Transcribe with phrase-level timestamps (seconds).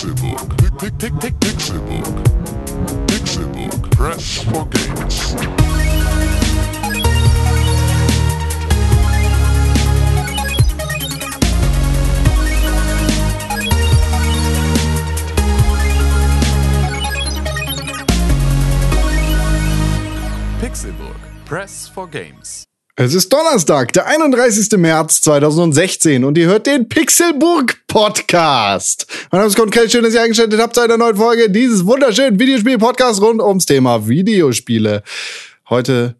[0.00, 0.56] Pixelbook.
[0.78, 2.24] Pick, Pixelbook.
[3.06, 3.90] Pixelbook.
[3.90, 5.34] Press for games.
[20.62, 21.44] Pixelburg.
[21.44, 22.69] Press for Games.
[23.02, 24.78] Es ist Donnerstag, der 31.
[24.78, 29.06] März 2016 und ihr hört den Pixelburg Podcast.
[29.30, 32.38] Mein Name ist Kell, schön, dass ihr eingeschaltet habt zu einer neuen Folge dieses wunderschönen
[32.38, 35.02] Videospiel-Podcasts rund ums Thema Videospiele.
[35.70, 36.16] Heute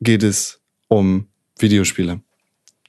[0.00, 1.26] geht es um
[1.58, 2.20] Videospiele.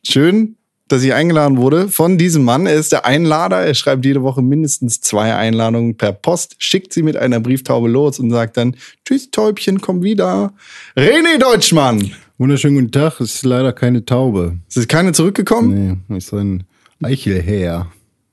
[0.07, 0.55] Schön,
[0.87, 2.67] dass ich eingeladen wurde von diesem Mann.
[2.67, 3.65] Er ist der Einlader.
[3.65, 8.19] Er schreibt jede Woche mindestens zwei Einladungen per Post, schickt sie mit einer Brieftaube los
[8.19, 8.75] und sagt dann,
[9.07, 10.53] tschüss Täubchen, komm wieder.
[10.95, 12.11] René Deutschmann.
[12.43, 13.21] Wunderschönen guten Tag.
[13.21, 14.57] Es ist leider keine Taube.
[14.67, 16.01] Es ist keine zurückgekommen?
[16.09, 16.65] Nee, es ist ein
[17.01, 17.87] Eichelhäher.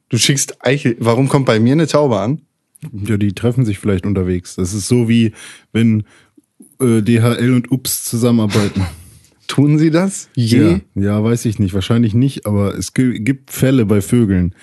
[0.09, 0.97] Du schickst Eichel.
[0.99, 2.41] Warum kommt bei mir eine Taube an?
[2.93, 4.57] Ja, die treffen sich vielleicht unterwegs.
[4.57, 5.31] Das ist so wie
[5.73, 6.03] wenn
[6.81, 8.83] äh, DHL und Ups zusammenarbeiten.
[9.47, 10.29] Tun sie das?
[10.35, 10.59] Je?
[10.59, 11.73] Ja, ja, weiß ich nicht.
[11.73, 14.57] Wahrscheinlich nicht, aber es gi- gibt Fälle bei Vögeln.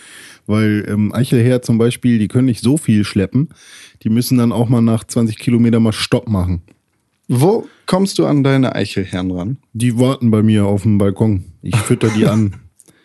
[0.46, 3.48] Weil ähm, Eichelhäher zum Beispiel, die können nicht so viel schleppen.
[4.04, 6.64] Die müssen dann auch mal nach 20 Kilometer mal Stopp machen.
[7.28, 9.58] Wo kommst du an deine Eichelherren ran?
[9.74, 11.46] Die warten bei mir auf dem Balkon.
[11.62, 12.56] Ich fütter die an.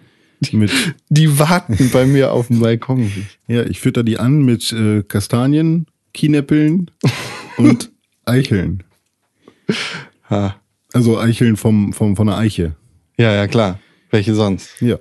[0.52, 0.70] mit,
[1.08, 3.10] Die warten bei mir auf dem Balkon.
[3.48, 6.90] ja, ich fütter die an mit äh, Kastanien, Kienäppeln
[7.56, 7.90] und
[8.24, 8.84] Eicheln.
[10.30, 10.56] Ha.
[10.92, 12.76] Also Eicheln vom, vom, von der Eiche.
[13.18, 13.78] Ja, ja, klar.
[14.10, 14.80] Welche sonst?
[14.80, 14.98] Ja.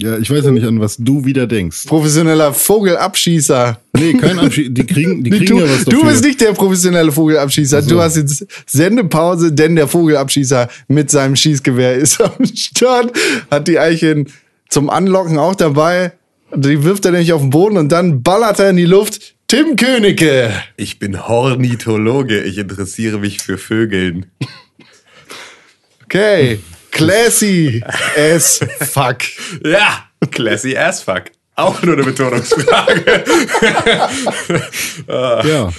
[0.00, 1.86] Ja, ich weiß ja nicht, an was du wieder denkst.
[1.86, 3.80] Professioneller Vogelabschießer.
[3.98, 4.76] Nee, kein Abschied.
[4.78, 6.00] Die kriegen, die Nee, kriegen du, ja was dafür.
[6.02, 7.82] du bist nicht der professionelle Vogelabschießer.
[7.82, 7.90] so.
[7.90, 13.12] Du hast jetzt Sendepause, denn der Vogelabschießer mit seinem Schießgewehr ist am Start,
[13.50, 14.28] hat die Eicheln
[14.68, 16.12] zum Anlocken auch dabei.
[16.54, 19.34] Die wirft er nämlich auf den Boden und dann ballert er in die Luft.
[19.48, 20.52] Tim Königke.
[20.76, 22.42] Ich bin Hornithologe.
[22.44, 24.26] Ich interessiere mich für Vögeln.
[26.04, 26.60] Okay.
[26.98, 27.82] Classy
[28.16, 28.60] as
[28.90, 29.18] fuck.
[29.64, 31.24] Ja, classy as fuck.
[31.56, 33.24] Auch nur eine Betonungsfrage.
[35.08, 35.72] Ja.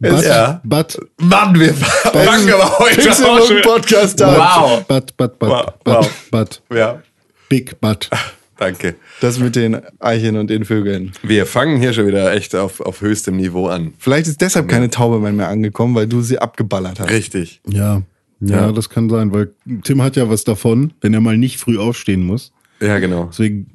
[0.00, 0.60] But, Ja.
[0.64, 3.62] but, Mann, wir fangen aber heute auch Pixelbook schon.
[3.62, 4.36] Podcast an.
[4.36, 4.84] Wow.
[4.86, 6.10] but, but, but, Wow, but, wow.
[6.30, 7.02] but, Ja,
[7.48, 8.10] big but.
[8.58, 8.96] danke.
[9.20, 11.12] Das mit den Eicheln und den Vögeln.
[11.22, 13.94] Wir fangen hier schon wieder echt auf, auf höchstem Niveau an.
[13.98, 17.10] Vielleicht ist deshalb keine Taube mir angekommen, weil du sie abgeballert hast.
[17.10, 17.60] Richtig.
[17.66, 18.02] Ja.
[18.48, 18.72] Ja, Ja.
[18.72, 22.24] das kann sein, weil Tim hat ja was davon, wenn er mal nicht früh aufstehen
[22.24, 22.52] muss.
[22.80, 23.26] Ja, genau.
[23.30, 23.68] Deswegen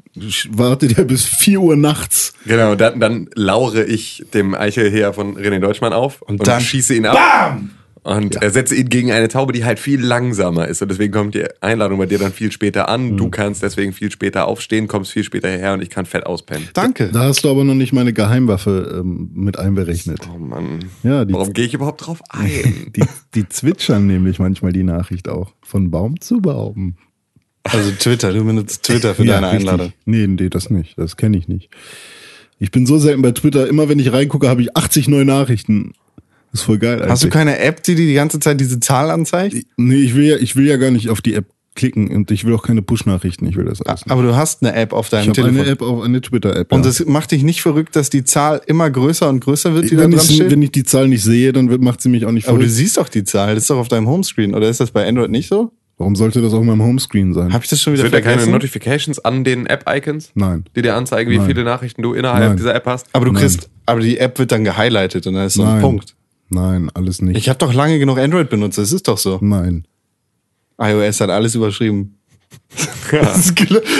[0.52, 2.34] wartet er bis 4 Uhr nachts.
[2.46, 7.06] Genau, dann, dann laure ich dem Eichelheer von René Deutschmann auf und, dann- schieße ihn
[7.06, 7.16] ab.
[7.16, 7.72] Bam!
[8.04, 10.82] Und er setze ihn gegen eine Taube, die halt viel langsamer ist.
[10.82, 13.12] Und deswegen kommt die Einladung bei dir dann viel später an.
[13.12, 13.18] Mhm.
[13.18, 16.70] Du kannst deswegen viel später aufstehen, kommst viel später hierher und ich kann fett auspennen.
[16.74, 17.10] Danke.
[17.12, 20.22] Da hast du aber noch nicht meine Geheimwaffe ähm, mit einberechnet.
[20.34, 20.80] Oh Mann.
[21.04, 22.92] Ja, die, Warum gehe ich überhaupt drauf ein?
[22.96, 23.04] die,
[23.36, 25.54] die zwitschern nämlich manchmal die Nachricht auch.
[25.62, 26.96] Von Baum zu Baum.
[27.64, 29.70] Also Twitter, du benutzt Twitter für deine richtig.
[29.70, 29.94] Einladung.
[30.06, 30.98] Nee, nee, das nicht.
[30.98, 31.70] Das kenne ich nicht.
[32.58, 33.68] Ich bin so selten bei Twitter.
[33.68, 35.94] Immer wenn ich reingucke, habe ich 80 neue Nachrichten.
[36.52, 37.00] Das ist voll geil.
[37.08, 37.34] Hast du eigentlich.
[37.34, 39.56] keine App, die dir die ganze Zeit diese Zahl anzeigt?
[39.78, 41.46] Nee, ich will ja, ich will ja gar nicht auf die App
[41.76, 43.46] klicken und ich will auch keine Push-Nachrichten.
[43.48, 44.12] Ich will das alles nicht.
[44.12, 45.60] Aber du hast eine App auf Ich deinem habe Telefon.
[45.62, 46.72] eine App auf eine Twitter-App.
[46.74, 46.88] Und ja.
[46.88, 50.04] das macht dich nicht verrückt, dass die Zahl immer größer und größer wird, die da
[50.04, 50.52] wenn, dran ich, steht?
[50.52, 52.64] wenn ich die Zahl nicht sehe, dann wird, macht sie mich auch nicht Aber du
[52.64, 52.76] verrückt.
[52.76, 55.32] siehst doch die Zahl, das ist doch auf deinem Homescreen, oder ist das bei Android
[55.32, 55.72] nicht so?
[55.98, 57.54] Warum sollte das auf meinem Homescreen sein?
[57.54, 58.52] Habe ich das schon wieder Sind da keine vergessen?
[58.54, 60.32] Notifications an den App-Icons?
[60.34, 60.64] Nein.
[60.76, 61.48] Die dir anzeigen, wie Nein.
[61.48, 62.58] viele Nachrichten du innerhalb Nein.
[62.58, 63.08] dieser App hast?
[63.14, 63.42] aber du Nein.
[63.42, 65.82] kriegst, aber die App wird dann gehighlightet und dann ist so ein.
[65.82, 66.16] Punkt.
[66.50, 67.38] Nein, alles nicht.
[67.38, 69.38] Ich habe doch lange genug Android benutzt, das ist doch so.
[69.42, 69.86] Nein.
[70.80, 72.16] iOS hat alles überschrieben.
[73.12, 73.54] Ist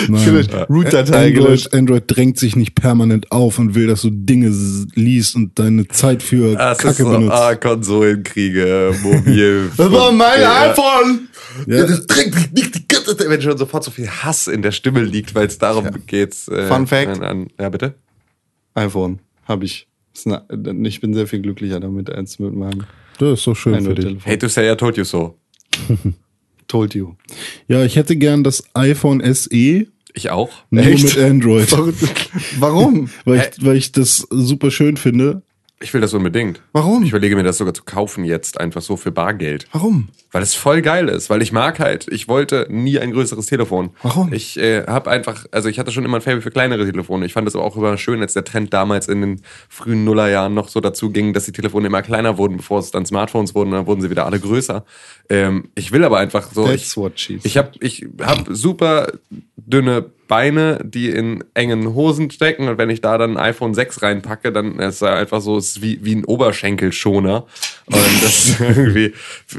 [0.08, 0.24] Nein.
[0.24, 0.52] gelöscht.
[0.68, 1.66] Root-Datei gelöscht.
[1.72, 4.48] Android, Android drängt sich nicht permanent auf und will, dass du Dinge
[4.94, 7.32] liest und deine Zeit für Das ist Kacke so, benutzt.
[7.32, 9.70] ah, Konsolenkriege, mobil.
[9.76, 10.70] Das war mein Ja.
[10.70, 11.28] iPhone!
[11.66, 11.84] Ja.
[11.86, 14.72] Das drängt mich nicht die ganze Zeit, wenn schon sofort so viel Hass in der
[14.72, 16.36] Stimme liegt, weil es darum geht.
[16.48, 17.08] Äh, Fun Fact.
[17.08, 17.94] An, an, ja, bitte?
[18.74, 19.88] iPhone habe ich.
[20.26, 22.84] Eine- Ich bin sehr viel glücklicher damit als mit meinem
[23.18, 23.88] Das ist doch schön für dich.
[24.06, 24.30] Android-Telefon.
[24.32, 25.38] Hate to say I told you so.
[26.68, 27.14] Told you.
[27.68, 30.50] Ja, ich hätte gern das iPhone SE Ich auch.
[30.70, 31.02] nur Echt?
[31.04, 31.68] mit Android.
[32.58, 33.10] Warum?
[33.24, 35.42] weil, ich, weil ich das super schön finde.
[35.82, 36.60] Ich will das unbedingt.
[36.72, 37.02] Warum?
[37.04, 39.66] Ich überlege mir das sogar zu kaufen jetzt, einfach so für Bargeld.
[39.72, 40.08] Warum?
[40.30, 43.88] Weil es voll geil ist, weil ich mag halt, ich wollte nie ein größeres Telefon.
[44.02, 44.30] Warum?
[44.30, 47.24] Ich äh, habe einfach, also ich hatte schon immer ein Faible für kleinere Telefone.
[47.24, 50.52] Ich fand es aber auch immer schön, als der Trend damals in den frühen Nullerjahren
[50.52, 53.70] noch so dazu ging, dass die Telefone immer kleiner wurden, bevor es dann Smartphones wurden,
[53.70, 54.84] dann wurden sie wieder alle größer.
[55.30, 59.12] Ähm, ich will aber einfach so, That's ich, what she ich habe ich hab super
[59.56, 64.00] dünne Beine, die in engen Hosen stecken und wenn ich da dann ein iPhone 6
[64.00, 67.46] reinpacke, dann ist es einfach so, ist wie, wie ein Oberschenkelschoner.
[67.86, 69.12] Und das irgendwie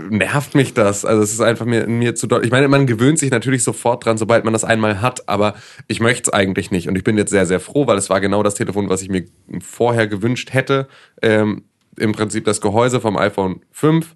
[0.10, 1.04] nervt mich das.
[1.04, 2.48] Also es ist einfach mir, mir zu deutlich.
[2.48, 5.56] Ich meine, man gewöhnt sich natürlich sofort dran, sobald man das einmal hat, aber
[5.88, 6.88] ich möchte es eigentlich nicht.
[6.88, 9.10] Und ich bin jetzt sehr, sehr froh, weil es war genau das Telefon, was ich
[9.10, 9.26] mir
[9.60, 10.88] vorher gewünscht hätte.
[11.22, 11.64] Ähm,
[11.98, 14.16] Im Prinzip das Gehäuse vom iPhone 5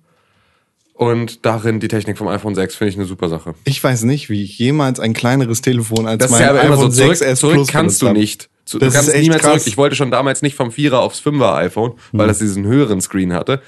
[0.97, 3.53] und darin die Technik vom iPhone 6 finde ich eine super Sache.
[3.65, 6.61] Ich weiß nicht, wie ich jemals ein kleineres Telefon als Das ist mein ja aber
[6.63, 8.49] immer so, iPhone zurück, 6s zurück Plus kannst du nicht.
[8.63, 9.51] Zu, Das du kannst ist echt nie mehr krass.
[9.51, 9.67] zurück.
[9.67, 13.33] Ich wollte schon damals nicht vom 4er aufs 5er iPhone, weil das diesen höheren Screen
[13.33, 13.61] hatte.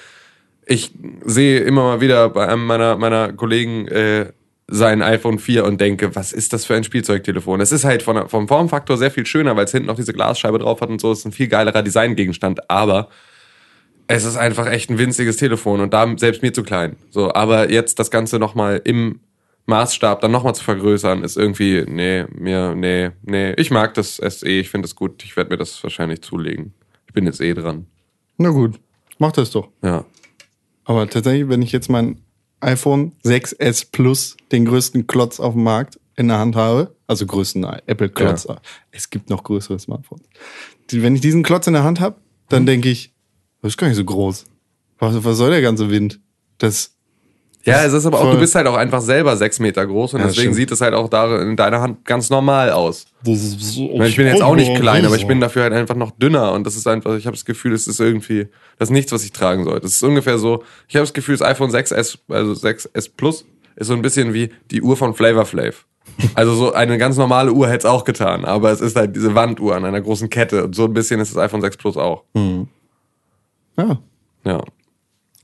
[0.66, 0.92] Ich
[1.26, 4.32] sehe immer mal wieder bei einem meiner, meiner Kollegen äh,
[4.70, 7.62] sein iPhone 4 und denke, was ist das für ein Spielzeugtelefon?
[7.62, 10.60] Es ist halt von, vom Formfaktor sehr viel schöner, weil es hinten noch diese Glasscheibe
[10.60, 11.12] drauf hat und so.
[11.12, 13.10] Es ist ein viel geilerer Designgegenstand, aber
[14.08, 16.96] es ist einfach echt ein winziges Telefon und da selbst mir zu klein.
[17.10, 19.20] So, aber jetzt das Ganze nochmal im
[19.66, 23.54] Maßstab dann nochmal zu vergrößern, ist irgendwie, nee, mir, nee, nee.
[23.54, 25.24] Ich mag das SE, ich finde es gut.
[25.26, 26.74] Ich werde mir das wahrscheinlich zulegen.
[27.06, 27.86] Ich bin jetzt eh dran.
[28.38, 28.80] Na gut,
[29.20, 29.68] mach das doch.
[29.84, 30.06] Ja.
[30.86, 32.22] Aber tatsächlich, wenn ich jetzt mein
[32.62, 37.64] iPhone 6S Plus, den größten Klotz auf dem Markt, in der Hand habe, also größten
[37.64, 38.48] Apple-Klotz,
[38.92, 40.26] es gibt noch größere Smartphones.
[40.92, 42.16] Wenn ich diesen Klotz in der Hand habe,
[42.50, 43.14] dann denke ich,
[43.62, 44.46] das ist gar nicht so groß.
[45.00, 46.20] Was, was soll der ganze Wind?
[46.58, 46.92] Das,
[47.64, 50.22] Ja, es ist aber auch, du bist halt auch einfach selber sechs Meter groß und
[50.22, 50.56] Ja, deswegen stimmt.
[50.56, 53.06] sieht es halt auch da in deiner Hand ganz normal aus.
[53.24, 55.96] das ist so Ich, bin jetzt auch nicht klein, aber ich bin dafür halt einfach
[55.96, 58.48] noch dünner und das ist einfach, ich habe das Gefühl, es ist irgendwie,
[58.80, 59.82] das ist nichts, was ich tragen sollte.
[59.82, 63.46] Das ist ungefähr so, ich habe das Gefühl, das iPhone 6S, also 6S Plus,
[63.76, 65.86] ist so ein bisschen wie die Uhr von Flavor Flav.
[66.34, 69.36] Also so eine ganz normale Uhr hätte es auch getan, aber es ist halt diese
[69.36, 72.24] Wanduhr an einer großen Kette und so ein bisschen ist das iPhone 6 Plus auch.
[73.78, 74.00] Ja,
[74.46, 74.64] Ja.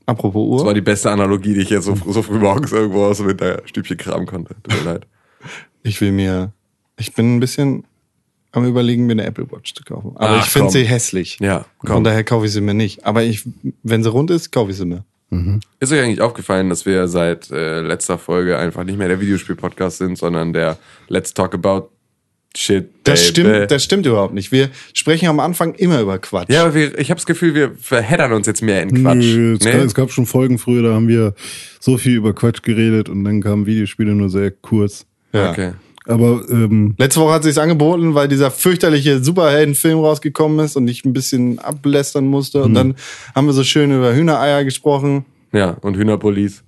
[0.06, 0.74] apropos Das war Uhr.
[0.74, 4.26] die beste Analogie, die ich jetzt so, so früh morgens irgendwo aus dem Winterstübchen kramen
[4.26, 4.54] konnte.
[4.62, 5.06] Tut mir leid.
[5.86, 6.50] Ich will mir,
[6.96, 7.84] ich bin ein bisschen
[8.52, 10.12] am überlegen, mir eine Apple Watch zu kaufen.
[10.14, 11.36] Aber Ach, ich finde sie hässlich.
[11.40, 11.88] Ja, komm.
[11.96, 13.04] Von daher kaufe ich sie mir nicht.
[13.04, 13.46] Aber ich,
[13.82, 15.04] wenn sie rund ist, kaufe ich sie mir.
[15.80, 19.98] Ist euch eigentlich aufgefallen, dass wir seit äh, letzter Folge einfach nicht mehr der Videospiel-Podcast
[19.98, 20.78] sind, sondern der
[21.08, 21.90] Let's Talk About
[22.56, 22.90] Shit.
[23.02, 24.52] Das stimmt, das stimmt überhaupt nicht.
[24.52, 26.50] Wir sprechen am Anfang immer über Quatsch.
[26.50, 29.16] Ja, aber wir, ich habe das Gefühl, wir verheddern uns jetzt mehr in Quatsch.
[29.16, 29.72] Nö, es, Nee?
[29.72, 31.34] gab, es gab schon Folgen früher, da haben wir
[31.80, 35.04] so viel über Quatsch geredet und dann kamen Videospiele nur sehr kurz.
[35.32, 35.50] Ja.
[35.50, 35.72] Okay.
[36.06, 41.04] Aber ähm, letzte Woche hat sich's angeboten, weil dieser fürchterliche Superheldenfilm rausgekommen ist und ich
[41.04, 42.62] ein bisschen ablästern musste.
[42.62, 42.94] Und dann
[43.34, 45.24] haben wir so schön über Hühnereier gesprochen.
[45.52, 46.62] Ja, und Hühnerpolice.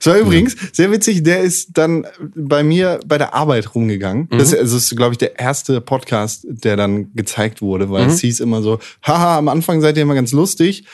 [0.00, 4.28] Es war übrigens sehr witzig, der ist dann bei mir bei der Arbeit rumgegangen.
[4.30, 8.20] Das ist, also ist, glaube ich, der erste Podcast, der dann gezeigt wurde, weil es
[8.20, 10.84] hieß immer so, haha, am Anfang seid ihr immer ganz lustig,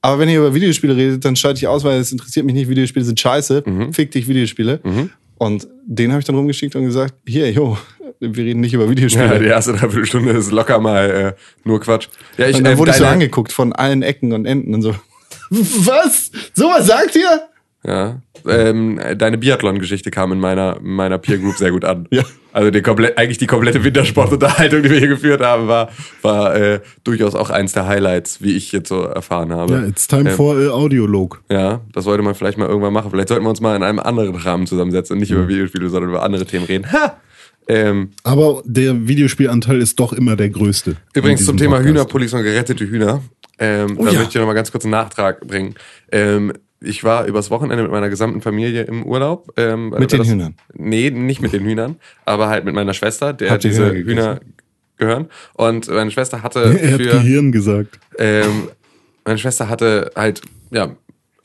[0.00, 2.68] aber wenn ihr über Videospiele redet, dann schalte ich aus, weil es interessiert mich nicht,
[2.68, 4.80] Videospiele sind scheiße, fick dich Videospiele.
[5.38, 7.78] Und den habe ich dann rumgeschickt und gesagt, hier, jo,
[8.20, 9.26] wir reden nicht über Videospiele.
[9.34, 11.32] Ja, die erste Dreiviertelstunde ist locker mal äh,
[11.64, 12.08] nur Quatsch.
[12.36, 14.82] Ja, ich, und dann ähm, wurde ich so angeguckt von allen Ecken und Enden und
[14.82, 14.94] so.
[15.50, 16.30] Was?
[16.54, 17.42] Sowas sagt ihr?
[17.84, 18.20] Ja.
[18.46, 22.08] Ähm, deine Biathlon-Geschichte kam in meiner, in meiner Peer Group sehr gut an.
[22.10, 22.24] Ja.
[22.52, 25.90] Also die komplett, eigentlich die komplette Wintersportunterhaltung, die wir hier geführt haben, war,
[26.22, 29.74] war äh, durchaus auch eins der Highlights, wie ich jetzt so erfahren habe.
[29.74, 31.42] Ja, it's time Ähm, for a Audiolog.
[31.50, 33.10] Ja, das sollte man vielleicht mal irgendwann machen.
[33.10, 36.10] Vielleicht sollten wir uns mal in einem anderen Rahmen zusammensetzen und nicht über Videospiele, sondern
[36.10, 36.90] über andere Themen reden.
[36.92, 37.16] Ha!
[37.68, 40.96] Ähm, Aber der Videospielanteil ist doch immer der größte.
[41.14, 41.88] übrigens zum Thema Podcast.
[41.88, 43.22] Hühnerpolice und gerettete Hühner.
[43.58, 44.18] Ähm, da ja.
[44.18, 45.74] möchte ich noch mal ganz kurz einen Nachtrag bringen.
[46.10, 49.52] Ähm, ich war übers Wochenende mit meiner gesamten Familie im Urlaub.
[49.56, 50.54] Ähm, Mit den Hühnern?
[50.74, 54.04] Nee, nicht mit den Hühnern, aber halt mit meiner Schwester, der Habt ihr diese Hühner?
[54.04, 54.40] Hühner
[54.96, 55.28] gehören.
[55.54, 57.98] Und meine Schwester hatte Er hat für Gehirn gesagt.
[58.18, 58.68] ähm,
[59.24, 60.96] meine Schwester hatte halt, ja,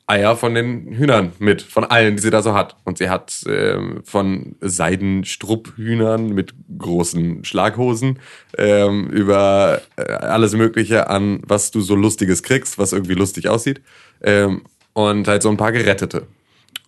[0.05, 2.75] Eier von den Hühnern mit, von allen, die sie da so hat.
[2.83, 8.19] Und sie hat ähm, von Seidenstrupphühnern mit großen Schlaghosen
[8.57, 13.81] ähm, über äh, alles Mögliche an, was du so Lustiges kriegst, was irgendwie lustig aussieht.
[14.21, 14.63] Ähm,
[14.93, 16.27] und halt so ein paar gerettete.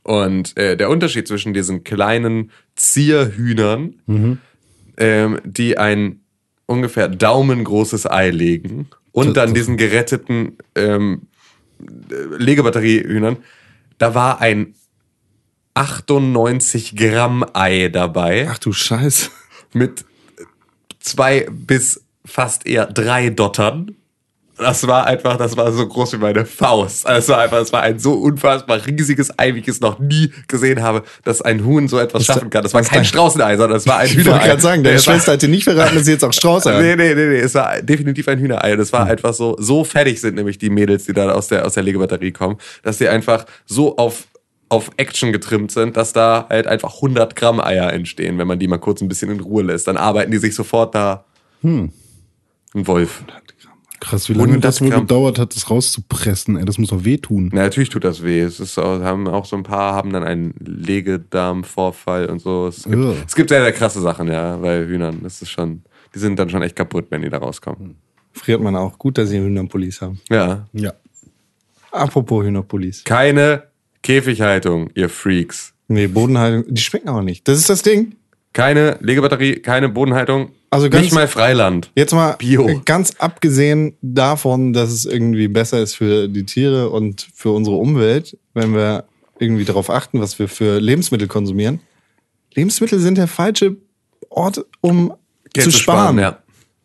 [0.04, 3.96] Und äh, der Unterschied zwischen diesen kleinen Zierhühnern,
[4.98, 6.22] ähm, die ein
[6.68, 11.24] ungefähr daumengroßes Ei legen und dann diesen geretteten ähm,
[11.80, 13.38] äh, Legebatteriehühnern,
[13.98, 14.76] da war ein
[15.74, 19.30] 98 Gramm Ei dabei Ach du Scheiße.
[19.74, 20.06] mit
[21.00, 23.96] zwei bis fast eher drei Dottern.
[24.58, 27.06] Das war einfach, das war so groß wie meine Faust.
[27.06, 30.00] Also es war einfach, es war ein so unfassbar riesiges Ei, wie ich es noch
[30.00, 32.64] nie gesehen habe, dass ein Huhn so etwas schaffen kann.
[32.64, 34.48] Das war kein Straußenei, sondern es war ein Ich wollte Hühnerei.
[34.48, 36.82] gerade sagen, deine Schwester hat dir nicht verraten, dass sie jetzt auch Strauß hat.
[36.82, 38.76] Nee, nee, nee, nee, es war definitiv ein Hühnerei.
[38.78, 41.74] Das war einfach so, so fertig sind nämlich die Mädels, die da aus der, aus
[41.74, 44.24] der Legebatterie kommen, dass sie einfach so auf
[44.68, 48.68] auf Action getrimmt sind, dass da halt einfach 100 Gramm Eier entstehen, wenn man die
[48.68, 49.88] mal kurz ein bisschen in Ruhe lässt.
[49.88, 51.24] Dann arbeiten die sich sofort da.
[51.62, 51.92] Hm.
[52.74, 53.24] Ein Wolf.
[54.06, 56.58] Krass, wie lange 100 das wohl gedauert hat, das rauszupressen.
[56.58, 57.50] Ey, das muss doch wehtun.
[57.52, 58.42] Na, natürlich tut das weh.
[58.42, 62.68] Es ist auch, haben auch so ein paar haben dann einen Legedarmvorfall und so.
[62.68, 63.16] Es gibt, Ugh.
[63.26, 65.22] es gibt sehr, sehr krasse Sachen, ja, bei Hühnern.
[65.24, 65.82] Das ist schon,
[66.14, 67.96] die sind dann schon echt kaputt, wenn die da rauskommen.
[68.32, 69.00] Friert man auch.
[69.00, 70.20] Gut, dass sie Hühnerpullis haben.
[70.30, 70.68] Ja.
[70.74, 70.94] Ja.
[71.92, 73.06] Apropos Hühnerpullis.
[73.06, 73.64] Keine
[74.04, 75.74] Käfighaltung, ihr Freaks.
[75.88, 77.48] Nee, Bodenhaltung, die schmecken auch nicht.
[77.48, 78.18] Das ist das Ding.
[78.54, 80.52] Keine Legebatterie, keine Bodenhaltung.
[80.76, 81.92] Also ganz- nicht mal Freiland.
[81.96, 82.82] Jetzt mal Bio.
[82.86, 88.38] ganz abgesehen davon, dass es irgendwie besser ist für die Tiere und für unsere Umwelt,
[88.54, 89.06] wenn wir
[89.40, 91.80] irgendwie darauf achten, was wir für Lebensmittel konsumieren.
[92.54, 93.76] Lebensmittel sind der falsche
[94.30, 95.14] Ort, um
[95.58, 96.20] zu sparen.
[96.20, 96.40] ja.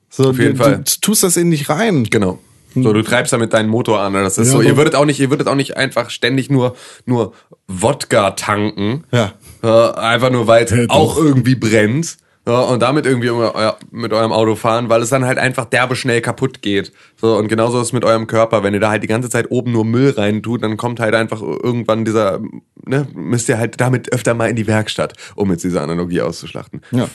[0.08, 0.76] So, Auf jeden du, Fall.
[0.78, 2.04] du tust das in dich rein.
[2.04, 2.40] Genau.
[2.74, 4.12] So, du treibst damit deinen Motor an.
[4.14, 4.60] Das ist Ja, so.
[4.62, 6.74] Ihr würdet auch nicht, ihr würdet auch nicht einfach ständig nur,
[7.06, 7.32] nur
[7.68, 9.04] Wodka tanken.
[9.12, 9.32] Ja.
[9.62, 9.68] Äh,
[9.98, 12.16] einfach nur, weil es Ja, auch irgendwie brennt.
[12.46, 15.94] Ja, und damit irgendwie euer- mit eurem Auto fahren, weil es dann halt einfach derbe
[15.94, 16.90] schnell kaputt geht.
[17.20, 18.62] So, und genauso ist es mit eurem Körper.
[18.62, 21.14] Wenn ihr da halt die ganze Zeit oben nur Müll rein tut, dann kommt halt
[21.14, 22.40] einfach irgendwann dieser,
[22.86, 26.80] ne, müsst ihr halt damit öfter mal in die Werkstatt, um jetzt diese Analogie auszuschlachten.
[26.92, 27.08] Ja.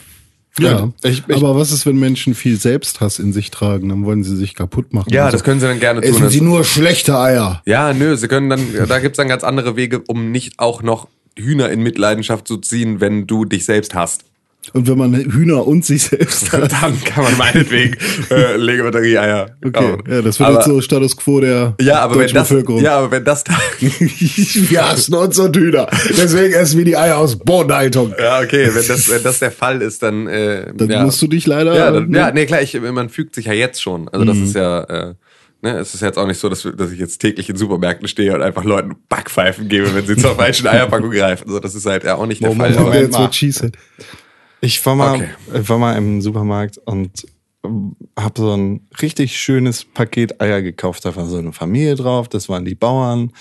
[0.57, 3.89] Ja, ich- ich- aber was ist, wenn Menschen viel Selbsthass in sich tragen?
[3.89, 5.11] Dann wollen sie sich kaputt machen.
[5.11, 6.09] Ja, Also, das können sie dann gerne tun.
[6.11, 7.61] Essen sie nur schlechte Eier.
[7.65, 11.09] Ja, nö, sie können dann, da gibt's dann ganz andere Wege, um nicht auch noch
[11.37, 14.23] Hühner in Mitleidenschaft zu ziehen, wenn du dich selbst hast.
[14.73, 16.71] Und wenn man Hühner und sich selbst hat.
[16.71, 17.95] Dann kann man meinetwegen
[18.29, 19.55] äh, Legebatterie-Eier.
[19.63, 22.49] Okay, ja, das wird aber, jetzt so Status quo der ja, aber wenn deutschen das,
[22.49, 22.81] Bevölkerung.
[22.81, 23.43] ja, aber wenn das,
[23.79, 25.87] wir hassen uns und Hühner.
[26.09, 28.13] Deswegen essen wir die Eier aus Bodenhaltung.
[28.19, 31.03] ja, okay, wenn das, wenn das der Fall ist, dann, äh, Dann ja.
[31.03, 31.75] musst du dich leider.
[31.75, 32.17] ja, dann, ne?
[32.17, 34.07] ja, nee, klar, ich, man fügt sich ja jetzt schon.
[34.09, 35.13] Also das ist ja, äh,
[35.61, 38.33] ne, es ist jetzt auch nicht so, dass, dass ich jetzt täglich in Supermärkten stehe
[38.33, 41.49] und einfach Leuten Backpfeifen gebe, wenn sie zur falschen Eierpackung greifen.
[41.49, 42.81] So, das ist halt ja auch nicht der Moment, Fall.
[42.81, 43.13] Aber Aber, Moment.
[43.13, 43.71] jetzt wird schießen.
[44.65, 45.29] Ich war mal, Okay.
[45.61, 47.27] ich war mal im Supermarkt und
[48.19, 51.05] habe so ein richtig schönes Paket Eier gekauft.
[51.05, 53.31] Da war so eine Familie drauf, das waren die Bauern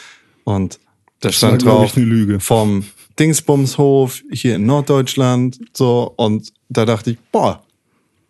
[0.45, 0.79] und
[1.21, 2.41] da war, stand glaub drauf eine Lüge.
[2.41, 2.85] vom
[3.19, 7.63] Dingsbumshof hier in Norddeutschland so und da dachte ich, boah,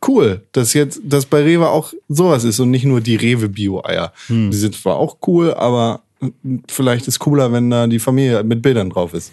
[0.07, 4.13] cool, dass jetzt, dass bei Rewe auch sowas ist und nicht nur die Rewe Bio-Eier.
[4.29, 4.51] Hm.
[4.51, 6.03] Die sind zwar auch cool, aber
[6.69, 9.33] vielleicht ist cooler, wenn da die Familie mit Bildern drauf ist.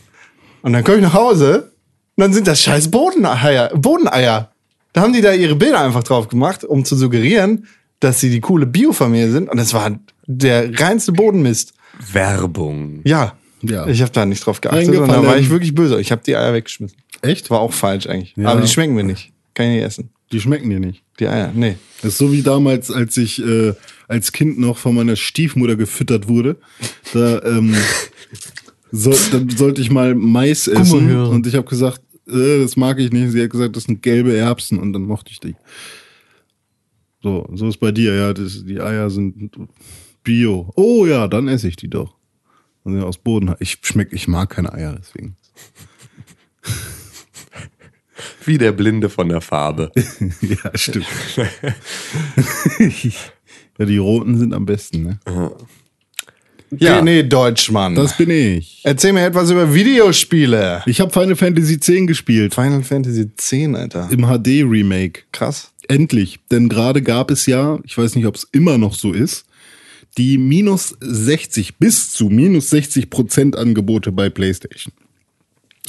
[0.63, 1.71] Und dann komme ich nach Hause
[2.15, 3.69] und dann sind das scheiß Bodeneier.
[3.75, 4.51] Bodeneier.
[4.93, 7.67] Da haben die da ihre Bilder einfach drauf gemacht, um zu suggerieren,
[7.99, 9.49] dass sie die coole Biofamilie sind.
[9.49, 11.73] Und das war der reinste Bodenmist.
[12.11, 13.01] Werbung.
[13.05, 13.35] Ja.
[13.61, 13.87] Ja.
[13.87, 16.01] Ich habe da nicht drauf geachtet und da war ich wirklich böse.
[16.01, 16.97] Ich habe die Eier weggeschmissen.
[17.21, 17.49] Echt?
[17.51, 18.33] War auch falsch eigentlich.
[18.35, 18.49] Ja.
[18.49, 19.31] Aber die schmecken mir nicht.
[19.53, 20.09] Kann ich nicht essen.
[20.31, 21.03] Die schmecken dir nicht.
[21.19, 21.77] Die Eier, nee.
[22.01, 23.73] Das ist so wie damals, als ich äh,
[24.07, 26.57] als Kind noch von meiner Stiefmutter gefüttert wurde.
[27.13, 27.75] Da, ähm,
[28.91, 31.31] so, dann sollte ich mal Mais essen hören.
[31.31, 33.31] und ich habe gesagt, äh, das mag ich nicht.
[33.31, 35.55] Sie hat gesagt, das sind gelbe Erbsen und dann mochte ich die.
[37.23, 38.33] So, so ist bei dir, ja.
[38.33, 39.51] Das, die Eier sind
[40.23, 40.71] Bio.
[40.75, 42.15] Oh ja, dann esse ich die doch.
[42.83, 43.55] Und ja, aus Boden.
[43.59, 45.37] Ich schmeck, ich mag keine Eier, deswegen.
[48.45, 49.91] Wie der Blinde von der Farbe.
[50.41, 51.07] ja, stimmt.
[53.77, 55.19] ja, die roten sind am besten, ne?
[56.77, 56.99] Ja.
[56.99, 57.95] René Deutschmann.
[57.95, 58.79] Das bin ich.
[58.83, 60.83] Erzähl mir etwas über Videospiele.
[60.85, 62.55] Ich habe Final Fantasy X gespielt.
[62.55, 64.07] Final Fantasy X, Alter.
[64.09, 65.23] Im HD-Remake.
[65.31, 65.71] Krass.
[65.87, 66.39] Endlich.
[66.49, 69.45] Denn gerade gab es ja, ich weiß nicht, ob es immer noch so ist,
[70.17, 74.93] die minus 60 bis zu minus 60 Prozent Angebote bei PlayStation.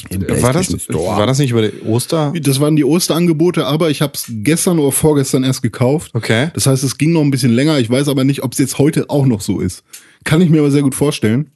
[0.09, 1.17] War das, Store.
[1.17, 2.33] war das nicht über die Oster?
[2.41, 6.11] Das waren die Osterangebote, aber ich habe es gestern oder vorgestern erst gekauft.
[6.13, 6.49] Okay.
[6.53, 7.79] Das heißt, es ging noch ein bisschen länger.
[7.79, 9.83] Ich weiß aber nicht, ob es jetzt heute auch noch so ist.
[10.23, 11.51] Kann ich mir aber sehr gut vorstellen.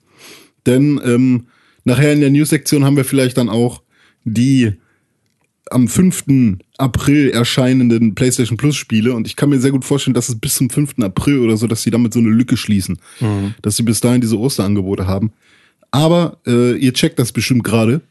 [0.65, 1.48] Denn ähm,
[1.84, 3.82] nachher in der News-Sektion haben wir vielleicht dann auch
[4.24, 4.74] die
[5.70, 6.25] am 5.
[6.77, 9.13] April erscheinenden PlayStation Plus Spiele.
[9.13, 11.00] Und ich kann mir sehr gut vorstellen, dass es bis zum 5.
[11.00, 13.00] April oder so, dass sie damit so eine Lücke schließen.
[13.62, 15.32] Dass sie bis dahin diese Osterangebote haben.
[15.91, 18.01] Aber äh, ihr checkt das bestimmt gerade,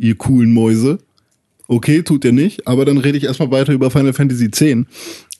[0.00, 0.98] ihr coolen Mäuse.
[1.68, 4.64] Okay, tut ihr nicht, aber dann rede ich erstmal weiter über Final Fantasy X.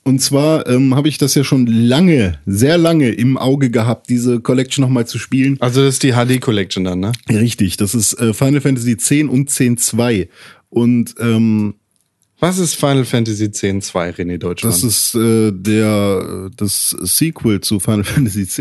[0.02, 4.40] Und zwar ähm, habe ich das ja schon lange, sehr lange im Auge gehabt, diese
[4.40, 5.57] Collection nochmal zu spielen.
[5.61, 7.12] Also das ist die HD Collection dann, ne?
[7.29, 10.29] Richtig, das ist äh, Final Fantasy X und 10.2.
[10.71, 11.75] Und ähm,
[12.38, 14.73] Was ist Final Fantasy X 2, René Deutschmann?
[14.73, 18.61] das ist äh, der das Sequel zu Final Fantasy X.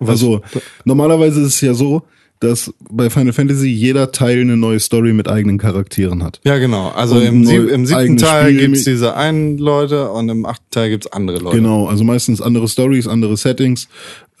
[0.00, 0.42] Also
[0.84, 2.04] normalerweise ist es ja so,
[2.40, 6.40] dass bei Final Fantasy jeder Teil eine neue Story mit eigenen Charakteren hat.
[6.44, 6.88] Ja, genau.
[6.90, 10.90] Also im, sieb im siebten Teil gibt's mit- diese einen Leute und im achten Teil
[10.90, 11.56] gibt's andere Leute.
[11.56, 13.88] Genau, also meistens andere Stories, andere Settings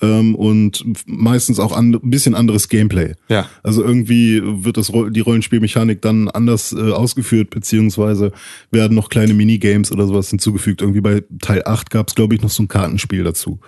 [0.02, 3.12] ähm, und meistens auch and ein bisschen anderes Gameplay.
[3.28, 3.48] Ja.
[3.62, 8.32] Also irgendwie wird das die Rollenspielmechanik dann anders äh, ausgeführt, beziehungsweise
[8.70, 10.82] werden noch kleine Minigames oder sowas hinzugefügt.
[10.82, 13.60] Irgendwie bei Teil 8 gab es, glaube ich, noch so ein Kartenspiel dazu.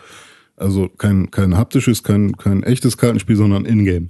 [0.57, 4.09] Also kein, kein haptisches, kein, kein echtes Kartenspiel, sondern Ingame.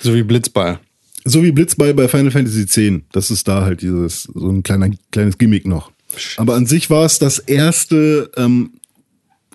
[0.00, 0.80] So wie Blitzball.
[1.24, 3.04] So wie Blitzball bei Final Fantasy X.
[3.12, 5.92] Das ist da halt dieses, so ein kleiner, kleines Gimmick noch.
[6.36, 8.72] Aber an sich war es das erste ähm,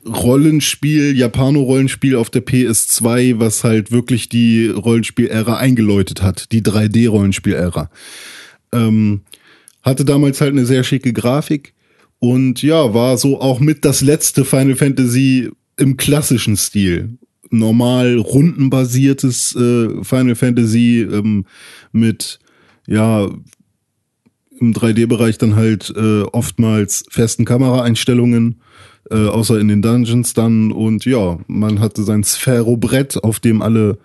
[0.06, 7.90] Rollenspiel, Japano-Rollenspiel auf der PS2, was halt wirklich die Rollenspiel-Ära eingeläutet hat, die 3D-Rollenspiel-Ära.
[8.72, 9.22] Ähm,
[9.84, 11.74] hatte damals halt eine sehr schicke Grafik
[12.20, 17.18] und ja, war so auch mit das letzte Final Fantasy im klassischen Stil.
[17.50, 21.46] Normal rundenbasiertes äh, Final Fantasy ähm,
[21.92, 22.40] mit
[22.88, 23.30] ja
[24.60, 28.62] im 3D-Bereich dann halt äh, oftmals festen Kameraeinstellungen,
[29.10, 30.72] äh, außer in den Dungeons dann.
[30.72, 34.00] Und ja, man hatte sein Sphärobrett, auf dem alle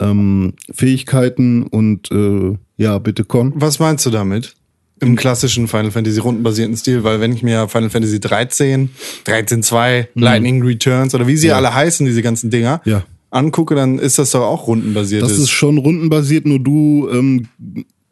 [0.00, 3.52] ähm, Fähigkeiten und äh, ja, bitte komm.
[3.56, 4.54] Was meinst du damit?
[5.02, 8.88] Im klassischen Final Fantasy rundenbasierten Stil, weil wenn ich mir Final Fantasy 13,
[9.26, 11.50] 13.2, Lightning Returns oder wie sie Mhm.
[11.50, 11.56] Ja.
[11.56, 13.04] alle heißen, diese ganzen Dinger, Ja.
[13.30, 15.22] angucke, dann ist das doch auch rundenbasiert.
[15.22, 17.48] Das ist schon rundenbasiert, nur du ähm,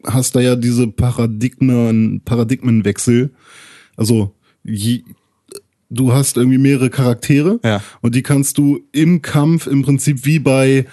[0.05, 3.31] hast da ja diese Paradigmen, Paradigmenwechsel.
[3.95, 4.33] Also
[4.63, 5.03] je,
[5.89, 7.81] du hast irgendwie mehrere Charaktere Ja.
[8.01, 10.85] und die kannst du im Kampf im Prinzip wie bei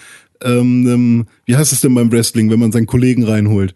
[0.45, 3.75] ähm, wie heißt es denn beim Wrestling, wenn man seinen Kollegen reinholt?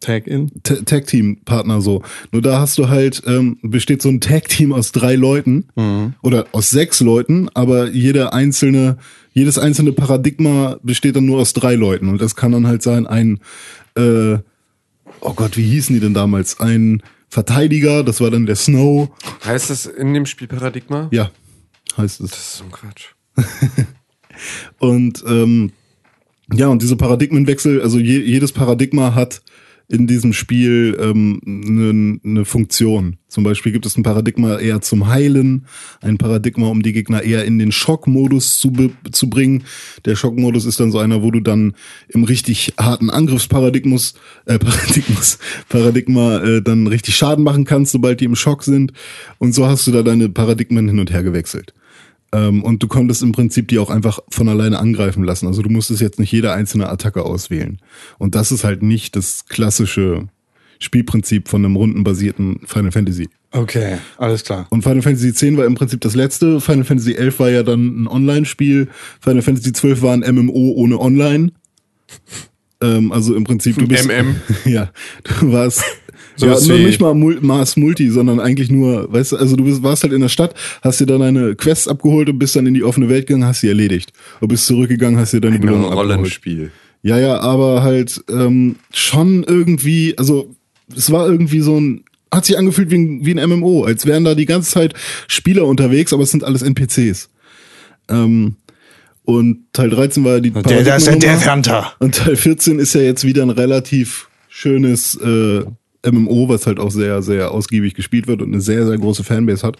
[0.00, 0.50] Tag-In.
[0.62, 2.02] Ta- Tag-Team-Partner so.
[2.32, 5.66] Nur da hast du halt, ähm, besteht so ein Tag-Team aus drei Leuten
[6.22, 8.96] oder aus sechs Leuten, aber jeder einzelne,
[9.32, 12.08] jedes einzelne Paradigma besteht dann nur aus drei Leuten.
[12.08, 13.40] Und das kann dann halt sein, ein,
[13.96, 14.38] äh,
[15.20, 16.58] oh Gott, wie hießen die denn damals?
[16.60, 19.10] Ein Verteidiger, das war dann der Snow.
[19.44, 21.08] Heißt das in dem Spiel Paradigma?
[21.12, 21.30] Ja,
[21.96, 22.30] heißt es.
[22.30, 23.14] Das ist so ein Quatsch.
[24.78, 25.72] Und ähm,
[26.52, 29.42] ja, und diese Paradigmenwechsel, also je, jedes Paradigma hat
[29.90, 33.16] in diesem Spiel ähm, eine ne Funktion.
[33.26, 35.66] Zum Beispiel gibt es ein Paradigma eher zum Heilen,
[36.00, 38.72] ein Paradigma, um die Gegner eher in den Schockmodus zu,
[39.10, 39.64] zu bringen.
[40.04, 41.74] Der Schockmodus ist dann so einer, wo du dann
[42.08, 44.14] im richtig harten Angriffsparadigmus,
[44.46, 48.92] äh, Paradigmus, Paradigma äh, dann richtig Schaden machen kannst, sobald die im Schock sind.
[49.38, 51.74] Und so hast du da deine Paradigmen hin und her gewechselt.
[52.32, 55.46] Ähm, und du konntest im Prinzip die auch einfach von alleine angreifen lassen.
[55.46, 57.78] Also du musstest jetzt nicht jede einzelne Attacke auswählen.
[58.18, 60.28] Und das ist halt nicht das klassische
[60.78, 63.28] Spielprinzip von einem rundenbasierten Final Fantasy.
[63.52, 64.66] Okay, alles klar.
[64.70, 66.60] Und Final Fantasy X war im Prinzip das letzte.
[66.60, 68.88] Final Fantasy XI war ja dann ein Online-Spiel.
[69.20, 71.52] Final Fantasy XII war ein MMO ohne Online.
[72.80, 74.08] Ähm, also im Prinzip, du bist.
[74.08, 74.36] MM.
[74.64, 74.90] Ja,
[75.24, 75.84] du warst.
[76.40, 79.64] So ja, nur nicht mal Mul Mars Multi, sondern eigentlich nur, weißt du, also du
[79.64, 82.66] bist, warst halt in der Stadt, hast dir dann deine Quests abgeholt und bist dann
[82.66, 84.12] in die offene Welt gegangen, hast sie erledigt.
[84.40, 86.16] Und bist zurückgegangen, hast dir deine Ein Belohnung abgeholt.
[86.16, 86.72] Rollenspiel.
[87.02, 90.54] Ja, ja, aber halt ähm, schon irgendwie, also
[90.96, 94.24] es war irgendwie so ein, hat sich angefühlt wie ein, wie ein MMO, als wären
[94.24, 94.94] da die ganze Zeit
[95.28, 97.28] Spieler unterwegs, aber es sind alles NPCs.
[98.08, 98.56] Ähm,
[99.24, 101.16] und Teil 13 war ja die Der, der ist der.
[101.16, 101.92] Death Hunter.
[101.98, 105.62] Und Teil 14 ist ja jetzt wieder ein relativ schönes äh,
[106.04, 109.66] MMO, was halt auch sehr, sehr ausgiebig gespielt wird und eine sehr, sehr große Fanbase
[109.66, 109.76] hat.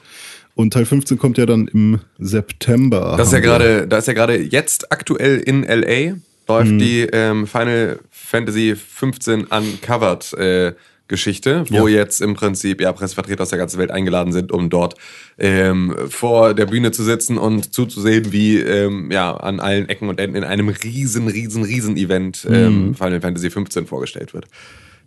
[0.55, 3.15] Und Teil 15 kommt ja dann im September.
[3.17, 6.17] Das ist ja gerade, da ist ja gerade jetzt aktuell in LA
[6.49, 6.79] läuft Mhm.
[6.79, 10.73] die ähm, Final Fantasy 15 Uncovered äh,
[11.07, 12.01] Geschichte, wo Ja.
[12.01, 14.95] jetzt im Prinzip ja Pressevertreter aus der ganzen Welt eingeladen sind, um dort
[15.39, 20.21] ähm, vor der Bühne zu sitzen und zuzusehen, wie ähm, ja an allen Ecken und
[20.21, 22.55] Enden in einem riesen, riesen, riesen Event Mhm.
[22.55, 24.47] ähm, Final Fantasy 15 vorgestellt wird.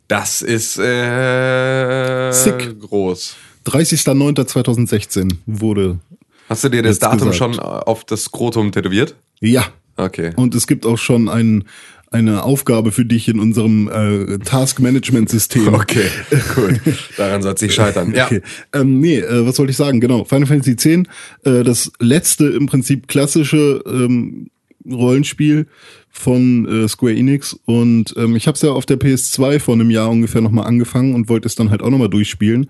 [0.07, 2.79] Das ist äh, Sick.
[2.79, 3.35] groß.
[3.65, 5.99] 30.09.2016 wurde.
[6.49, 7.37] Hast du dir das Datum gesagt.
[7.37, 9.15] schon auf das Skrotum tätowiert?
[9.39, 9.65] Ja.
[9.95, 10.33] Okay.
[10.35, 11.65] Und es gibt auch schon ein,
[12.11, 15.73] eine Aufgabe für dich in unserem äh, Task-Management-System.
[15.73, 16.09] Okay,
[16.55, 16.79] gut.
[17.17, 18.13] Daran soll es nicht scheitern.
[18.13, 18.25] Ja.
[18.25, 18.41] Okay.
[18.73, 19.99] Ähm, nee, äh, was wollte ich sagen?
[19.99, 24.49] Genau, Final Fantasy X, äh, das letzte im Prinzip klassische ähm,
[24.89, 25.67] Rollenspiel
[26.15, 29.89] von äh, Square Enix und ähm, ich habe es ja auf der PS2 vor einem
[29.89, 32.69] Jahr ungefähr nochmal angefangen und wollte es dann halt auch nochmal durchspielen.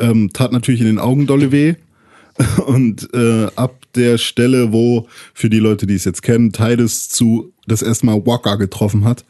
[0.00, 1.76] Ähm, tat natürlich in den Augen dolle weh
[2.66, 7.52] und äh, ab der Stelle, wo für die Leute, die es jetzt kennen, Tidus zu
[7.66, 9.24] das erste Mal Waka getroffen hat,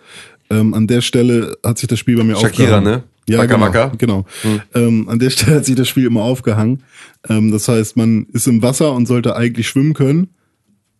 [0.48, 2.84] ähm, an der Stelle hat sich das Spiel bei mir Shakira, aufgehangen.
[2.84, 3.02] ne?
[3.28, 3.66] Ja, Waka genau.
[3.66, 3.92] Waka.
[3.98, 4.26] genau.
[4.74, 6.82] Ähm, an der Stelle hat sich das Spiel immer aufgehangen.
[7.28, 10.28] Ähm, das heißt, man ist im Wasser und sollte eigentlich schwimmen können,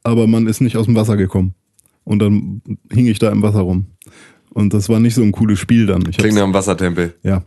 [0.03, 1.55] aber man ist nicht aus dem Wasser gekommen.
[2.05, 3.87] Und dann hing ich da im Wasser rum.
[4.53, 6.03] Und das war nicht so ein cooles Spiel dann.
[6.09, 7.15] Ich Klingt nach einem Wassertempel.
[7.23, 7.45] ja.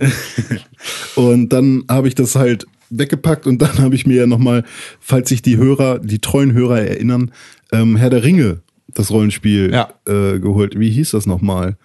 [1.14, 4.64] und dann habe ich das halt weggepackt und dann habe ich mir ja nochmal,
[5.00, 7.30] falls sich die Hörer, die treuen Hörer erinnern,
[7.72, 9.90] ähm, Herr der Ringe, das Rollenspiel, Ja.
[10.06, 10.78] äh, geholt.
[10.78, 11.76] Wie hieß das nochmal?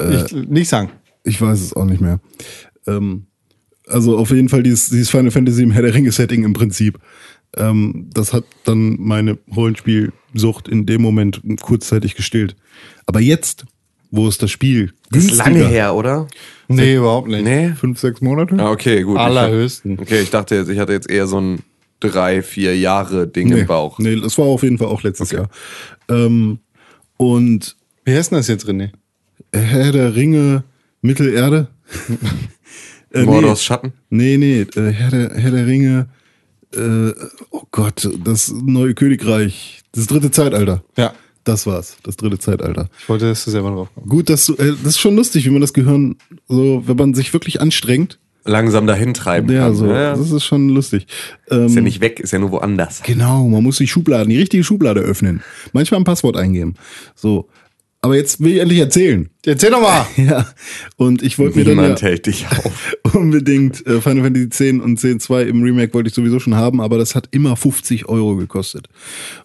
[0.00, 0.90] ich, nicht sagen.
[1.24, 2.20] Ich weiß es auch nicht mehr.
[2.86, 3.26] Ähm,
[3.88, 6.98] also auf jeden Fall dieses, dieses Final Fantasy im Herr der Ringe-Setting im Prinzip.
[7.56, 9.38] Ähm, das hat dann meine
[10.28, 12.56] Rollenspielsucht in dem Moment kurzzeitig gestillt.
[13.06, 13.64] Aber jetzt,
[14.10, 16.28] wo es das Spiel Das ist lange her, oder?
[16.68, 17.44] Nee, überhaupt nicht.
[17.44, 17.70] Nee?
[17.70, 18.56] Fünf, sechs Monate?
[18.58, 19.16] Ah, okay, gut.
[19.16, 19.98] Ich hab- Allerhöchsten.
[19.98, 21.60] Okay, ich dachte jetzt, ich hatte jetzt eher so ein
[22.00, 23.98] drei, vier Jahre Ding nee, im Bauch.
[23.98, 25.48] Nee, das war auf jeden Fall auch letztes Jahr.
[26.08, 26.58] Ähm,
[27.16, 28.90] und Wie heißt denn das jetzt, René?
[29.52, 30.64] Herr der Ringe,
[31.00, 31.68] Mittelerde?
[33.12, 33.94] äh, Mordors Schatten?
[34.10, 36.08] Nee, nee, äh, Herr, der, Herr der Ringe,
[36.74, 37.12] äh,
[37.50, 40.82] oh Gott, das neue Königreich, das dritte Zeitalter.
[40.96, 41.12] Ja.
[41.44, 42.90] Das war's, das dritte Zeitalter.
[43.00, 44.10] Ich wollte, dass du selber drauf kommst.
[44.10, 47.14] Gut, dass du, äh, das ist schon lustig, wie man das Gehirn so, wenn man
[47.14, 48.18] sich wirklich anstrengt.
[48.44, 49.74] Langsam dahin treiben Ja, kann.
[49.74, 51.06] so, Ja, das ist schon lustig.
[51.50, 53.02] Ähm, Ist ja nicht weg, ist ja nur woanders.
[53.02, 55.42] Genau, man muss die Schubladen, die richtige Schublade öffnen.
[55.72, 56.74] Manchmal ein Passwort eingeben.
[57.14, 57.48] So.
[58.00, 59.28] Aber jetzt will ich endlich erzählen.
[59.44, 60.06] Erzähl doch mal.
[60.16, 60.46] Ja.
[60.96, 62.96] Und ich wollte mir dann Niemand ja hält dich auf.
[63.14, 66.98] unbedingt äh, Final Fantasy X und 10.2 im Remake wollte ich sowieso schon haben, aber
[66.98, 68.88] das hat immer 50 Euro gekostet.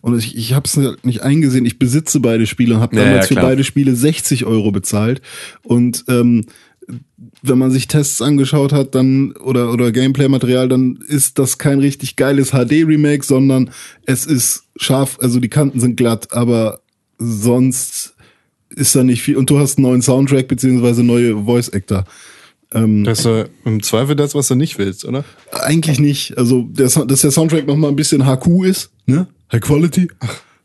[0.01, 1.65] Und ich, ich habe es nicht eingesehen.
[1.65, 5.21] Ich besitze beide Spiele und habe Ja, damals ja, für beide Spiele 60 Euro bezahlt.
[5.63, 6.45] Und ähm,
[7.41, 12.15] wenn man sich Tests angeschaut hat, dann oder oder Gameplay-Material, dann ist das kein richtig
[12.15, 13.71] geiles HD-Remake, sondern
[14.05, 16.81] es ist scharf, also die Kanten sind glatt, aber
[17.17, 18.12] sonst
[18.73, 19.37] ist da nicht viel.
[19.37, 22.05] Und du hast einen neuen Soundtrack beziehungsweise neue Voice-Actor.
[23.03, 25.23] Das ist äh, im Zweifel das, was du nicht willst, oder?
[25.51, 26.37] Eigentlich nicht.
[26.37, 29.27] Also, der, dass der Soundtrack noch mal ein bisschen HQ ist, ne?
[29.51, 30.07] High Quality.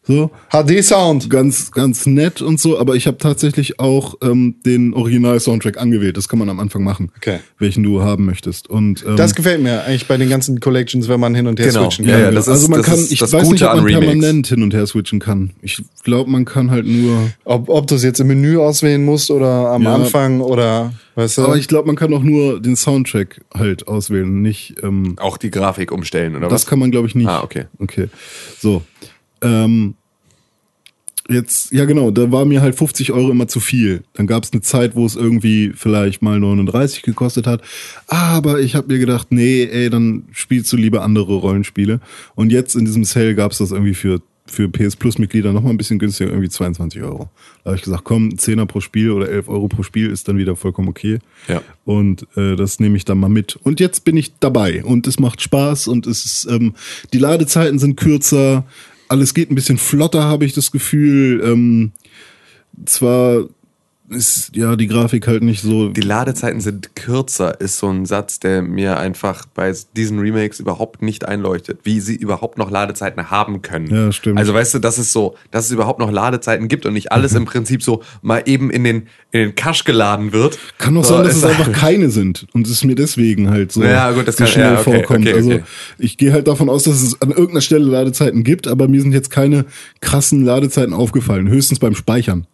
[0.09, 0.31] So.
[0.51, 1.29] HD-Sound.
[1.31, 6.16] Ganz, ganz nett und so, aber ich habe tatsächlich auch ähm, den Original-Soundtrack angewählt.
[6.16, 7.40] Das kann man am Anfang machen, Okay.
[7.59, 8.68] welchen du haben möchtest.
[8.71, 11.68] Und ähm, Das gefällt mir eigentlich bei den ganzen Collections, wenn man hin und her
[11.68, 11.83] Genau.
[11.85, 12.23] switchen Ja, kann.
[12.23, 13.85] ja, das also ist- man das kann, ist ich das weiß nicht, Gute ob man
[13.87, 15.51] permanent hin und her switchen kann.
[15.61, 17.31] Ich glaube, man kann halt nur.
[17.44, 19.94] Ob, ob du es jetzt im Menü auswählen musst oder am Ja.
[19.94, 21.42] Anfang oder, weißt du?
[21.42, 24.77] Aber ich glaube, man kann auch nur den Soundtrack halt auswählen, nicht.
[24.83, 26.66] Ähm, Auch die Grafik umstellen, oder Das was?
[26.66, 27.29] kann man, glaube ich, nicht.
[27.29, 27.66] Ah, okay.
[27.79, 28.09] Okay.
[28.59, 28.83] So.
[29.40, 29.94] Ähm,
[31.29, 34.03] jetzt, ja genau, da war mir halt 50 Euro immer zu viel.
[34.14, 37.62] Dann gab es eine Zeit, wo es irgendwie vielleicht mal 39 gekostet hat.
[38.07, 42.01] Aber ich habe mir gedacht, nee, ey, dann spielst du lieber andere Rollenspiele.
[42.35, 45.62] Und jetzt in diesem Sale gab es das irgendwie für für PS Plus Mitglieder noch
[45.62, 47.29] mal ein bisschen günstiger, irgendwie 22 Euro.
[47.62, 50.38] Da habe ich gesagt, komm, 10er pro Spiel oder 11 Euro pro Spiel ist dann
[50.38, 51.19] wieder vollkommen okay.
[51.49, 51.62] Ja.
[51.85, 53.57] Und äh, das nehme ich dann mal mit.
[53.57, 56.75] Und jetzt bin ich dabei und es macht Spaß und es ist, ähm,
[57.12, 58.64] die Ladezeiten sind kürzer,
[59.09, 61.42] alles geht ein bisschen flotter, habe ich das Gefühl.
[61.44, 61.92] Ähm,
[62.85, 63.44] zwar
[64.11, 65.88] ist ja die Grafik halt nicht so.
[65.90, 71.03] Die Ladezeiten sind kürzer, ist so ein Satz, der mir einfach bei diesen Remakes überhaupt
[71.03, 73.87] nicht einleuchtet, wie sie überhaupt noch Ladezeiten haben können.
[73.94, 74.38] Ja, stimmt.
[74.38, 77.33] Also weißt du, dass es so, dass es überhaupt noch Ladezeiten gibt und nicht alles
[77.33, 77.38] Mhm.
[77.38, 78.97] im Prinzip so mal eben in den,
[79.31, 80.59] in den Cache geladen wird.
[80.79, 83.73] Kann doch So, sein, dass es ist- einfach keine sind und es mir deswegen halt
[83.73, 85.27] so, Ja, gut, das so kann- schnell ja, okay, vorkommt.
[85.27, 85.62] okay, Also okay.
[85.99, 89.12] ich gehe halt davon aus, dass es an irgendeiner Stelle Ladezeiten gibt, aber mir sind
[89.12, 89.66] jetzt keine
[90.01, 91.49] krassen Ladezeiten aufgefallen.
[91.49, 92.47] Höchstens beim Speichern.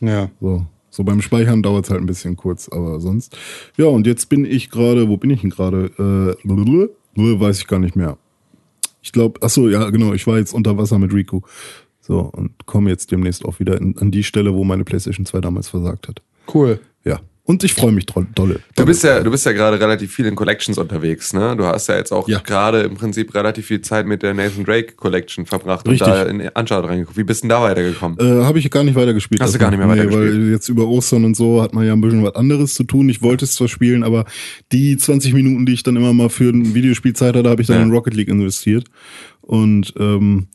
[0.00, 0.28] ja.
[0.40, 3.36] So, so beim Speichern dauert es halt ein bisschen kurz, aber sonst.
[3.78, 6.36] Ja, und jetzt bin ich gerade, wo bin ich denn gerade?
[6.36, 8.18] Äh, weiß ich gar nicht mehr.
[9.00, 11.40] Ich glaube, ach so, ja, genau, ich war jetzt unter Wasser mit Riku.
[12.00, 15.40] So, und komme jetzt demnächst auch wieder in, an die Stelle, wo meine PlayStation 2
[15.40, 16.20] damals versagt hat.
[16.52, 16.78] Cool.
[17.04, 17.20] Ja.
[17.44, 18.60] Und ich freue mich dro- dolle.
[18.76, 21.56] Du bist ja, du bist ja gerade relativ viel in Collections unterwegs, ne?
[21.56, 22.38] Du hast ja jetzt auch Ja.
[22.38, 26.06] gerade im Prinzip relativ viel Zeit mit der Nathan Drake Collection verbracht Richtig.
[26.06, 27.16] und da in Uncharted reingeguckt.
[27.18, 28.16] Wie bist denn da weitergekommen?
[28.20, 29.40] Äh, habe ich gar nicht weitergespielt.
[29.40, 29.70] Hast du erstmal.
[29.72, 30.40] gar nicht mehr weitergespielt?
[30.44, 33.08] weil jetzt über Ostern und so hat man ja ein bisschen was anderes zu tun.
[33.08, 34.24] Ich wollte es zwar spielen, aber
[34.70, 37.78] die 20 Minuten, die ich dann immer mal für ein Videospielzeit hatte, habe ich dann
[37.78, 37.82] Ja.
[37.82, 38.86] in Rocket League investiert.
[39.40, 40.46] Und ähm,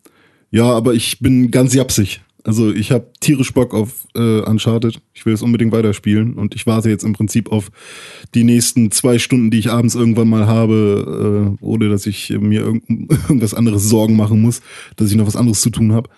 [0.52, 2.22] ja, aber ich bin ganz japsig.
[2.44, 5.02] Also ich habe tierisch Bock auf äh, Uncharted.
[5.14, 7.70] Ich will es unbedingt weiterspielen und ich warte jetzt im Prinzip auf
[8.36, 12.62] die nächsten zwei Stunden, die ich abends irgendwann mal habe, äh, ohne dass ich mir
[12.62, 12.84] irgend
[13.28, 14.62] irgendwas anderes Sorgen machen muss,
[14.96, 16.10] dass ich noch was anderes zu tun habe,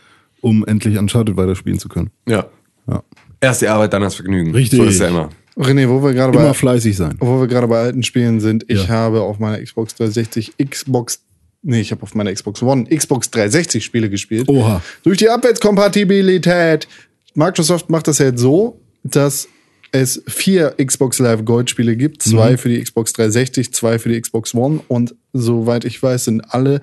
[0.41, 2.11] um endlich Uncharted weiterspielen zu können.
[2.27, 2.45] ja.
[2.87, 3.03] Ja.
[3.41, 4.51] Erst die Arbeit, dann das Vergnügen.
[4.51, 4.77] Richtig.
[4.79, 5.29] So ist es ja immer.
[5.55, 7.15] René, wo wir gerade bei, fleißig sein.
[7.19, 8.89] wo wir gerade bei alten Spielen sind, ich Ja.
[8.89, 11.23] habe auf meiner Xbox 360 Xbox,
[11.61, 14.47] nee, ich habe auf meiner Xbox One Xbox 360 Spiele gespielt.
[14.49, 14.81] Oha.
[15.03, 16.87] Durch die Abwärtskompatibilität.
[17.35, 19.47] Microsoft macht das jetzt so, dass
[19.91, 22.21] es vier Xbox Live Gold Spiele gibt.
[22.23, 24.81] Zwei für die Xbox 360, zwei für die Xbox One.
[24.87, 26.81] Und soweit ich weiß, sind alle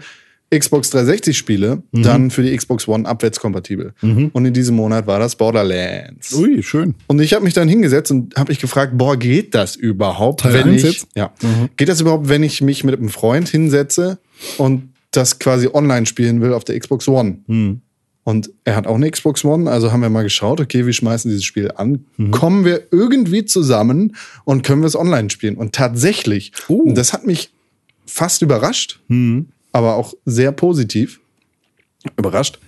[0.55, 3.95] Xbox 360 Spiele dann für die Xbox One abwärtskompatibel.
[4.33, 6.33] Und in diesem Monat war das Borderlands.
[6.35, 6.95] Ui, schön.
[7.09, 10.55] Und ich habe mich dann hingesetzt und habe mich gefragt, boah, geht das überhaupt, Teil
[10.55, 11.09] wenn ich jetzt?
[11.17, 11.33] ja,
[11.77, 14.19] geht das überhaupt, wenn ich mich mit einem Freund hinsetze
[14.59, 17.39] und das quasi online spielen will auf der Xbox One?
[18.25, 21.31] Und er hat auch eine Xbox One, also haben wir mal geschaut, okay, wir schmeißen
[21.31, 25.57] dieses Spiel an, kommen wir irgendwie zusammen und können wir es online spielen?
[25.57, 27.51] Und tatsächlich, und das hat mich
[28.05, 29.01] fast überrascht,
[29.73, 31.21] aber auch sehr positiv
[32.17, 32.59] überrascht,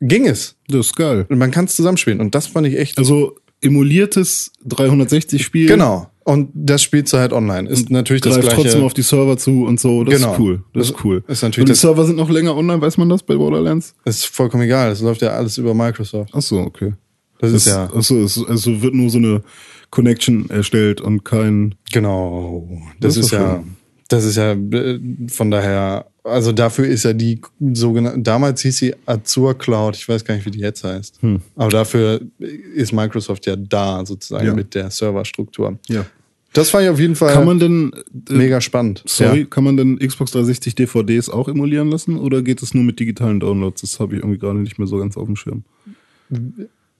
[0.00, 0.56] ging es.
[0.68, 1.26] Das ist geil.
[1.28, 2.20] Und man kann es zusammenspielen.
[2.20, 5.66] Und das fand ich echt Also emuliertes 360-Spiel.
[5.68, 6.08] Genau.
[6.24, 7.68] Und das spielst du halt online.
[7.68, 8.54] Ist natürlich das gleiche.
[8.54, 10.04] trotzdem auf die Server zu und so.
[10.04, 10.32] Das Genau.
[10.34, 10.64] ist cool.
[10.72, 11.24] Das ist cool.
[11.26, 13.94] ist natürlich und die Server sind noch länger online, weiß man das bei Borderlands?
[14.04, 14.90] ist vollkommen egal.
[14.90, 16.30] Das läuft ja alles über Microsoft.
[16.32, 16.92] Ach so, okay.
[17.40, 19.42] Das ist Das, ja Achso, es, also wird nur so eine
[19.90, 21.74] Connection erstellt und kein.
[21.92, 22.68] genau.
[23.00, 23.64] Das, Das ist ist ja,
[24.08, 26.06] das ist ja äh, von daher.
[26.24, 27.40] Also dafür ist ja die
[27.72, 28.20] sogenannte.
[28.20, 29.96] Damals hieß sie Azure Cloud.
[29.96, 31.18] Ich weiß gar nicht, wie die jetzt heißt.
[31.56, 34.54] Aber dafür ist Microsoft ja da sozusagen Ja.
[34.54, 35.78] mit der Serverstruktur.
[35.88, 36.06] Ja.
[36.52, 37.92] Das fand ich auf jeden Fall Kann man denn,
[38.28, 39.02] äh, mega spannend.
[39.06, 39.46] sorry, Ja.
[39.46, 43.40] kann man denn Xbox 360 DVDs auch emulieren lassen oder geht es nur mit digitalen
[43.40, 43.80] Downloads?
[43.80, 45.64] Das habe ich irgendwie gerade nicht mehr so ganz auf dem Schirm.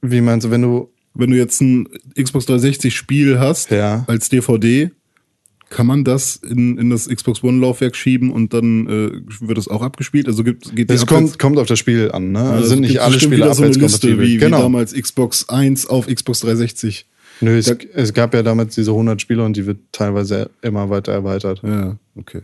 [0.01, 1.87] Wie meinst du, wenn du Wenn du jetzt ein
[2.19, 4.05] Xbox 360 Spiel hast Ja.
[4.09, 4.91] als DVD,
[5.73, 9.69] kann man das in, in das Xbox One Laufwerk schieben und dann äh, wird es
[9.69, 10.29] auch abgespielt?
[10.29, 12.41] Also gibt geht Es kommt, kommt auf das Spiel an, ne?
[12.41, 14.27] Also Also sind nicht alle Spiele wieder so abwärtskompatibel.
[14.27, 14.59] wie, genau.
[14.59, 17.07] wie damals Xbox 1 auf Xbox 360.
[17.41, 21.13] Nö, es, es gab ja damals diese 100 Spiele und die wird teilweise immer weiter
[21.13, 21.63] erweitert.
[21.65, 22.43] Ja, okay.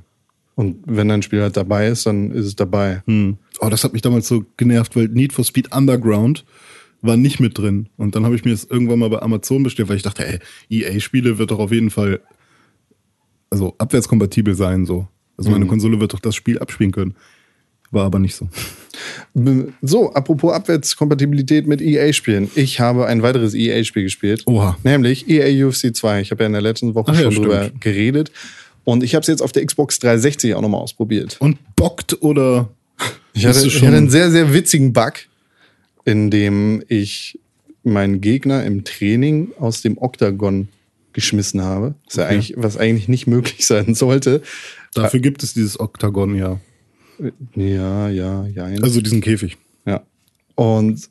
[0.55, 3.03] Und wenn ein Spiel halt dabei ist, dann ist es dabei.
[3.07, 3.37] Hm.
[3.61, 6.45] Oh, das hat mich damals so genervt, weil Need for Speed Underground
[7.03, 7.89] war nicht mit drin.
[7.97, 10.39] Und dann habe ich mir das irgendwann mal bei Amazon bestellt, weil ich dachte, ey,
[10.69, 12.21] EA-Spiele wird doch auf jeden Fall
[13.51, 15.07] also abwärtskompatibel sein so.
[15.37, 17.15] Also meine Konsole wird doch das Spiel abspielen können.
[17.91, 18.49] War aber nicht so.
[19.83, 22.51] So, apropos Abwärtskompatibilität mit EA-Spielen.
[22.57, 24.43] Ich habe ein weiteres EA-Spiel gespielt.
[24.47, 24.77] Oha.
[24.83, 26.21] Nämlich EA UFC 2.
[26.23, 27.47] Ich habe ja in der letzten Woche Ach ja, schon stimmt.
[27.47, 28.33] drüber geredet.
[28.85, 31.37] Und ich habe es jetzt auf der Xbox 360 auch nochmal ausprobiert.
[31.41, 32.69] Und bockt oder
[33.35, 35.13] Ich hatte, ich schon- hatte einen sehr, sehr witzigen Bug,
[36.05, 37.39] in dem ich
[37.85, 40.69] meinen Gegner im Training aus dem Oktagon
[41.19, 41.97] geschmissen habe.
[42.07, 44.41] Was, ja eigentlich, was eigentlich nicht möglich sein sollte.
[44.95, 46.61] dafür gibt es dieses Oktagon ja.
[47.57, 48.65] Ja, ja, ja.
[48.81, 49.59] Also diesen Käfig.
[49.85, 50.05] ja.
[50.55, 51.11] Und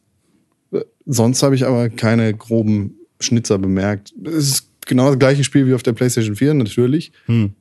[0.72, 4.14] äh, sonst habe ich aber keine groben Schnitzer bemerkt.
[4.24, 7.12] Es ist genau das gleiche Spiel wie auf der PlayStation 4, natürlich.
[7.26, 7.52] Hm.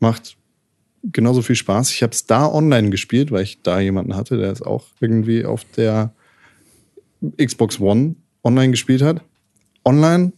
[0.00, 0.36] Macht
[1.04, 1.92] genauso viel Spaß.
[1.92, 5.44] Ich habe es da online gespielt, weil ich da jemanden hatte, der es auch irgendwie
[5.44, 6.12] auf der
[7.40, 9.22] Xbox One online gespielt hat.
[9.84, 10.32] Online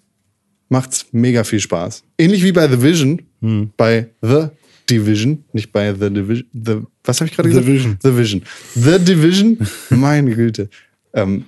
[0.74, 2.02] macht's mega viel Spaß.
[2.18, 3.70] Ähnlich wie bei The Vision, Hm.
[3.76, 4.48] bei The
[4.90, 6.46] Division, nicht bei The Division.
[6.52, 7.72] The, was habe ich gerade The gesagt?
[7.72, 7.98] Vision.
[8.02, 8.42] The Vision.
[8.74, 9.58] The Division,
[9.90, 10.68] meine Güte.
[11.14, 11.44] Ähm,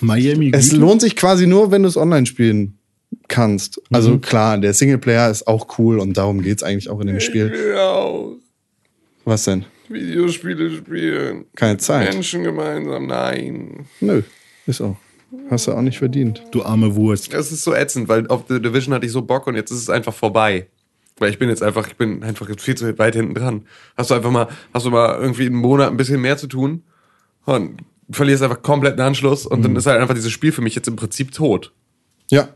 [0.00, 0.50] Miami.
[0.54, 0.80] es Güte?
[0.80, 2.74] lohnt sich quasi nur, wenn du es online spielen
[3.26, 3.80] kannst.
[3.90, 4.20] Also Mhm.
[4.20, 7.50] klar, der Singleplayer ist auch cool und darum geht's eigentlich auch in dem Spiel.
[7.50, 8.36] will auch
[9.24, 9.64] Was denn?
[9.88, 11.46] Videospiele spielen.
[11.56, 12.12] Keine Zeit.
[12.12, 13.86] Menschen gemeinsam, nein.
[14.00, 14.22] Nö,
[14.66, 14.96] ist auch.
[15.50, 16.42] Hast du auch nicht verdient.
[16.50, 17.32] Du arme Wurst.
[17.32, 19.80] Das ist so ätzend, weil auf The Division hatte ich so Bock und jetzt ist
[19.80, 20.68] es einfach vorbei.
[21.18, 23.62] Weil ich bin jetzt einfach, ich bin einfach jetzt viel zu weit hinten dran.
[23.96, 26.82] Hast du einfach mal, hast du mal irgendwie einen Monat ein bisschen mehr zu tun
[27.44, 30.74] und verlierst einfach komplett den Anschluss und dann ist halt einfach dieses Spiel für mich
[30.74, 31.72] jetzt im Prinzip tot.
[32.30, 32.48] Ja,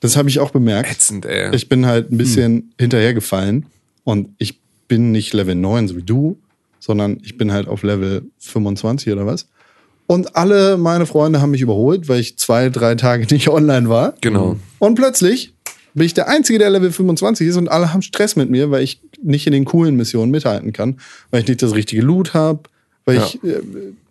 [0.00, 0.90] das habe ich auch bemerkt.
[0.90, 1.54] Ätzend, ey.
[1.54, 3.66] Ich bin halt ein bisschen hinterhergefallen
[4.04, 6.38] und ich bin nicht Level 9, so wie du,
[6.78, 9.48] sondern ich bin halt auf Level 25 oder was.
[10.08, 14.14] Und alle meine Freunde haben mich überholt, weil ich zwei, drei Tage nicht online war.
[14.22, 14.56] Genau.
[14.78, 15.52] Und plötzlich
[15.92, 18.82] bin ich der Einzige, der Level 25 ist und alle haben Stress mit mir, weil
[18.82, 20.98] ich nicht in den coolen Missionen mithalten kann,
[21.30, 22.60] weil ich nicht das richtige Loot habe,
[23.04, 23.26] weil Ja.
[23.26, 23.60] ich, äh,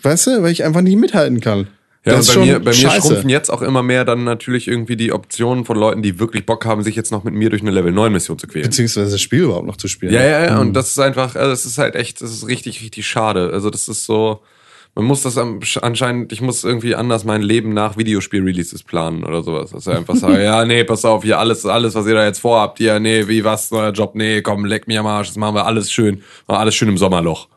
[0.03, 1.67] weißt du, weil ich einfach nicht mithalten kann.
[2.05, 5.11] Ja, das bei mir, bei mir schrumpfen jetzt auch immer mehr dann natürlich irgendwie die
[5.11, 7.91] Optionen von Leuten, die wirklich Bock haben, sich jetzt noch mit mir durch eine Level
[7.91, 8.65] 9 Mission zu quälen.
[8.65, 10.13] Beziehungsweise das Spiel überhaupt noch zu spielen.
[10.13, 12.81] Ja, ja, ja, und das ist einfach, also das ist halt echt, das ist richtig,
[12.81, 13.49] richtig schade.
[13.51, 14.39] Also das ist so,
[14.97, 19.43] man muss das am- anscheinend, ich muss irgendwie anders mein Leben nach Videospiel-Releases planen oder
[19.43, 19.73] sowas.
[19.73, 22.79] Also einfach sagen, ja, nee, pass auf, hier alles, alles, was ihr da jetzt vorhabt,
[22.79, 25.65] hier, nee, wie, was, neuer Job, nee, komm, leck mich am Arsch, das machen wir
[25.65, 26.15] alles schön,
[26.47, 27.47] machen wir alles schön im Sommerloch.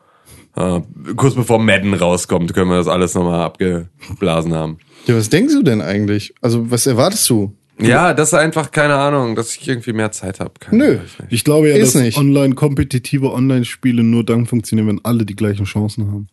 [0.55, 0.81] Äh,
[1.15, 4.77] kurz bevor Madden rauskommt, können wir das alles nochmal abgeblasen haben.
[5.07, 6.33] Ja, was denkst du denn eigentlich?
[6.41, 7.55] Also, was erwartest du?
[7.79, 10.51] Ja, das ist einfach, keine Ahnung, dass ich irgendwie mehr Zeit habe.
[10.69, 10.99] Nö.
[11.29, 12.17] Ich glaube ja, Ist dass nicht.
[12.17, 16.27] online kompetitive Online-Spiele nur dann funktionieren, wenn alle die gleichen Chancen haben.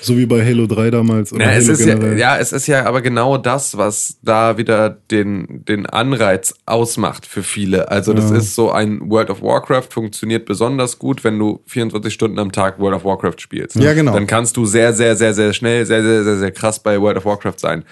[0.00, 1.32] So wie bei Halo 3 damals.
[1.32, 2.18] Oder Ja, es Halo ist ja, generell.
[2.18, 7.42] ja, es ist ja aber genau das, was da wieder den, den Anreiz ausmacht für
[7.42, 7.90] viele.
[7.90, 12.38] Also das ist so ein World of Warcraft funktioniert besonders gut, wenn du 24 Stunden
[12.38, 13.76] am Tag World of Warcraft spielst.
[13.76, 14.12] Ja, genau.
[14.14, 17.18] Dann kannst du sehr, sehr, sehr, sehr schnell, sehr, sehr, sehr, sehr krass bei World
[17.18, 17.84] of Warcraft sein.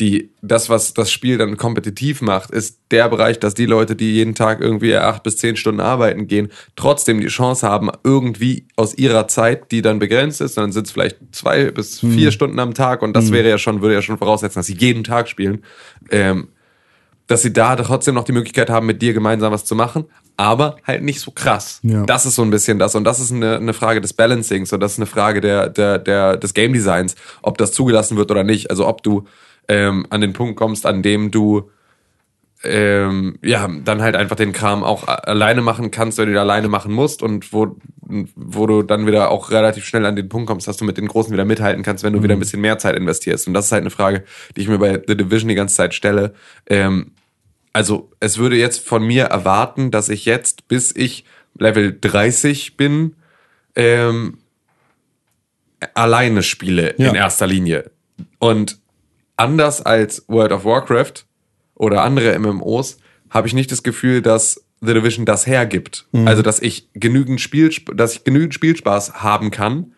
[0.00, 4.12] Die, das, was das Spiel dann kompetitiv macht, ist der Bereich, dass die Leute, die
[4.14, 8.96] jeden Tag irgendwie acht bis zehn Stunden arbeiten gehen, trotzdem die Chance haben, irgendwie aus
[8.96, 12.72] ihrer Zeit, die dann begrenzt ist, dann sind es vielleicht zwei bis vier Stunden am
[12.72, 15.64] Tag und das wäre ja schon, würde ja schon voraussetzen, dass sie jeden Tag spielen,
[16.10, 16.48] ähm,
[17.26, 20.76] dass sie da trotzdem noch die Möglichkeit haben, mit dir gemeinsam was zu machen, aber
[20.86, 21.80] halt nicht so krass.
[21.82, 22.04] Ja.
[22.04, 24.80] Das ist so ein bisschen das und das ist eine, eine Frage des Balancings und
[24.80, 28.42] das ist eine Frage der, der, der, des Game Designs, ob das zugelassen wird oder
[28.42, 28.70] nicht.
[28.70, 29.26] Also ob du
[29.70, 31.70] ähm, an den Punkt kommst, an dem du
[32.62, 36.68] ähm, ja, dann halt einfach den Kram auch alleine machen kannst, wenn du ihn alleine
[36.68, 37.78] machen musst und wo,
[38.34, 41.06] wo du dann wieder auch relativ schnell an den Punkt kommst, dass du mit den
[41.08, 43.46] Großen wieder mithalten kannst, wenn du wieder ein bisschen mehr Zeit investierst.
[43.48, 44.24] Und das ist halt eine Frage,
[44.56, 46.34] die ich mir bei The Division die ganze Zeit stelle.
[46.66, 47.12] Ähm,
[47.72, 51.24] also es würde jetzt von mir erwarten, dass ich jetzt, bis ich
[51.56, 53.14] Level 30 bin,
[53.74, 54.36] ähm,
[55.94, 57.08] alleine spiele Ja.
[57.08, 57.90] in erster Linie.
[58.38, 58.79] Und
[59.40, 61.24] anders als World of Warcraft
[61.74, 62.98] oder andere MMOs
[63.30, 66.06] habe ich nicht das Gefühl, dass The Division das hergibt.
[66.12, 66.28] Mhm.
[66.28, 69.92] Also, dass ich genügend Spiel, dass ich genügend Spielspaß haben kann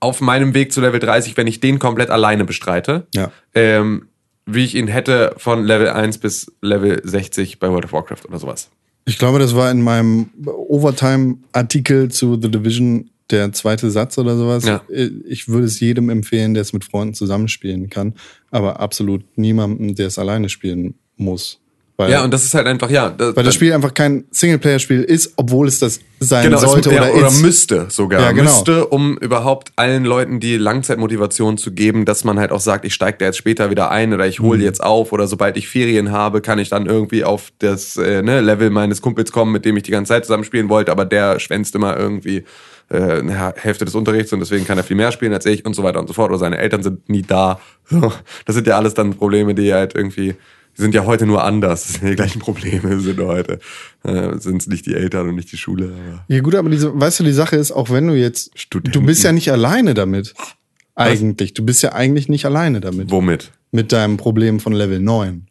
[0.00, 3.06] auf meinem Weg zu Level 30, wenn ich den komplett alleine bestreite.
[3.14, 3.30] Ja.
[3.54, 4.08] Ähm,
[4.46, 8.38] wie ich ihn hätte von Level 1 bis Level 60 bei World of Warcraft oder
[8.38, 8.70] sowas.
[9.06, 14.64] Ich glaube, das war in meinem Overtime-Artikel zu The Division der zweite Satz oder sowas.
[14.64, 14.82] Ja.
[15.26, 18.14] Ich würde es jedem empfehlen, der es mit Freunden zusammenspielen kann,
[18.50, 21.60] aber absolut niemandem, der es alleine spielen muss.
[21.96, 23.08] Weil, Ja, und das ist halt einfach, ja.
[23.10, 26.96] Das, weil das Spiel einfach kein Singleplayer-Spiel ist, obwohl es das sein Genau, sollte es,
[26.96, 27.40] oder, ja, oder ist.
[27.40, 28.20] müsste sogar.
[28.20, 28.50] Ja, genau.
[28.50, 32.94] Müsste, um überhaupt allen Leuten die Langzeitmotivation zu geben, dass man halt auch sagt, ich
[32.94, 34.44] steige da jetzt später wieder ein oder ich Mhm.
[34.44, 38.22] hole jetzt auf oder sobald ich Ferien habe, kann ich dann irgendwie auf das äh,
[38.22, 41.38] ne, Level meines Kumpels kommen, mit dem ich die ganze Zeit zusammenspielen wollte, aber der
[41.38, 42.42] schwänzt immer irgendwie äh,
[42.88, 45.82] eine Hälfte des Unterrichts und deswegen kann er viel mehr spielen als ich und so
[45.82, 46.30] weiter und so fort.
[46.30, 47.60] Oder seine Eltern sind nie da.
[48.44, 50.34] Das sind ja alles dann Probleme, die halt irgendwie
[50.76, 51.86] die sind ja heute nur anders.
[51.86, 53.60] Das sind die gleichen Probleme, sind heute.
[54.02, 55.92] Äh, sind es nicht die Eltern und nicht die Schule.
[56.28, 58.98] Ja gut, aber diese, weißt du, die Sache ist, auch wenn du jetzt, Studenten.
[58.98, 60.34] du bist ja nicht alleine damit.
[60.96, 61.54] Eigentlich.
[61.54, 63.10] Du bist ja eigentlich nicht alleine damit.
[63.10, 63.52] womit?
[63.72, 65.46] Mit deinem Problem von Level 9.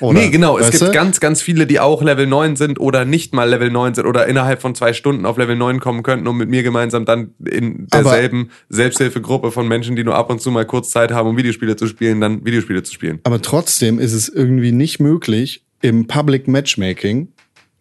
[0.00, 0.58] Oder, nee, genau.
[0.58, 0.92] Es gibt du?
[0.92, 4.26] ganz, ganz viele, die auch Level 9 sind oder nicht mal Level 9 sind oder
[4.26, 7.86] innerhalb von zwei Stunden auf Level 9 kommen könnten, um mit mir gemeinsam dann in
[7.90, 11.36] Aber- derselben Selbsthilfegruppe von Menschen, die nur ab und zu mal kurz Zeit haben, um
[11.36, 13.20] Videospiele zu spielen, dann Videospiele zu spielen.
[13.24, 17.28] Aber trotzdem ist es irgendwie nicht möglich, im Public Matchmaking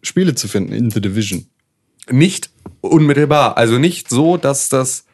[0.04, 1.48] Spiele zu finden in The Division.
[2.10, 2.50] Nicht
[2.82, 3.58] unmittelbar.
[3.58, 5.06] Also nicht so, dass das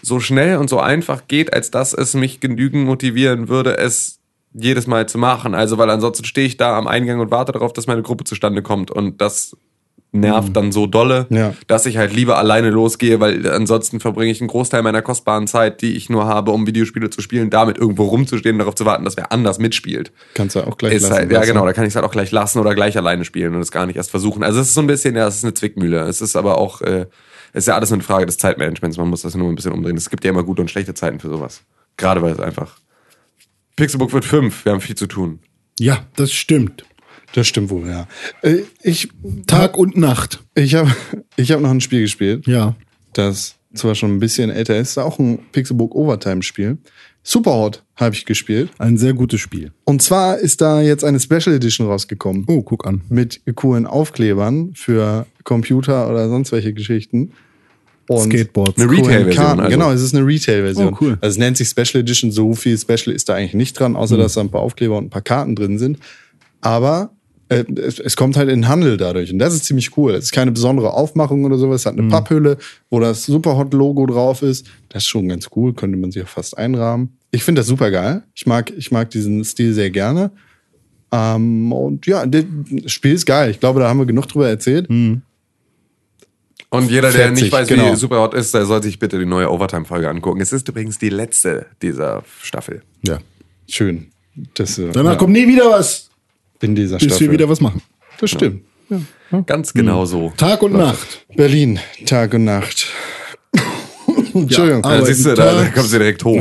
[0.00, 4.17] so schnell und so einfach geht, als dass es mich genügend motivieren würde, es
[4.60, 5.54] jedes Mal zu machen.
[5.54, 8.62] Also, weil ansonsten stehe ich da am Eingang und warte darauf, dass meine Gruppe zustande
[8.62, 8.90] kommt.
[8.90, 9.56] Und das
[10.10, 11.52] nervt dann so dolle, Ja.
[11.66, 15.82] dass ich halt lieber alleine losgehe, weil ansonsten verbringe ich einen Großteil meiner kostbaren Zeit,
[15.82, 19.04] die ich nur habe, um Videospiele zu spielen, damit irgendwo rumzustehen und darauf zu warten,
[19.04, 20.10] dass wer anders mitspielt.
[20.32, 21.14] Kannst du auch gleich Ist lassen.
[21.14, 23.54] halt, ja, genau, da kann ich es halt auch gleich lassen oder gleich alleine spielen
[23.54, 24.42] und es gar nicht erst versuchen.
[24.42, 26.00] Also es ist so ein bisschen, ja, es ist eine Zwickmühle.
[26.00, 27.04] Es ist aber auch, äh,
[27.52, 28.96] es ist ja alles eine Frage des Zeitmanagements.
[28.96, 29.96] Man muss das nur ein bisschen umdrehen.
[29.98, 31.60] Es gibt ja immer gute und schlechte Zeiten für sowas.
[31.98, 32.78] Gerade weil es einfach.
[33.78, 34.64] Pixelbook wird fünf.
[34.64, 35.38] Wir haben viel zu tun.
[35.78, 36.84] Ja, das stimmt.
[37.34, 38.08] Das stimmt wohl, ja.
[38.42, 39.08] Äh, Ich,
[39.46, 40.42] Tag und Nacht.
[40.54, 40.94] ich habe
[41.36, 42.74] ich hab noch ein Spiel gespielt, Ja.
[43.12, 46.78] das zwar schon ein bisschen älter ist, ist auch ein Pixelbook Overtime-Spiel.
[47.22, 48.70] Superhot habe ich gespielt.
[48.78, 49.72] Ein sehr gutes Spiel.
[49.84, 52.44] Und zwar ist da jetzt eine Special Edition rausgekommen.
[52.48, 53.02] Oh, guck an.
[53.10, 57.32] mit coolen Aufklebern für Computer oder sonst welche Geschichten.
[58.08, 58.80] Und Skateboards.
[58.80, 59.70] Eine Retail-Version, also.
[59.70, 60.94] Genau, es ist eine Retail-Version.
[60.94, 61.18] Oh, cool.
[61.20, 62.30] Also es nennt sich Special Edition.
[62.32, 63.96] So viel Special ist da eigentlich nicht dran, Mhm.
[63.98, 65.98] außer dass da ein paar Aufkleber und ein paar Karten drin sind.
[66.60, 67.10] Aber
[67.50, 69.32] äh, es, es kommt halt in den Handel dadurch.
[69.32, 70.12] Und das ist ziemlich cool.
[70.14, 71.82] Es ist keine besondere Aufmachung oder sowas.
[71.82, 72.08] Es hat eine Mhm.
[72.10, 72.58] Papphülle,
[72.90, 74.66] wo das Superhot-Logo drauf ist.
[74.90, 75.72] Das ist schon ganz cool.
[75.74, 77.10] Könnte man sich auch fast einrahmen.
[77.30, 78.22] Ich finde das super geil.
[78.34, 80.30] Ich mag, ich mag diesen Stil sehr gerne.
[81.10, 82.44] Ähm, und ja, das
[82.86, 83.50] Spiel ist geil.
[83.50, 84.88] Ich glaube, da haben wir genug drüber erzählt.
[86.70, 87.92] Und jeder, der Fetzig, nicht weiß, genau.
[87.92, 90.40] wie Superhot ist, der soll sich bitte die neue Overtime-Folge angucken.
[90.40, 92.82] Es ist übrigens die letzte dieser Staffel.
[93.02, 93.18] Ja.
[93.68, 94.08] Schön.
[94.54, 96.10] Das, äh, Danach ja, kommt nie wieder was,
[96.60, 97.26] in dieser bis Staffel.
[97.26, 97.82] wir wieder was machen.
[98.20, 98.62] das stimmt.
[99.46, 100.32] Ganz genau so.
[100.36, 101.26] Tag und Nacht.
[101.36, 102.86] Berlin, Tag und Nacht.
[104.34, 104.82] Entschuldigung.
[104.84, 106.40] Ja, siehst du, da, da kommst du direkt hoch.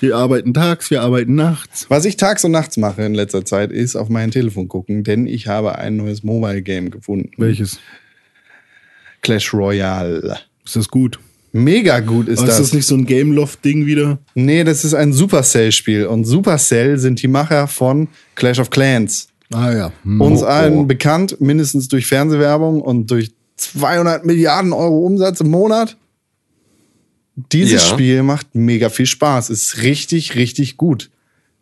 [0.00, 1.86] Wir arbeiten tags, wir arbeiten nachts.
[1.88, 5.26] Was ich tags und nachts mache in letzter Zeit, ist auf mein Telefon gucken, denn
[5.26, 7.30] ich habe ein neues Mobile Game gefunden.
[7.36, 7.78] Welches?
[9.26, 10.38] Clash Royale.
[10.64, 11.18] Ist das gut?
[11.52, 12.60] Mega gut ist Aber das.
[12.60, 14.18] ist das nicht so ein Gameloft-Ding wieder?
[14.36, 16.06] nee, das ist ein Supercell-Spiel.
[16.06, 18.06] Und Supercell sind die Macher von
[18.36, 19.26] Clash of Clans.
[19.52, 19.92] Ah ja.
[20.04, 20.20] Hm.
[20.20, 20.84] Uns Oh, allen oh.
[20.84, 25.96] bekannt, mindestens durch Fernsehwerbung und durch 200 Milliarden Euro Umsatz im Monat.
[27.50, 27.88] Dieses Ja.
[27.94, 31.10] Spiel macht mega viel Spaß, ist richtig, richtig gut.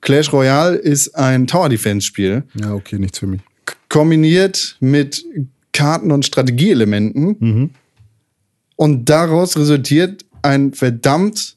[0.02, 3.40] Clash Royale ist ein Tower Defense Spiel, Ja, okay, nichts für mich.
[3.88, 5.24] kombiniert mit
[5.75, 7.75] Karten- und Strategieelementen.
[8.77, 11.57] Und daraus resultiert ein verdammt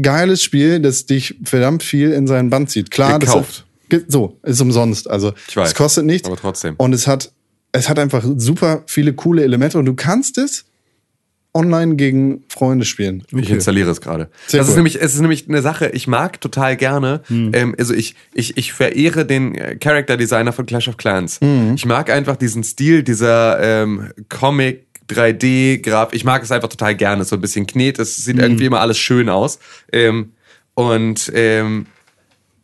[0.00, 2.90] geiles Spiel, das dich verdammt viel in seinen Band zieht.
[2.90, 3.64] Klar, Gekauft.
[3.88, 5.08] das ge- so ist umsonst.
[5.08, 6.74] Also es kostet nichts, aber trotzdem.
[6.76, 7.32] Und es hat
[7.72, 10.64] es hat einfach super viele coole Elemente und du kannst es
[11.56, 13.24] online gegen Freunde spielen.
[13.34, 14.28] Ich installiere es gerade.
[14.46, 14.76] Sehr Das ist cool.
[14.76, 18.72] nämlich, es ist nämlich eine Sache, ich mag total gerne, ähm, also ich, ich, ich
[18.72, 21.40] verehre den äh, Character Designer von Clash of Clans.
[21.74, 26.12] Ich mag einfach diesen Stil, dieser ähm, Comic 3D Graf.
[26.12, 27.98] Ich mag es einfach total gerne, so ein bisschen knet.
[27.98, 29.58] Es sieht irgendwie immer alles schön aus.
[29.92, 30.32] Ähm,
[30.74, 31.86] und ähm,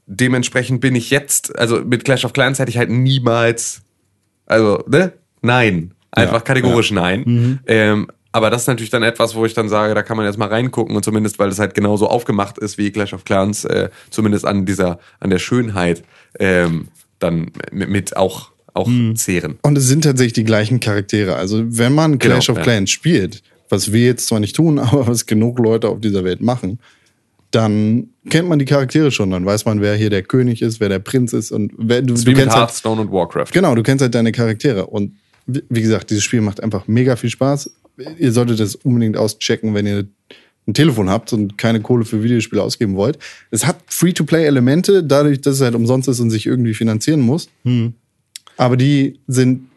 [0.06, 3.82] dementsprechend bin ich jetzt, also mit Clash of Clans hätte ich halt niemals,
[4.46, 5.12] also, ne?
[5.40, 5.92] Nein.
[6.10, 7.60] Einfach kategorisch nein.
[7.66, 10.38] Ähm, aber das ist natürlich dann etwas, wo ich dann sage, da kann man jetzt
[10.38, 13.90] mal reingucken und zumindest, weil es halt genauso aufgemacht ist wie Clash of Clans, äh,
[14.10, 16.02] zumindest an dieser, an der Schönheit,
[16.38, 19.58] ähm, dann mit, mit auch, auch zehren.
[19.62, 21.36] Und es sind tatsächlich die gleichen Charaktere.
[21.36, 22.62] Also wenn man Clash Genau, of ja.
[22.64, 26.40] Clans spielt, was wir jetzt zwar nicht tun, aber was genug Leute auf dieser Welt
[26.40, 26.78] machen,
[27.50, 29.30] dann kennt man die Charaktere schon.
[29.30, 32.14] Dann weiß man, wer hier der König ist, wer der Prinz ist und wer du,
[32.14, 33.48] du kennst halt, Hearthstone und Warcraft.
[33.52, 34.86] Genau, du kennst halt deine Charaktere.
[34.86, 35.16] Und
[35.46, 37.70] wie gesagt, dieses Spiel macht einfach mega viel Spaß.
[38.18, 40.06] Ihr solltet das unbedingt auschecken, wenn ihr
[40.66, 43.18] ein Telefon habt und keine Kohle für Videospiele ausgeben wollt.
[43.50, 47.48] Es hat Free-to-Play-Elemente, dadurch, dass es halt umsonst ist und sich irgendwie finanzieren muss.
[48.56, 49.68] Aber die sind,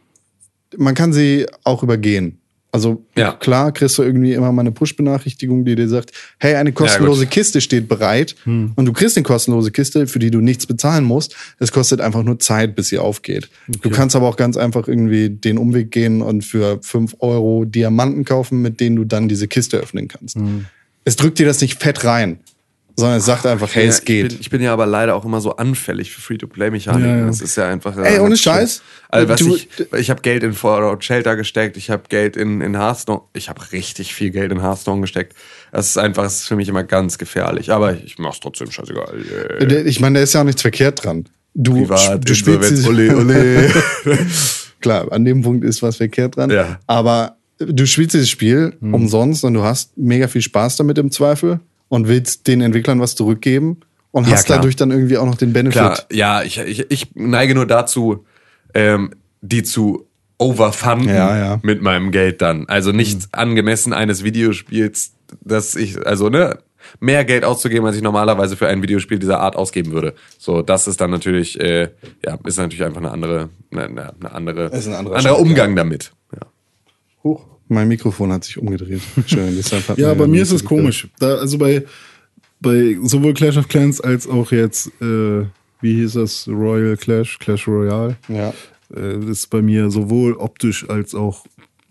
[0.78, 2.38] man kann sie auch übergehen.
[2.76, 3.32] Also Ja.
[3.32, 7.32] klar kriegst du irgendwie immer mal eine Push-Benachrichtigung, die dir sagt, hey, eine kostenlose gut.
[7.32, 11.38] Kiste steht bereit und du kriegst eine kostenlose Kiste, für die du nichts bezahlen musst.
[11.58, 13.48] Es kostet einfach nur Zeit, bis sie aufgeht.
[13.82, 18.26] Du kannst aber auch ganz einfach irgendwie den Umweg gehen und für 5 Euro Diamanten
[18.26, 20.38] kaufen, mit denen du dann diese Kiste öffnen kannst.
[21.06, 22.40] Es drückt dir das nicht fett rein,
[22.98, 24.26] sondern es sagt einfach, hey, Ja, es geht.
[24.26, 27.10] Ich bin, ich bin ja aber leider auch immer so anfällig für Free-to-Play-Mechaniken.
[27.10, 27.26] Ja, ja.
[27.28, 27.98] Das ist ja einfach.
[27.98, 28.38] Ey, ja, ohne.
[28.38, 28.82] Scheiß.
[29.10, 29.68] Also, was Du- ich
[29.98, 33.22] ich habe Geld in Fallout Shelter gesteckt, ich habe Geld in, in Hearthstone.
[33.34, 35.34] Ich habe richtig viel Geld in Hearthstone gesteckt.
[35.72, 37.72] Das ist einfach, das ist für mich immer ganz gefährlich.
[37.72, 39.14] Aber ich mach's trotzdem scheißegal.
[39.62, 39.86] Yeah.
[39.86, 41.26] Ich meine, da ist ja auch nichts verkehrt dran.
[41.54, 43.72] Du, Privat, du spielst ole, ole.
[44.82, 46.50] Klar, an dem Punkt ist was verkehrt dran.
[46.50, 46.80] Ja.
[46.88, 51.60] Aber du spielst dieses Spiel umsonst und du hast mega viel Spaß damit im Zweifel
[51.90, 53.82] und willst den Entwicklern was zurückgeben
[54.12, 54.60] und Ja, hast klar.
[54.60, 55.74] dadurch dann irgendwie auch noch den Benefit.
[55.82, 58.26] Klar, ja, ich, ich, ich neige nur dazu,
[58.74, 59.12] ähm,
[59.42, 60.08] die zu
[60.38, 61.60] overfunden Ja, ja.
[61.62, 62.68] mit meinem Geld dann.
[62.68, 66.60] Also nicht angemessen eines Videospiels, dass ich, also ne,
[67.00, 70.14] mehr Geld auszugeben, als ich normalerweise für ein Videospiel dieser Art ausgeben würde.
[70.38, 71.90] So, das ist dann natürlich, äh,
[72.24, 76.12] ja, ist natürlich einfach eine andere, eine, eine eine andere, ein anderer anderer Umgang damit.
[76.34, 76.48] Ja.
[77.24, 79.02] Huch, mein Mikrofon hat sich umgedreht.
[79.26, 79.58] Schön,
[79.98, 81.08] Ja, bei ja mir ist es komisch.
[81.20, 81.84] Da, also bei,
[82.60, 85.46] bei sowohl Clash of Clans als auch jetzt, äh,
[85.82, 88.56] wie hieß das, Royal Clash, Clash Royale, gehört.
[88.96, 91.46] äh, ist bei mir sowohl optisch als auch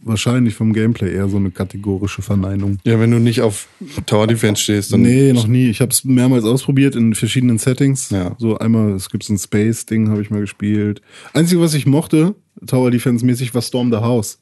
[0.07, 2.79] wahrscheinlich vom Gameplay eher so eine kategorische Verneinung.
[2.85, 2.93] Ja.
[2.93, 3.69] ja, wenn du nicht auf
[4.07, 5.01] Tower Defense stehst, dann.
[5.03, 5.71] Nee, noch nie.
[5.71, 8.11] Ich habe es mehrmals ausprobiert in verschiedenen Settings.
[8.11, 8.37] Ja.
[8.39, 11.01] So einmal, es gibt so ein Space-Ding, habe ich mal gespielt.
[11.33, 12.35] Einzige, was ich mochte,
[12.67, 14.39] Tower Defense-mäßig, war Storm the House.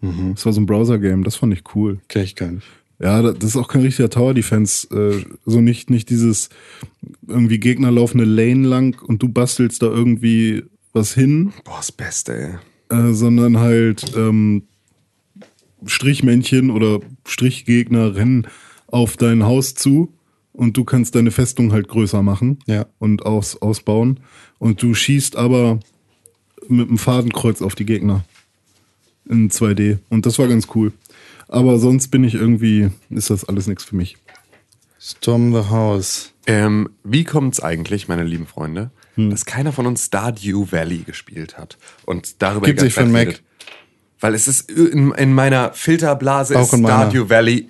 [0.00, 2.00] Das war so ein Browser-Game, das fand ich cool.
[2.08, 2.66] Kenn ich gar nicht.
[2.98, 4.86] Ja, da- das ist auch kein richtiger Tower Defense.
[4.94, 6.48] Äh, so nicht, nicht dieses
[7.26, 11.92] irgendwie Gegner laufen eine Lane lang und du bastelst da irgendwie was hin, Boah, das
[11.92, 12.58] Beste,
[12.90, 12.98] ey.
[13.10, 14.64] äh, sondern halt ähm,
[15.86, 18.46] Strichmännchen oder Strichgegner rennen
[18.88, 20.12] auf dein Haus zu
[20.52, 22.86] und du kannst deine Festung halt größer machen Ja.
[22.98, 24.20] und aus, ausbauen.
[24.58, 25.80] Und du schießt aber
[26.68, 28.24] mit einem Fadenkreuz auf die Gegner
[29.30, 29.98] in 2D.
[30.10, 30.92] Und das war ganz cool.
[31.48, 34.16] Aber sonst bin ich irgendwie, ist das alles nichts für mich.
[35.00, 36.32] Storm the House.
[36.46, 39.30] Ähm, wie kommt's eigentlich, meine lieben Freunde, Hm.
[39.30, 43.26] dass keiner von uns Stardew Valley gespielt hat und darüber ganze für Zeit Mac.
[43.28, 43.42] redet?
[44.20, 47.10] Weil es ist in, in meiner Filterblase Auch ist in meiner.
[47.10, 47.68] Stardew Valley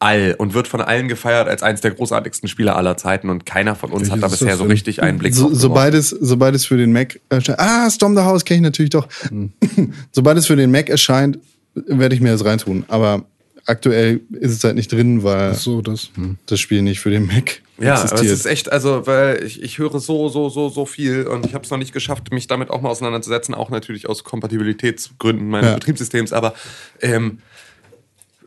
[0.00, 3.74] überall und wird von allen gefeiert als eins der großartigsten Spiele aller Zeiten und keiner
[3.74, 6.76] von uns hat da bisher so richtig einen Blick So, sobald, es, sobald es für
[6.76, 7.58] den Mac erscheint.
[7.58, 9.08] Ah, Storm the House kenne ich natürlich doch.
[9.28, 9.52] Hm.
[10.12, 11.38] sobald es für den Mac erscheint,
[11.74, 12.84] werde ich mir das reintun.
[12.88, 13.24] Aber
[13.66, 16.10] aktuell ist es halt nicht drin, weil So, das.
[16.14, 16.38] Hm.
[16.46, 18.32] das Spiel nicht für den Mac Ja, aber es existiert.
[18.38, 21.64] ist echt, also, weil ich, ich höre so, so, so, so viel und ich habe
[21.64, 25.74] es noch nicht geschafft, mich damit auch mal auseinanderzusetzen, auch natürlich aus Kompatibilitätsgründen meines Ja.
[25.74, 26.54] Betriebssystems, aber
[27.02, 27.38] ähm,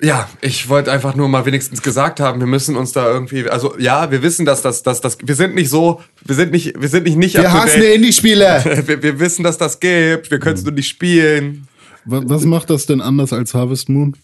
[0.04, 3.78] Ja, ich wollte einfach nur mal wenigstens gesagt haben, wir müssen uns da irgendwie, also
[3.78, 6.90] ja, wir wissen, dass das, dass das, wir sind nicht so, wir sind nicht, wir
[6.90, 7.82] sind nicht nicht Wir hassen.
[7.84, 8.84] Indie-Spiele.
[8.88, 11.68] wir, wir wissen, dass das gibt, wir können es nur nicht spielen.
[12.06, 14.16] Was, macht das denn anders als Harvest Moon?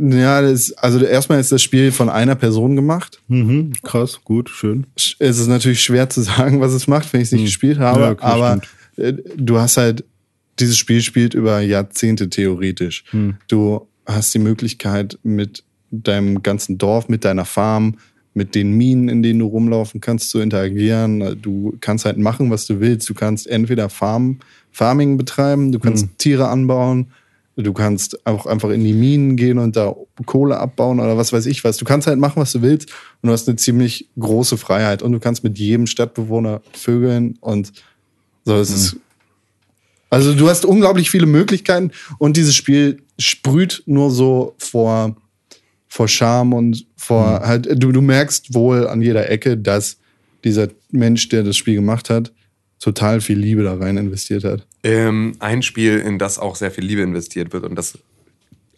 [0.00, 3.20] ja, das, also erstmal ist das Spiel von einer Person gemacht.
[3.28, 4.86] Mhm, krass, gut, schön.
[4.98, 7.78] Sch- Es ist natürlich schwer zu sagen, was es macht, wenn ich es nicht gespielt
[7.78, 8.00] habe.
[8.00, 8.60] Ja, okay, aber
[8.96, 10.04] äh, du hast halt,
[10.58, 13.04] dieses Spiel spielt über Jahrzehnte theoretisch.
[13.46, 17.96] Du hast die Möglichkeit mit deinem ganzen Dorf, mit deiner Farm,
[18.34, 21.40] mit den Minen, in denen du rumlaufen kannst, zu interagieren.
[21.40, 23.08] Du kannst halt machen, was du willst.
[23.08, 24.38] Du kannst entweder Farm,
[24.70, 27.08] Farming betreiben, du kannst Tiere anbauen,
[27.56, 29.94] du kannst auch einfach in die Minen gehen und da
[30.24, 31.76] Kohle abbauen oder was weiß ich was.
[31.76, 32.90] Du kannst halt machen, was du willst
[33.20, 37.72] und du hast eine ziemlich große Freiheit und du kannst mit jedem Stadtbewohner vögeln und
[38.44, 38.54] so.
[38.54, 38.96] Es ist
[40.10, 45.16] also du hast unglaublich viele Möglichkeiten und dieses Spiel sprüht nur so vor,
[45.88, 49.98] vor Charme und vor halt, du, du merkst wohl an jeder Ecke, dass
[50.44, 52.32] dieser Mensch, der das Spiel gemacht hat,
[52.80, 54.66] total viel Liebe da rein investiert hat.
[54.84, 57.98] Ähm, ein Spiel, in das auch sehr viel Liebe investiert wird und das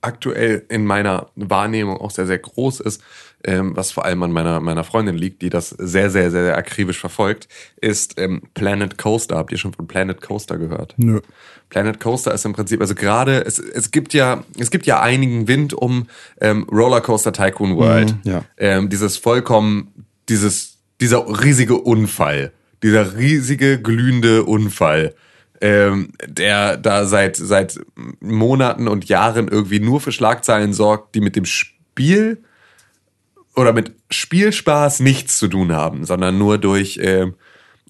[0.01, 3.03] aktuell in meiner Wahrnehmung auch sehr, sehr groß ist,
[3.45, 6.57] ähm, was vor allem an meiner, meiner Freundin liegt, die das sehr, sehr, sehr, sehr
[6.57, 7.49] akribisch verfolgt,
[7.81, 9.37] ist ähm, Planet Coaster.
[9.37, 10.95] Habt ihr schon von Planet Coaster gehört?
[10.99, 11.21] Nö.
[11.71, 15.49] Planet Coaster ist im Prinzip, also gerade, es, es gibt ja, es gibt ja einigen
[15.49, 16.09] Wind um
[16.41, 18.13] ähm, Rollercoaster Tycoon World.
[18.25, 18.45] Mhm, ja.
[18.59, 25.15] Ähm, dieses vollkommen, dieses, dieser riesige Unfall, dieser riesige glühende Unfall,
[25.61, 27.79] ähm, der da seit, seit
[28.21, 32.43] Monaten und Jahren irgendwie nur für Schlagzeilen sorgt, die mit dem Spiel
[33.57, 37.35] oder mit Spielspaß nichts zu tun haben, sondern nur durch ähm,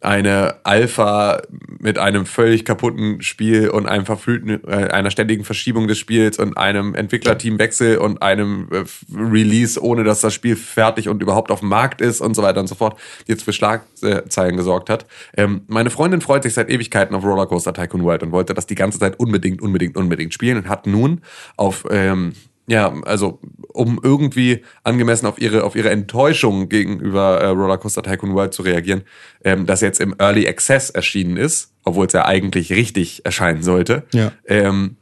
[0.01, 1.43] eine Alpha
[1.79, 6.57] mit einem völlig kaputten Spiel und einem verfüllten, äh, einer ständigen Verschiebung des Spiels und
[6.57, 8.85] einem Entwicklerteamwechsel und einem äh,
[9.15, 12.61] Release, ohne dass das Spiel fertig und überhaupt auf dem Markt ist und so weiter
[12.61, 15.05] und so fort, jetzt für Schlagzeilen gesorgt hat.
[15.37, 18.75] Ähm, meine Freundin freut sich seit Ewigkeiten auf Rollercoaster Tycoon World und wollte das die
[18.77, 21.21] ganze Zeit unbedingt, unbedingt, unbedingt spielen und hat nun
[21.57, 22.33] auf ähm,
[22.71, 23.41] ja, also
[23.73, 29.03] um irgendwie angemessen auf ihre auf ihre Enttäuschung gegenüber äh, Rollercoaster Tycoon World zu reagieren,
[29.45, 34.05] ähm, das jetzt im Early Access erschienen ist, obwohl es ja eigentlich richtig erscheinen sollte.
[34.15, 34.31] Ja.
[34.47, 34.97] Ähm,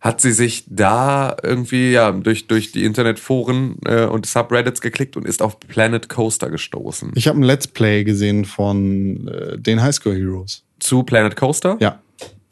[0.00, 5.24] hat sie sich da irgendwie ja durch durch die Internetforen äh, und Subreddits geklickt und
[5.24, 7.12] ist auf Planet Coaster gestoßen.
[7.14, 10.64] Ich habe ein Let's Play gesehen von äh, den Highschool Heroes.
[10.80, 11.76] Zu Planet Coaster?
[11.78, 12.02] Ja.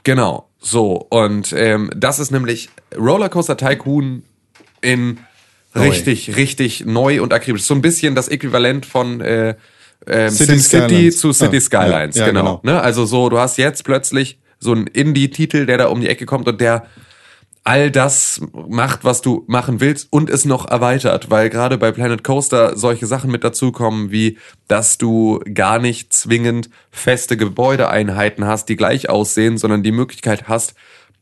[0.04, 0.94] Genau, so.
[1.10, 4.22] Und ähm, das ist nämlich Rollercoaster Tycoon
[4.82, 5.18] in
[5.74, 5.88] Neu.
[5.88, 7.62] richtig, richtig neu und akribisch.
[7.62, 9.54] So ein bisschen das Äquivalent von äh,
[10.06, 11.18] ähm, City Skylines.
[11.18, 12.16] zu City Ja, Skylines.
[12.16, 12.58] ja, ja, genau.
[12.58, 12.60] genau.
[12.74, 12.80] Ne?
[12.80, 16.48] Also so, du hast jetzt plötzlich so einen Indie-Titel, der da um die Ecke kommt
[16.48, 16.86] und der
[17.64, 22.24] all das macht, was du machen willst und es noch erweitert, weil gerade bei Planet
[22.24, 28.76] Coaster solche Sachen mit dazukommen, wie dass du gar nicht zwingend feste Gebäudeeinheiten hast, die
[28.76, 30.74] gleich aussehen, sondern die Möglichkeit hast,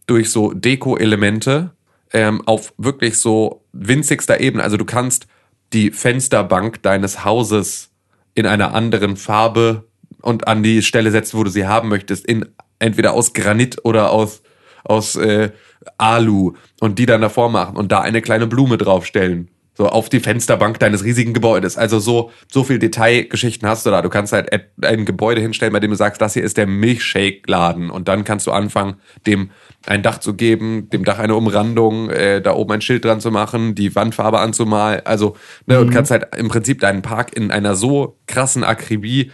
[0.07, 1.73] durch so Deko-Elemente
[2.13, 5.27] ähm, auf wirklich so winzigster Ebene, also du kannst
[5.73, 7.91] die Fensterbank deines Hauses
[8.35, 9.85] in einer anderen Farbe
[10.23, 12.47] und an die Stelle setzen, wo du sie haben möchtest, in
[12.79, 14.43] entweder aus Granit oder aus
[14.85, 15.51] aus äh,
[15.97, 19.51] Alu und die dann davor machen und da eine kleine Blume draufstellen.
[19.79, 21.79] So auf die Fensterbank deines riesigen Gebäudes.
[21.79, 24.03] Also so, so viel Detailgeschichten hast du da.
[24.03, 24.51] Du kannst halt
[24.83, 27.89] ein Gebäude hinstellen, bei dem du sagst, das hier ist der Milchshake-Laden.
[27.89, 29.51] Und dann kannst du anfangen, dem
[29.87, 33.31] ein Dach zu geben, dem Dach eine Umrandung, äh, da oben ein Schild dran zu
[33.31, 35.03] machen, die Wandfarbe anzumalen.
[35.05, 39.31] Also, ne, und kannst halt im Prinzip deinen Park in einer so krassen Akribie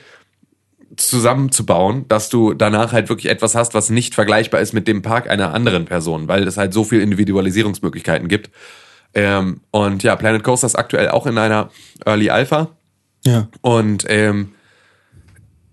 [0.97, 5.29] zusammenzubauen, dass du danach halt wirklich etwas hast, was nicht vergleichbar ist mit dem Park
[5.29, 8.51] einer anderen Person, weil es halt so viel Individualisierungsmöglichkeiten gibt.
[9.15, 11.71] Ähm, und ja, Planet Coaster ist aktuell auch in einer
[12.05, 12.71] Early Alpha
[13.25, 13.49] Ja.
[13.61, 14.51] und ähm,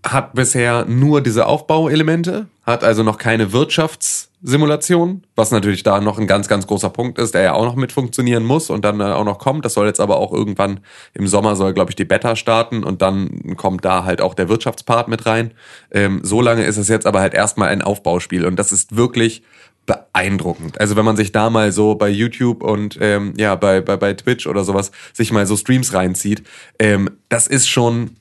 [0.06, 6.28] hat bisher nur diese Aufbauelemente, hat also noch keine Wirtschaftssimulation, was natürlich da noch ein
[6.28, 9.04] ganz, ganz großer Punkt ist, der ja auch noch mit funktionieren muss und dann äh,
[9.04, 9.66] auch noch kommt.
[9.66, 10.80] Das soll jetzt aber auch irgendwann
[11.14, 14.50] im Sommer soll, glaube ich, die Beta starten und dann kommt da halt auch der
[14.50, 15.54] Wirtschaftspart mit rein.
[15.92, 19.44] Ähm, so lange ist es jetzt aber halt erstmal ein Aufbauspiel und das ist wirklich
[19.86, 20.80] beeindruckend.
[20.80, 24.14] Also wenn man sich da mal so bei YouTube und ähm, ja bei, bei bei
[24.14, 26.44] Twitch oder sowas sich mal so Streams reinzieht,
[26.80, 28.12] ähm, das ist schon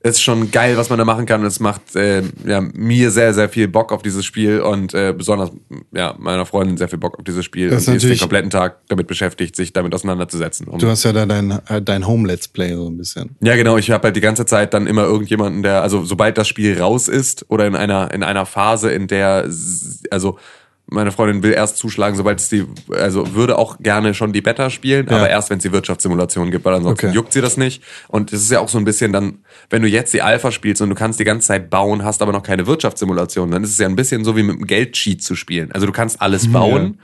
[0.00, 1.44] ist schon geil, was man da machen kann.
[1.44, 5.50] Es macht äh, ja, mir sehr, sehr viel Bock auf dieses Spiel und äh, besonders
[5.92, 7.70] ja, meiner Freundin sehr viel Bock auf dieses Spiel.
[7.70, 10.68] Das ist und die ist den kompletten Tag damit beschäftigt, sich damit auseinanderzusetzen.
[10.68, 13.36] Um, Du hast ja da dein, äh, dein Home-Let's Play so ein bisschen.
[13.40, 13.76] ja, genau.
[13.76, 17.08] Ich habe halt die ganze Zeit dann immer irgendjemanden, der, also sobald das Spiel raus
[17.08, 19.48] ist oder in einer in einer Phase, in der
[20.10, 20.38] also
[20.90, 24.70] meine Freundin will erst zuschlagen, sobald es die, also würde auch gerne schon die Beta
[24.70, 25.16] spielen, Ja.
[25.18, 27.14] aber erst wenn es die Wirtschaftssimulation gibt, weil ansonsten Okay.
[27.14, 27.82] juckt sie das nicht.
[28.08, 29.38] Und es ist ja auch so ein bisschen dann,
[29.70, 32.32] wenn du jetzt die Alpha spielst und du kannst die ganze Zeit bauen, hast aber
[32.32, 35.34] noch keine Wirtschaftssimulation, dann ist es ja ein bisschen so wie mit einem Geldcheat zu
[35.36, 35.72] spielen.
[35.72, 36.98] Also du kannst alles bauen,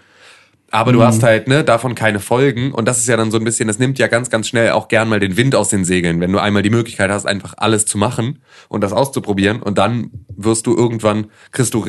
[0.75, 2.73] aber du hast halt ne, davon keine Folgen.
[2.73, 4.89] Und das ist ja dann so ein bisschen, das nimmt ja ganz, ganz schnell auch
[4.89, 7.87] gern mal den Wind aus den Segeln, wenn du einmal die Möglichkeit hast, einfach alles
[7.87, 9.63] zu machen und das auszuprobieren.
[9.63, 11.87] Und dann wirst du irgendwann, kriegst du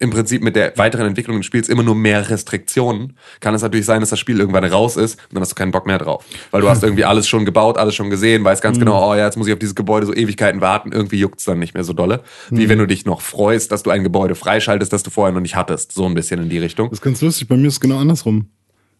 [0.00, 3.86] im Prinzip mit der weiteren Entwicklung des Spiels immer nur mehr Restriktionen, kann es natürlich
[3.86, 6.24] sein, dass das Spiel irgendwann raus ist und dann hast du keinen Bock mehr drauf,
[6.50, 9.26] weil du hast irgendwie alles schon gebaut, alles schon gesehen, weißt ganz genau, oh ja,
[9.26, 11.92] jetzt muss ich auf dieses Gebäude so Ewigkeiten warten, irgendwie juckt's dann nicht mehr so
[11.92, 15.32] dolle, wie wenn du dich noch freust, dass du ein Gebäude freischaltest, das du vorher
[15.32, 16.90] noch nicht hattest, so ein bisschen in die Richtung.
[16.90, 18.46] Das ist ganz lustig, bei mir ist es genau andersrum.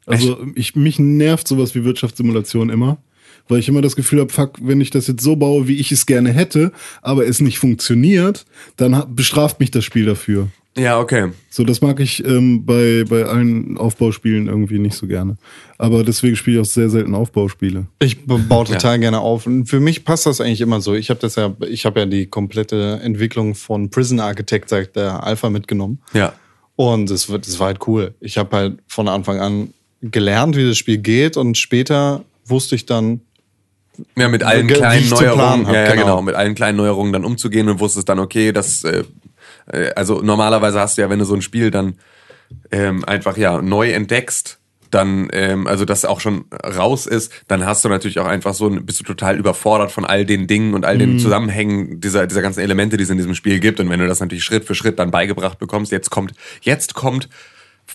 [0.06, 2.98] Also ich, mich nervt sowas wie Wirtschaftssimulation immer,
[3.48, 5.92] weil ich immer das Gefühl habe, fuck, wenn ich das jetzt so baue, wie ich
[5.92, 6.72] es gerne hätte,
[7.02, 8.44] aber es nicht funktioniert,
[8.76, 10.48] dann bestraft mich das Spiel dafür.
[10.76, 11.30] Ja, okay.
[11.50, 15.36] So, das mag ich ähm, bei, bei allen Aufbauspielen irgendwie nicht so gerne.
[15.78, 17.86] Aber deswegen spiele ich auch sehr selten Aufbauspiele.
[18.00, 19.46] Ich baue total gerne auf.
[19.46, 20.94] Und für mich passt das eigentlich immer so.
[20.94, 25.22] Ich habe das ja, ich habe ja die komplette Entwicklung von Prison Architect seit der
[25.22, 26.00] Alpha mitgenommen.
[26.12, 26.32] Ja.
[26.76, 28.14] Und es wird, es war halt cool.
[28.20, 32.86] Ich habe halt von Anfang an gelernt, wie das Spiel geht und später wusste ich
[32.86, 33.20] dann,
[34.16, 36.02] Ja, mit allen kleinen Neuerungen, hab, ja, genau.
[36.02, 36.22] genau.
[36.22, 39.04] mit allen kleinen Neuerungen dann umzugehen und wusstest dann, okay, das, äh,
[39.72, 41.94] äh, also normalerweise hast du ja, wenn du so ein Spiel dann
[42.70, 44.58] ähm, einfach ja neu entdeckst,
[44.94, 48.70] dann, ähm, also das auch schon raus ist, dann hast du natürlich auch einfach so,
[48.70, 50.98] bist du total überfordert von all den Dingen und all Mhm.
[51.00, 53.80] den Zusammenhängen dieser, dieser ganzen Elemente, die es in diesem Spiel gibt.
[53.80, 56.32] Und wenn du das natürlich Schritt für Schritt dann beigebracht bekommst, jetzt kommt,
[56.62, 57.28] jetzt kommt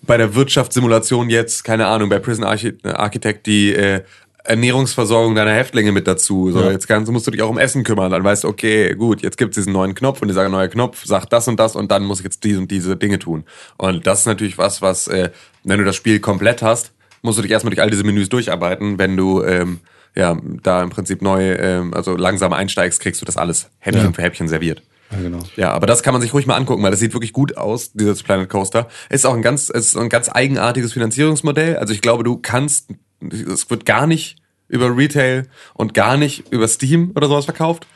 [0.06, 4.02] bei der Wirtschaftssimulation jetzt, keine Ahnung, bei Prison Archi Architect die äh,
[4.50, 6.52] Ernährungsversorgung deiner Häftlinge mit dazu.
[6.52, 8.12] So, jetzt kannst, musst du dich auch um Essen kümmern.
[8.12, 11.32] Dann weißt du, okay, gut, jetzt gibt's diesen neuen Knopf und dieser neue Knopf sagt
[11.32, 13.44] das und das und dann muss ich jetzt diese und diese Dinge tun.
[13.78, 15.30] Und das ist natürlich was, was, äh,
[15.64, 16.92] wenn du das Spiel komplett hast,
[17.22, 18.98] musst du dich erstmal durch all diese Menüs durcharbeiten.
[18.98, 19.80] Wenn du ähm,
[20.16, 24.12] ja da im Prinzip neu, ähm, also langsam einsteigst, kriegst du das alles Häppchen Ja.
[24.14, 24.82] für Häppchen serviert.
[25.12, 25.40] ja genau.
[25.56, 27.92] Ja, aber das kann man sich ruhig mal angucken, weil das sieht wirklich gut aus,
[27.94, 28.88] dieses Planet Coaster.
[29.10, 31.78] Ist auch ein ganz, ist ein ganz eigenartiges Finanzierungsmodell.
[31.78, 32.90] Also ich glaube, du kannst,
[33.22, 34.38] es wird gar nicht
[34.70, 37.88] über Retail und gar nicht über Steam oder sowas verkauft.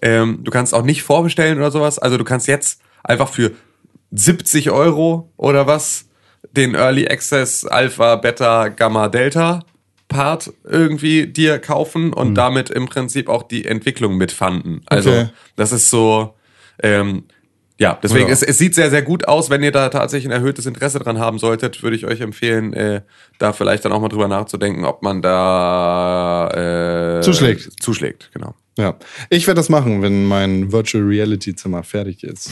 [0.00, 1.98] Ähm, du kannst auch nicht vorbestellen oder sowas.
[1.98, 3.52] Also du kannst jetzt einfach für
[4.12, 6.06] 70 Euro oder was
[6.52, 9.60] den Early Access Alpha, Beta, Gamma, Delta
[10.08, 14.82] Part irgendwie dir kaufen und damit im Prinzip auch die Entwicklung mitfanden.
[14.86, 15.28] Also Okay.
[15.54, 16.34] das ist so,
[16.82, 17.24] ähm,
[17.80, 18.32] ja, deswegen, Ja.
[18.32, 19.48] Es, es sieht sehr, sehr gut aus.
[19.50, 23.00] Wenn ihr da tatsächlich ein erhöhtes Interesse dran haben solltet, würde ich euch empfehlen, äh,
[23.38, 27.82] da vielleicht dann auch mal drüber nachzudenken, ob man da äh, Zuschlägt.
[27.82, 28.54] Zuschlägt, genau.
[28.78, 28.96] Ja,
[29.30, 32.50] ich werde das machen, wenn mein Virtual Reality Zimmer fertig ist.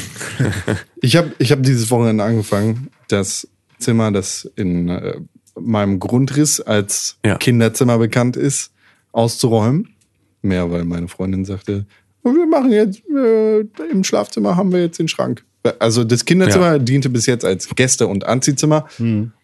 [1.00, 3.46] ich habe ich hab dieses Wochenende angefangen, das
[3.78, 5.20] Zimmer, das in äh,
[5.60, 7.36] meinem Grundriss als Ja.
[7.36, 8.72] Kinderzimmer bekannt ist,
[9.12, 9.94] auszuräumen.
[10.42, 11.86] Mehr, weil meine Freundin sagte,
[12.24, 13.60] "Oh, wir machen jetzt, äh,
[13.90, 15.44] im Schlafzimmer haben wir jetzt den Schrank.
[15.80, 16.78] Also das Kinderzimmer Ja.
[16.78, 18.86] diente bis jetzt als Gäste- und Anziehzimmer.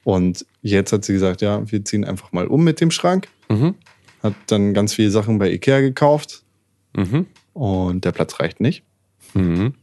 [0.05, 3.29] Und jetzt hat sie gesagt, ja, wir ziehen einfach mal um mit dem Schrank.
[3.49, 3.75] Mhm.
[4.23, 6.43] Hat dann ganz viele Sachen bei Ikea gekauft.
[6.97, 7.27] Mhm.
[7.53, 8.85] Und der Platz reicht nicht.
[9.35, 9.75] Mhm.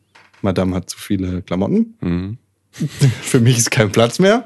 [0.41, 1.95] Madame hat zu viele Klamotten.
[2.01, 2.37] Mhm.
[3.21, 4.45] Für mich ist kein Platz mehr.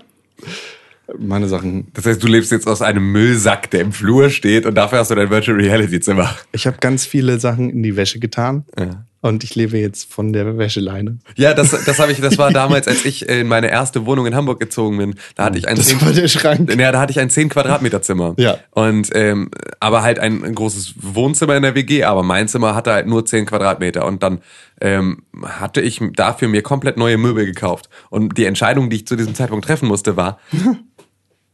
[1.18, 1.88] Meine Sachen.
[1.94, 5.12] Das heißt, du lebst jetzt aus einem Müllsack, der im Flur steht und dafür hast
[5.12, 6.36] du dein Virtual Reality Zimmer.
[6.52, 8.66] Ich habe ganz viele Sachen in die Wäsche getan.
[8.78, 9.06] Ja.
[9.26, 11.18] Und ich lebe jetzt von der Wäscheleine.
[11.36, 14.36] Ja, das, das habe ich, das war damals, als ich in meine erste Wohnung in
[14.36, 15.16] Hamburg gezogen bin.
[15.34, 16.70] Da hatte ich ein Das 10 war der Schrank.
[16.80, 18.36] Ja, da hatte ich ein 10 Quadratmeter Zimmer.
[18.38, 18.60] Ja.
[18.70, 19.50] Und ähm,
[19.80, 23.26] aber halt ein, ein großes Wohnzimmer in der WG, aber mein Zimmer hatte halt nur
[23.26, 24.06] 10 Quadratmeter.
[24.06, 24.42] Und dann
[24.80, 27.90] ähm, hatte ich dafür mir komplett neue Möbel gekauft.
[28.12, 30.38] Und die Entscheidung, die ich zu diesem Zeitpunkt treffen musste, war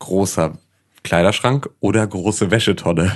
[0.02, 0.58] großer
[1.04, 3.16] Kleiderschrank oder große Wäschetonne.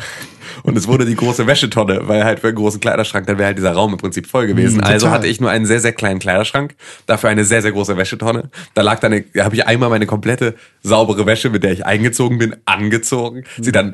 [0.63, 3.57] Und es wurde die große Wäschetonne, weil halt für einen großen Kleiderschrank, dann wäre halt
[3.57, 4.81] dieser Raum im Prinzip voll gewesen.
[4.81, 5.19] also total.
[5.19, 6.75] hatte ich nur einen sehr, sehr kleinen Kleiderschrank,
[7.05, 8.49] dafür eine sehr, sehr große Wäschetonne.
[8.73, 12.39] Da lag dann, da habe ich einmal meine komplette saubere Wäsche, mit der ich eingezogen
[12.39, 13.93] bin, angezogen, sie dann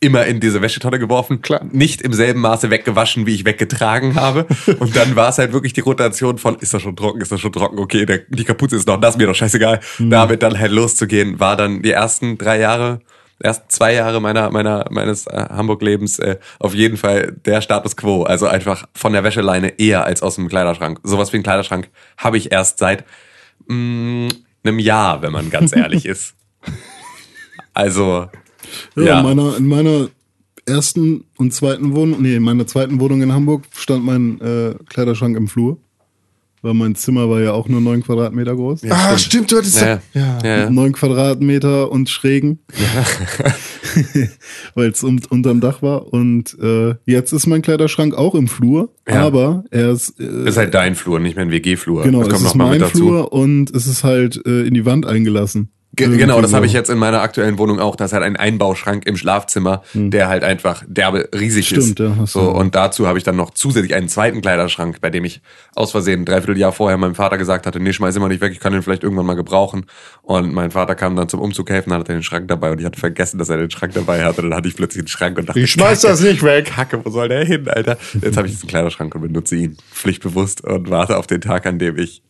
[0.00, 1.64] immer in diese Wäschetonne geworfen, Klar.
[1.72, 4.46] nicht im selben Maße weggewaschen, wie ich weggetragen habe.
[4.78, 7.40] Und dann war es halt wirklich die Rotation von, ist das schon trocken, ist das
[7.40, 9.80] schon trocken, okay, der, die Kapuze ist noch, das ist mir doch scheißegal.
[9.98, 13.00] Damit dann halt loszugehen, war dann die ersten drei Jahre,
[13.38, 18.22] ersten zwei Jahre meiner, meiner, meines äh, Hamburg-Lebens äh, auf jeden Fall der Status quo.
[18.24, 21.00] Also einfach von der Wäscheleine eher als aus dem Kleiderschrank.
[21.04, 21.88] Sowas wie ein Kleiderschrank
[22.18, 23.04] habe ich erst seit
[23.66, 24.28] mh,
[24.62, 26.34] einem Jahr, wenn man ganz ehrlich ist.
[27.74, 28.28] Also,
[28.96, 29.18] Ja, Ja.
[29.20, 30.08] In, meiner, in meiner
[30.66, 35.36] ersten und zweiten Wohnung, nee, in meiner zweiten Wohnung in Hamburg stand mein äh, Kleiderschrank
[35.36, 35.78] im Flur.
[36.62, 38.80] weil mein Zimmer war ja auch nur neun Quadratmeter groß.
[38.90, 40.38] ah, stimmt, du hattest Ja, ja.
[40.42, 40.58] ja.
[40.62, 40.70] ja.
[40.70, 42.58] Neun Quadratmeter und schrägen,
[44.74, 46.12] weil es un unterm Dach war.
[46.12, 49.22] Und äh, jetzt ist mein Kleiderschrank auch im Flur, Ja.
[49.24, 52.02] aber er ist äh, ist halt dein Flur, nicht mehr ein WG-Flur.
[52.02, 52.98] genau, das es kommt ist noch mal mein mit dazu.
[52.98, 55.68] Flur und es ist halt äh, in die Wand eingelassen.
[55.96, 57.96] Ge genau, das habe ich jetzt in meiner aktuellen Wohnung auch.
[57.96, 61.80] Da ist halt ein Einbauschrank im Schlafzimmer, der halt einfach derbe riesig Hm.
[61.82, 62.18] Stimmt, ist.
[62.18, 62.50] ja, so, du.
[62.50, 65.40] und dazu habe ich dann noch zusätzlich einen zweiten Kleiderschrank, bei dem ich
[65.74, 68.60] aus Versehen ein Dreivierteljahr vorher meinem Vater gesagt hatte, nee, schmeiß immer nicht weg, ich
[68.60, 69.86] kann den vielleicht irgendwann mal gebrauchen.
[70.22, 72.78] Und mein Vater kam dann zum Umzug helfen, dann hatte er den Schrank dabei und
[72.78, 74.42] ich hatte vergessen, dass er den Schrank dabei hatte.
[74.42, 76.66] Dann hatte ich plötzlich den Schrank und dachte, Ich schmeiß das nicht weg.
[76.76, 77.96] Kacke, wo soll der hin, Alter?
[78.20, 81.78] Jetzt habe ich diesen Kleiderschrank und benutze ihn pflichtbewusst und warte auf den Tag, an
[81.78, 82.22] dem ich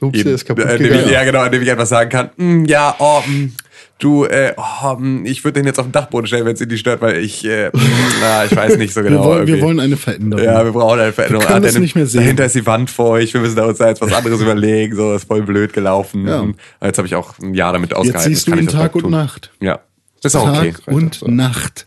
[0.00, 1.12] Ups, der ist kaputt äh, dem ich, gegangen.
[1.12, 3.52] ja, genau, an dem ich einfach sagen kann, "Mm, ja, oh, mm,
[3.98, 6.68] du, äh, oh, mm, ich würde den jetzt auf den Dachboden stellen, wenn es ihn
[6.68, 7.72] nicht stört, weil ich, äh, mm,
[8.20, 9.22] na, ich weiß nicht so genau.
[9.22, 10.44] wir, wollen, wir wollen eine Veränderung.
[10.44, 11.42] ja, wir brauchen eine Veränderung.
[11.44, 12.20] Wir können Ah, das nicht mehr sehen.
[12.22, 15.14] Dahinter ist die Wand feucht, wir müssen da uns da jetzt was anderes überlegen, so,
[15.14, 16.26] ist voll blöd gelaufen.
[16.28, 16.44] Ja.
[16.86, 18.34] Jetzt habe ich auch ein Jahr damit Jetzt ausgehalten.
[18.34, 19.10] siehst du ihn Tag bald und tun.
[19.12, 19.50] Nacht.
[19.60, 19.80] Ja,
[20.22, 20.94] ist auch Tag okay.
[20.94, 21.86] und Nacht.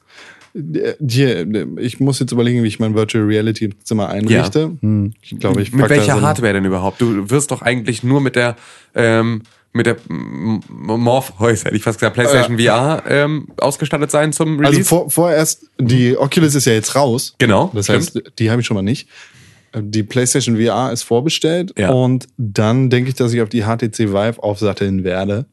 [0.56, 1.48] Äh, Hier,
[1.78, 4.72] ich muss jetzt überlegen, wie ich mein Virtual Reality Zimmer einrichte.
[5.22, 7.02] Ich glaube, ich Mit welcher Hardware denn überhaupt?
[7.02, 8.56] Du wirst doch eigentlich nur mit der
[8.96, 14.78] ähm, mit der Morpheus, hätte ich fast gesagt, PlayStation VR ähm, ausgestattet sein zum Release.
[14.80, 17.36] Also vor, vorerst, die Oculus ist ja jetzt raus.
[17.38, 18.00] Genau, Das stimmt.
[18.00, 19.08] heißt, die habe ich schon mal nicht.
[19.78, 21.92] Die PlayStation VR ist vorbestellt Ja.
[21.92, 25.46] und dann denke ich, dass ich auf die HTC Vive aufsatteln werde.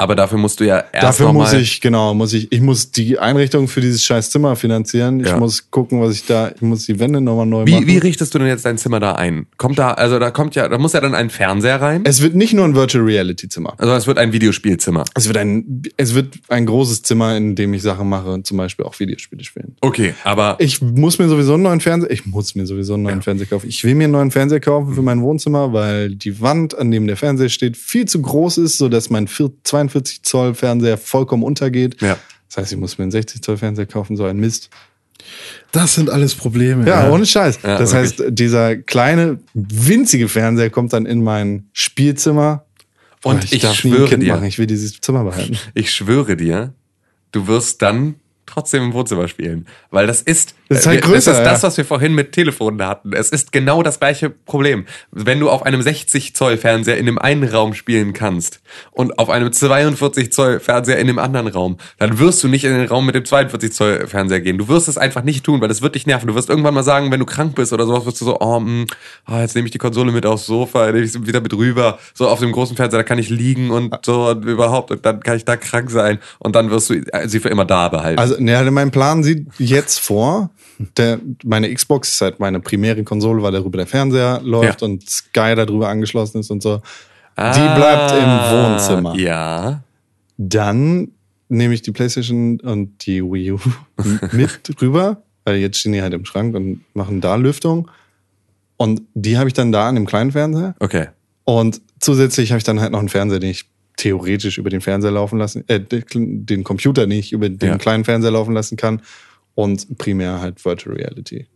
[0.00, 3.18] Aber dafür musst du ja erst Dafür muss ich, genau, muss ich, ich muss die
[3.18, 5.18] Einrichtung für dieses scheiß Zimmer finanzieren.
[5.18, 5.36] Ich Ja.
[5.38, 7.86] muss gucken, was ich da, ich muss die Wände nochmal neu Wie, machen.
[7.88, 9.46] wie richtest du denn jetzt dein Zimmer da ein?
[9.56, 12.02] Kommt da, also da kommt ja, da muss ja dann ein Fernseher rein.
[12.04, 13.74] es wird nicht nur ein Virtual Reality Zimmer.
[13.78, 15.04] Also es wird ein Videospielzimmer.
[15.16, 18.84] Es wird ein, es wird ein großes Zimmer, in dem ich Sachen mache, zum Beispiel
[18.84, 19.74] auch Videospiele spielen.
[19.80, 23.22] Okay, aber Ich muss mir sowieso einen neuen Fernseher, ich muss mir sowieso einen neuen
[23.22, 23.68] Fernseher kaufen.
[23.68, 27.08] Ich will mir einen neuen Fernseher kaufen für mein Wohnzimmer, weil die Wand, an dem
[27.08, 29.50] der Fernseher steht, viel zu groß ist, sodass mein 4
[29.88, 32.00] 42 Zoll Fernseher vollkommen untergeht.
[32.00, 32.18] Ja.
[32.48, 34.70] Das heißt, ich muss mir einen 60 Zoll Fernseher kaufen, so ein Mist.
[35.72, 36.86] Das sind alles Probleme.
[36.88, 37.60] Ja, ohne Scheiß.
[37.62, 38.18] Ja, das wirklich.
[38.20, 42.64] heißt, dieser kleine, winzige Fernseher kommt dann in mein Spielzimmer.
[43.24, 44.34] Und Oh, ich darf nie ein schwöre kind dir.
[44.34, 44.46] Machen.
[44.46, 45.58] Ich will dieses Zimmer behalten.
[45.74, 46.72] ich schwöre dir,
[47.32, 48.14] du wirst dann
[48.46, 49.66] trotzdem im Wohnzimmer spielen.
[49.90, 51.52] Weil das ist, Das ist halt äh, größer, das ist ja.
[51.52, 53.12] das, was wir vorhin mit Telefonen hatten.
[53.12, 54.86] Es ist genau das gleiche Problem.
[55.10, 58.60] Wenn du auf einem 60 Zoll Fernseher in dem einen Raum spielen kannst
[58.90, 62.72] und auf einem 42 Zoll Fernseher in dem anderen Raum, dann wirst du nicht in
[62.72, 64.58] den Raum mit dem 42 Zoll Fernseher gehen.
[64.58, 66.26] Du wirst es einfach nicht tun, weil das wird dich nerven.
[66.26, 68.60] Du wirst irgendwann mal sagen, wenn du krank bist oder sowas, wirst du so, oh,
[68.60, 68.86] mh,
[69.24, 71.98] ah, jetzt nehme ich die Konsole mit aufs Sofa, nehme ich sie wieder mit rüber.
[72.12, 75.20] So auf dem großen Fernseher, da kann ich liegen und so und überhaupt und dann
[75.20, 78.18] kann ich da krank sein und dann wirst du sie für immer da behalten.
[78.18, 80.50] Also, ne, mein Plan sieht jetzt vor,
[80.96, 84.86] der, meine Xbox ist halt meine primäre Konsole, weil darüber der Fernseher läuft Ja.
[84.88, 86.80] und Sky darüber angeschlossen ist und so.
[87.36, 89.14] Ah, Die bleibt im Wohnzimmer.
[89.16, 89.82] Ja.
[90.36, 91.08] Dann
[91.48, 93.58] nehme ich die PlayStation und die Wii U
[94.32, 97.90] mit rüber, weil jetzt stehen die halt im Schrank und machen da Lüftung.
[98.76, 100.74] Und die habe ich dann da an dem kleinen Fernseher.
[100.78, 101.06] Okay.
[101.44, 103.64] Und zusätzlich habe ich dann halt noch einen Fernseher, den ich
[103.96, 107.78] theoretisch über den Fernseher laufen lassen, äh, den Computer nicht über den Ja.
[107.78, 109.00] kleinen Fernseher laufen lassen kann.
[109.58, 111.48] Und primär halt Virtual Reality.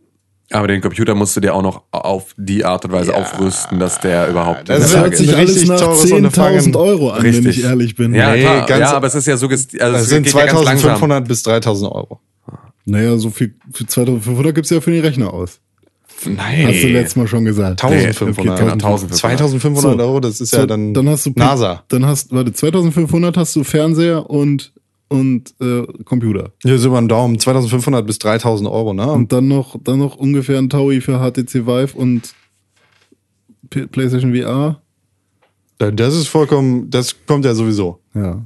[0.51, 3.79] Aber den Computer musst du dir auch noch auf die Art und Weise Ja, aufrüsten,
[3.79, 6.03] dass der überhaupt das in Das der ist Lage hört sich alles richtig nach teures
[6.03, 6.75] 10.000 Unterfangen.
[6.75, 8.13] Euro an, wenn ich ehrlich bin.
[8.13, 10.33] Ja, Nee, klar, ganz- ja, aber es ist ja suggest also Das es sind geht
[10.33, 10.79] ja ganz langsam.
[10.97, 12.19] 2500 bis 3000 Euro.
[12.83, 15.61] Naja, so viel für 2500 gibt's ja für den Rechner aus.
[16.25, 16.67] Nein.
[16.67, 17.81] Hast du letztes Mal schon gesagt.
[17.81, 18.37] 1500.
[18.37, 19.15] okay, genau, 1500.
[19.17, 19.97] 2500 So.
[20.05, 21.83] Euro, das ist So, ja dann, dann hast du NASA.
[21.87, 24.73] Dann hast, warte, 2500 hast du Fernseher und,
[25.09, 26.51] und äh, Computer.
[26.63, 29.11] Hier ist über den Daumen 2500 bis 3000 Euro, ne?
[29.11, 32.33] Und dann noch, dann noch ungefähr ein Taui für HTC Vive und
[33.69, 34.81] P PlayStation VR.
[35.77, 37.99] Das ist vollkommen, das kommt ja sowieso.
[38.15, 38.45] Ja.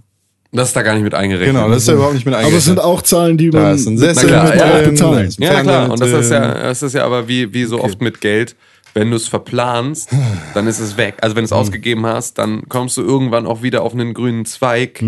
[0.51, 1.55] Das ist da gar nicht mit eingerechnet.
[1.55, 3.75] Genau, das ist ja überhaupt nicht mit Aber es sind auch Zahlen, die Da man
[3.75, 5.13] ist ein klar, ja, drin, bezahlen.
[5.17, 5.81] da ist ein Ja, Fernseher klar.
[5.83, 6.63] mit Und das ist ja, drin.
[6.63, 8.55] das ist ja aber wie, wie so oft mit Geld.
[8.97, 10.09] Wenn du es verplanst,
[10.53, 11.15] dann ist es weg.
[11.21, 14.45] Also wenn du es ausgegeben hast, dann kommst du irgendwann auch wieder auf einen grünen
[14.45, 15.01] Zweig.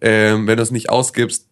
[0.00, 1.46] Ähm, wenn du es nicht ausgibst,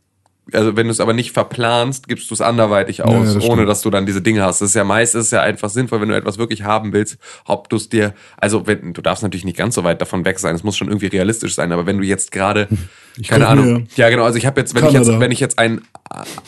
[0.52, 3.64] also wenn du es aber nicht verplanst, gibst du es anderweitig aus, ja, das ohne
[3.64, 4.60] dass du dann diese Dinge hast.
[4.60, 7.18] Das ist ja meist ist es ja einfach sinnvoll, wenn du etwas wirklich haben willst,
[7.44, 10.38] ob du es dir, also wenn, du darfst natürlich nicht ganz so weit davon weg
[10.38, 12.68] sein, es muss schon irgendwie realistisch sein, aber wenn du jetzt gerade,
[13.28, 15.20] keine guck Ahnung, ja genau, also ich habe jetzt, wenn ich jetzt, Kanada.
[15.20, 15.82] wenn ich jetzt ein,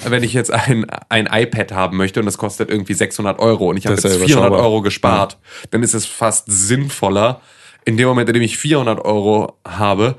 [0.04, 3.76] wenn ich jetzt ein, ein iPad haben möchte und das kostet irgendwie 600 Euro und
[3.76, 4.60] ich habe jetzt ja 400 überschaubar.
[4.60, 5.38] Euro gespart,
[5.70, 7.40] dann ist es fast sinnvoller,
[7.84, 10.16] in dem Moment, in dem ich 400 Euro habe,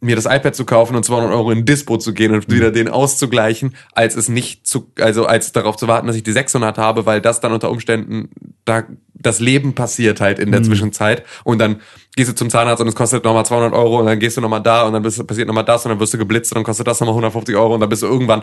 [0.00, 2.88] mir das iPad zu kaufen und 200 Euro in Dispo zu gehen und wieder den
[2.88, 7.04] auszugleichen, als es nicht zu, also als darauf zu warten, dass ich die 600 habe,
[7.04, 8.30] weil das dann unter Umständen,
[8.64, 11.24] da das Leben passiert halt in der Zwischenzeit.
[11.44, 11.80] Und dann
[12.16, 14.62] gehst du zum Zahnarzt und es kostet nochmal 200 Euro und dann gehst du nochmal
[14.62, 16.86] da und dann bist, passiert nochmal das und dann wirst du geblitzt und dann kostet
[16.86, 18.42] das nochmal 150 Euro und dann bist du irgendwann,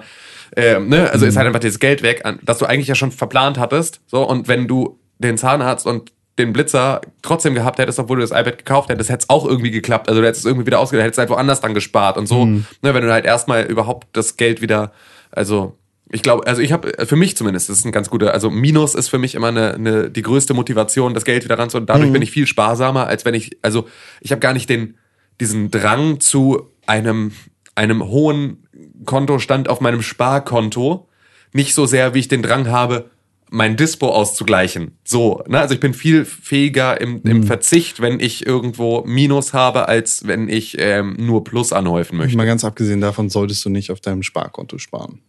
[0.56, 3.58] ähm, ne, also ist halt einfach das Geld weg, das du eigentlich ja schon verplant
[3.58, 8.22] hattest, so und wenn du den Zahnarzt und den Blitzer trotzdem gehabt hättest, obwohl du
[8.22, 10.08] das iPad gekauft hättest, hätte es auch irgendwie geklappt.
[10.08, 12.46] Also du hättest es irgendwie wieder ausgegeben, hättest halt woanders dann gespart und so.
[12.82, 14.92] Ne, wenn du halt erstmal überhaupt das Geld wieder,
[15.32, 15.78] also
[16.10, 18.96] ich glaube, also ich habe, für mich zumindest, das ist ein ganz guter, also Minus
[18.96, 21.86] ist für mich immer eine, eine die größte Motivation, das Geld wieder ranzuholen.
[21.86, 23.88] Dadurch bin ich viel sparsamer, als wenn ich, also
[24.22, 24.96] ich habe gar nicht den,
[25.42, 27.32] diesen Drang zu einem,
[27.76, 28.64] einem hohen
[29.06, 31.10] Kontostand auf meinem Sparkonto.
[31.52, 33.10] Nicht so sehr, wie ich den Drang habe,
[33.50, 34.98] mein Dispo auszugleichen.
[35.06, 35.60] So, ne?
[35.60, 40.50] Also ich bin viel fähiger im, im Verzicht, wenn ich irgendwo Minus habe, als wenn
[40.50, 42.36] ich ähm, nur Plus anhäufen möchte.
[42.38, 45.22] Mal ganz abgesehen davon solltest du nicht auf deinem Sparkonto sparen.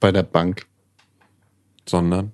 [0.00, 0.66] Bei der Bank.
[1.88, 2.32] Sondern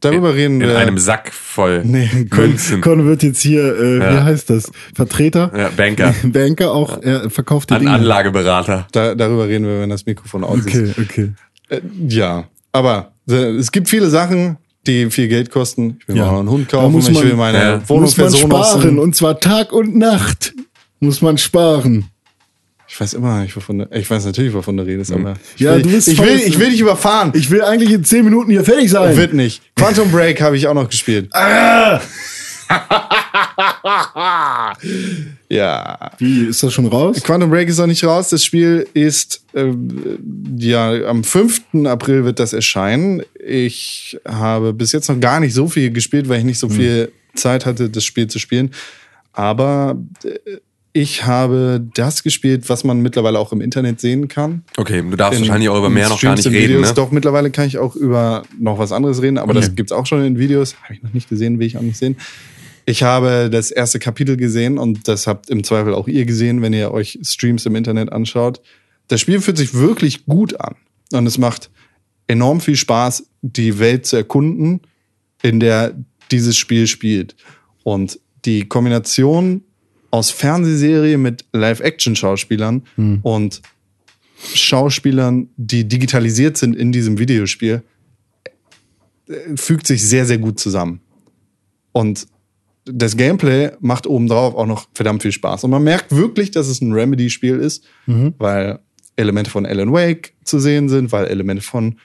[0.00, 0.78] Darüber reden in wir.
[0.78, 2.80] einem Sack voll Nee, Münzen.
[2.80, 4.24] Con wird jetzt hier, äh, wie Ja.
[4.24, 4.72] heißt das?
[4.94, 5.52] Vertreter?
[5.54, 6.14] Ja, Banker.
[6.24, 7.92] Banker auch, er verkauft die An Dinge.
[7.92, 8.86] Anlageberater.
[8.92, 10.98] da, darüber reden wir, wenn das Mikrofon aus Okay, ist.
[10.98, 11.32] okay.
[11.68, 14.56] Äh, ja, aber äh, es gibt viele Sachen,
[14.86, 15.98] die viel Geld kosten.
[16.00, 16.26] Ich will Ja.
[16.26, 17.88] mal noch einen Hund kaufen, muss ich man- will meine Ja.
[17.88, 20.52] Wohnung muss man sparen und zwar Tag und Nacht
[21.00, 22.06] muss man sparen.
[22.88, 25.76] Ich weiß immer nicht, wovon du, ich weiß natürlich, wovon du redest, aber ich, Ja,
[25.76, 27.30] will, du bist ich, will, ich will dich überfahren.
[27.36, 29.16] Ich will eigentlich in 10 Minuten hier fertig sein.
[29.16, 29.62] Wird nicht.
[29.76, 31.30] Quantum Break habe ich auch noch gespielt.
[35.48, 36.10] ja.
[36.18, 37.22] Wie, ist das schon raus?
[37.22, 38.28] Quantum Break ist noch nicht raus.
[38.30, 40.18] Das Spiel ist, ähm,
[40.56, 41.62] ja, am 5.
[41.86, 43.22] April wird das erscheinen.
[43.44, 47.12] Ich habe bis jetzt noch gar nicht so viel gespielt, weil ich nicht so viel
[47.34, 48.70] Zeit hatte, das Spiel zu spielen.
[49.32, 50.58] Aber äh,
[50.92, 54.64] ich habe das gespielt, was man mittlerweile auch im Internet sehen kann.
[54.76, 56.88] Okay, du darfst In- wahrscheinlich auch über mehr noch gar nicht reden, Videos.
[56.88, 56.94] ne?
[56.94, 60.24] Doch, mittlerweile kann ich auch über noch was anderes reden, aber das gibt's auch schon
[60.24, 60.74] in Videos.
[60.82, 62.16] Habe ich noch nicht gesehen, will ich auch nicht sehen.
[62.90, 66.72] Ich habe das erste Kapitel gesehen und das habt im Zweifel auch ihr gesehen, wenn
[66.72, 68.60] ihr euch Streams im Internet anschaut.
[69.06, 70.74] Das Spiel fühlt sich wirklich gut an
[71.12, 71.70] und es macht
[72.26, 74.80] enorm viel Spaß, die Welt zu erkunden,
[75.40, 75.94] in der
[76.32, 77.36] dieses Spiel spielt.
[77.84, 79.62] Und die Kombination
[80.10, 82.82] aus Fernsehserie mit Live-Action-Schauspielern
[83.22, 83.62] und
[84.52, 87.84] Schauspielern, die digitalisiert sind in diesem Videospiel,
[89.28, 91.00] äh, fügt sich sehr, sehr gut zusammen.
[91.92, 92.26] Und
[92.84, 95.64] das Gameplay macht obendrauf auch noch verdammt viel Spaß.
[95.64, 98.78] Und man merkt wirklich, dass es ein Remedy-Spiel ist, weil
[99.16, 101.96] Elemente von Alan Wake zu sehen sind, weil Elemente von,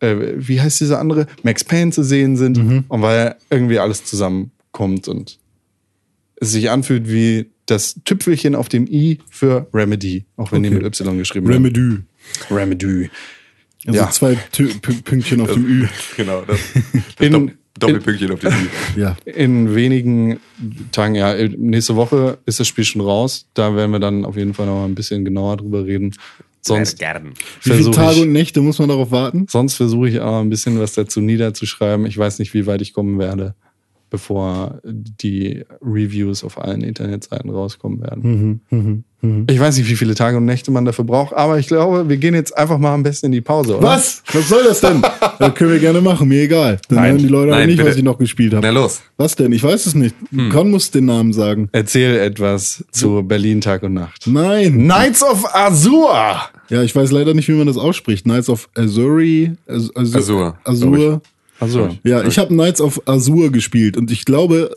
[0.00, 2.58] äh, wie heißt dieser andere, Max Payne zu sehen sind
[2.88, 5.38] und weil irgendwie alles zusammenkommt und
[6.40, 10.76] es sich anfühlt wie das Tüpfelchen auf dem i für Remedy, auch wenn die Okay.
[10.82, 11.64] mit Y geschrieben werden.
[11.64, 11.98] Remedy.
[12.50, 13.10] Remedy.
[13.86, 14.10] Also Ja.
[14.10, 15.86] zwei Tü Pü- Pünktchen auf dem Ü.
[16.16, 16.58] Genau, das,
[17.20, 18.68] In- Dopp Doppelpünktchen auf dem Ü.
[19.00, 19.16] Ja.
[19.24, 20.40] In wenigen
[20.92, 23.46] Tagen, ja, nächste Woche ist das Spiel schon raus.
[23.54, 26.14] Da werden wir dann auf jeden Fall noch mal ein bisschen genauer drüber reden.
[26.62, 27.34] Sonst Gern.
[27.62, 29.46] Wie viele Tage und Nächte muss man darauf warten?
[29.48, 32.06] sonst versuche ich auch ein bisschen was dazu niederzuschreiben.
[32.06, 33.54] Ich weiß nicht, wie weit ich kommen werde,
[34.10, 38.60] bevor die Reviews auf allen Internetseiten rauskommen werden.
[39.48, 42.16] Ich weiß nicht, wie viele Tage und Nächte man dafür braucht, aber ich glaube, wir
[42.16, 43.86] gehen jetzt einfach mal am besten in die Pause, oder?
[43.88, 44.22] Was?
[44.32, 45.02] Was soll das denn?
[45.38, 46.78] das können wir gerne machen, mir egal.
[46.88, 47.06] Dann Nein.
[47.12, 47.88] hören die Leute Nein, nicht, bitte.
[47.90, 48.70] was ich noch gespielt Na habe.
[48.70, 49.02] los.
[49.16, 49.52] Was denn?
[49.52, 50.14] Ich weiß es nicht.
[50.52, 51.68] Con muss den Namen sagen.
[51.72, 54.26] Erzähl etwas zu Berlin Tag und Nacht.
[54.26, 54.74] Nein.
[54.84, 56.14] Knights of Azur!
[56.68, 58.24] Ja, ich weiß leider nicht, wie man das ausspricht.
[58.24, 59.52] Knights of Azuri.
[59.66, 60.58] Az Azur.
[60.64, 61.20] Azur, Azur.
[61.60, 61.96] Azur.
[62.04, 64.76] Ja, ich habe Knights of Azur gespielt und ich glaube,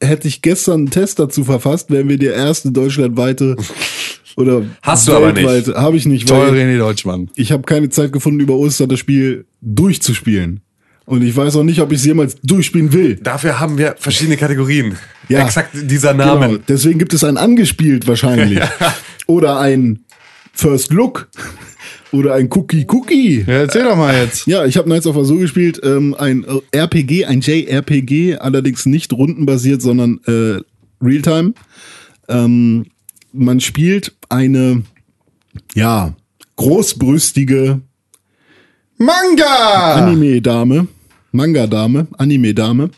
[0.00, 3.56] hätte ich gestern einen Test dazu verfasst, wären wir der erste deutschlandweite
[4.36, 5.68] oder Hast du aber nicht.
[5.74, 7.30] Habe ich nicht, Toll, René Deutschmann.
[7.36, 10.60] ich habe keine Zeit gefunden, über Ostern das Spiel durchzuspielen.
[11.04, 13.16] Und ich weiß auch nicht, ob ich es jemals durchspielen will.
[13.16, 14.96] Dafür haben wir verschiedene Kategorien.
[15.28, 15.44] Ja.
[15.44, 16.50] Exakt dieser Namen.
[16.52, 16.62] Genau.
[16.68, 18.60] Deswegen gibt es ein angespielt wahrscheinlich.
[19.26, 20.04] Oder ein
[20.52, 21.28] First Look.
[22.12, 23.44] Oder ein Cookie Cookie.
[23.46, 24.46] Ja, erzähl doch mal jetzt.
[24.46, 29.12] Ja, ich habe Knights of Azur gespielt, ähm, ein äh, RPG, ein JRPG, allerdings nicht
[29.12, 30.60] rundenbasiert, sondern äh,
[31.02, 31.54] Realtime.
[32.28, 32.84] Ähm,
[33.32, 34.82] man spielt eine,
[35.74, 36.14] ja,
[36.56, 37.80] großbrüstige
[38.98, 39.94] Manga!
[39.94, 40.86] Anime-Dame,
[41.32, 42.90] Manga-Dame, Anime-Dame.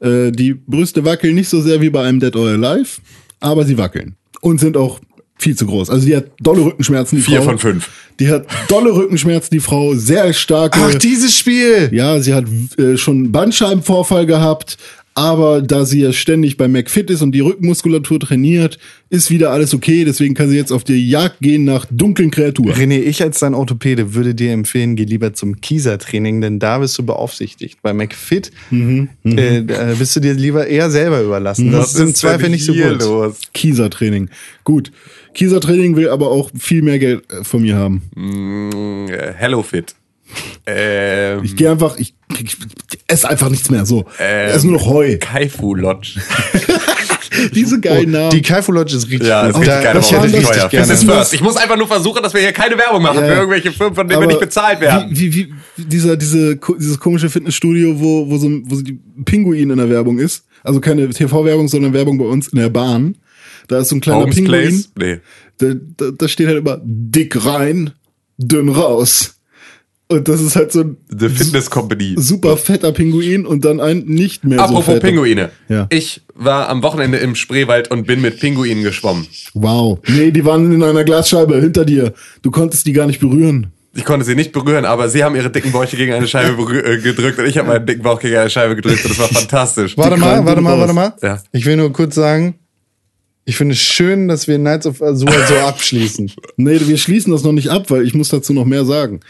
[0.00, 3.00] Äh, die Brüste wackeln nicht so sehr wie bei einem Dead or Alive,
[3.38, 4.16] aber sie wackeln.
[4.40, 5.00] Und sind auch
[5.36, 5.90] viel zu groß.
[5.90, 7.50] Also die hat dolle Rückenschmerzen, die Vier Frau.
[7.50, 7.90] von fünf.
[8.20, 9.94] Die hat dolle Rückenschmerzen, die Frau.
[9.94, 10.78] Sehr starke...
[10.80, 11.90] Ach, dieses Spiel!
[11.92, 12.44] Ja, sie hat
[12.78, 14.78] äh, schon einen Bandscheibenvorfall gehabt,
[15.16, 18.78] Aber da sie ja ständig bei McFit ist und die Rückenmuskulatur trainiert,
[19.10, 20.04] ist wieder alles okay.
[20.04, 22.74] Deswegen kann sie jetzt auf die Jagd gehen nach dunklen Kreaturen.
[22.74, 26.98] René, ich als dein Orthopäde würde dir empfehlen, geh lieber zum Kieser-Training, denn da bist
[26.98, 27.78] du beaufsichtigt.
[27.80, 28.50] Bei McFit
[29.22, 31.70] äh, da bist du dir lieber eher selber überlassen.
[31.70, 33.00] Das ist im Zweifel nicht so gut.
[33.00, 33.38] los?
[33.52, 34.30] Kieser-Training.
[34.64, 34.90] Gut.
[35.34, 38.02] Kieser-Training will aber auch viel mehr Geld äh, von mir haben.
[38.16, 39.94] Mm, äh, Hello Fit.
[40.66, 42.56] Ähm, Ich gehe einfach, ich, ich,
[43.06, 43.84] esse einfach nichts mehr.
[43.86, 44.04] So.
[44.18, 45.18] es ist nur noch Heu.
[45.18, 46.20] Kaifu Lodge.
[47.52, 48.30] Diese geilen Namen.
[48.30, 50.68] Die Kaifu Lodge ist richtig Ja, ist richtig geil, das ich richtig teuer.
[50.68, 50.96] gerne.
[50.96, 51.34] First.
[51.34, 53.94] Ich muss einfach nur versuchen, dass wir hier keine Werbung machen Ja, für irgendwelche Firmen,
[53.94, 55.08] von denen wir nicht bezahlt werden.
[55.10, 59.70] Wie, wie, wie dieser, diese, dieses komische Fitnessstudio, wo, wo so, wo so die Pinguin
[59.70, 60.44] in der Werbung ist.
[60.62, 63.16] Also keine TV-Werbung, sondern Werbung bei uns in der Bahn.
[63.68, 64.60] Da ist so ein kleiner Homes Pinguin.
[64.60, 64.92] Place?
[64.96, 65.20] Nee.
[65.58, 67.92] Da, da, da steht halt immer dick rein,
[68.38, 69.36] dünn raus.
[70.08, 72.14] Und das ist halt so ein The Fitness Company.
[72.18, 75.00] super fetter Pinguin und dann ein nicht mehr so Apropos fetter.
[75.00, 75.50] Pinguine.
[75.68, 75.86] Ja.
[75.90, 79.26] Ich war am Wochenende im Spreewald und bin mit Pinguinen geschwommen.
[79.54, 80.00] Wow.
[80.08, 82.12] Nee, die waren in einer Glasscheibe hinter dir.
[82.42, 83.68] Du konntest die gar nicht berühren.
[83.96, 86.98] Ich konnte sie nicht berühren, aber sie haben ihre dicken Bäuche gegen eine Scheibe äh,
[87.00, 89.96] gedrückt und ich habe meinen dicken Bauch gegen eine Scheibe gedrückt und das war fantastisch.
[89.96, 91.14] Warte mal, warte mal, warte mal.
[91.22, 91.40] Ja.
[91.52, 92.56] Ich will nur kurz sagen,
[93.46, 96.32] ich finde es schön, dass wir Knights of Azure so abschließen.
[96.56, 99.20] Nee, wir schließen das noch nicht ab, weil ich muss dazu noch mehr sagen.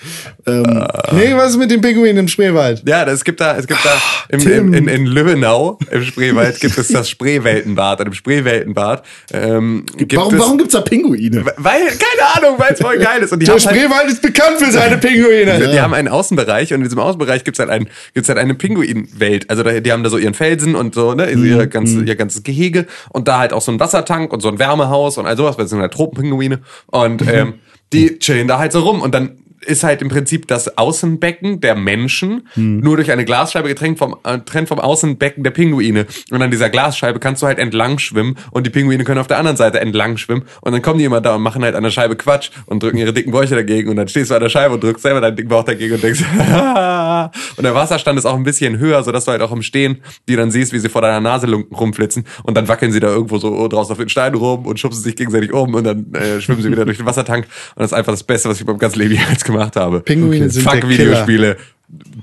[0.47, 2.83] Ähm, Nee, was ist mit dem Pinguin im Spreewald?
[2.87, 4.53] Ja, es gibt da, es gibt da im, Tim.
[4.53, 8.01] im, in, in Lübbenau im Spreewald gibt es das Spreeweltenbad.
[8.01, 11.45] Und im Spreeweltenbad ähm, gibt warum, es, warum gibt's da Pinguine?
[11.57, 13.33] Weil, keine Ahnung, weil es voll geil ist.
[13.33, 15.71] Und die Der haben halt, Spreewald ist bekannt für seine Pinguine.
[15.73, 19.51] Die haben einen Außenbereich und in diesem Außenbereich gibt's halt, ein, gibt's halt eine Pinguinwelt.
[19.51, 22.17] Also da, die haben da so ihren Felsen und so, ne, also ihr, ganze, ihr
[22.17, 25.37] ganzes Gehege und da halt auch so ein Wassertank und so ein Wärmehaus und all
[25.37, 26.61] sowas, weil das sind halt Tropenpinguine.
[26.87, 27.55] Und ähm,
[27.93, 31.75] die chillen da halt so rum und dann ist halt im Prinzip das Außenbecken der
[31.75, 36.07] Menschen nur durch eine Glasscheibe getrennt vom, äh, getrennt vom Außenbecken der Pinguine.
[36.31, 39.39] Und an dieser Glasscheibe kannst du halt entlang schwimmen und die Pinguine können auf der
[39.39, 40.45] anderen Seite entlang schwimmen.
[40.61, 42.99] Und dann kommen die immer da und machen halt an der Scheibe Quatsch und drücken
[42.99, 43.91] ihre dicken Bäuche dagegen.
[43.91, 46.03] Und dann stehst du an der Scheibe und drückst selber deinen dicken Bauch dagegen und
[46.03, 46.21] denkst,
[47.57, 49.99] und der Wasserstand ist auch ein bisschen höher, sodass du halt auch im Stehen
[50.29, 52.25] die dann siehst, wie sie vor deiner Nase rumflitzen.
[52.43, 55.17] Und dann wackeln sie da irgendwo so draußen auf den Steinen rum und schubsen sich
[55.17, 57.47] gegenseitig um und dann äh, schwimmen sie wieder durch den Wassertank.
[57.75, 60.01] Und das ist einfach das Beste, was ich beim ganzen Leben jemals gemacht habe.
[60.01, 61.57] Pinguine sind Fuck der Videospiele.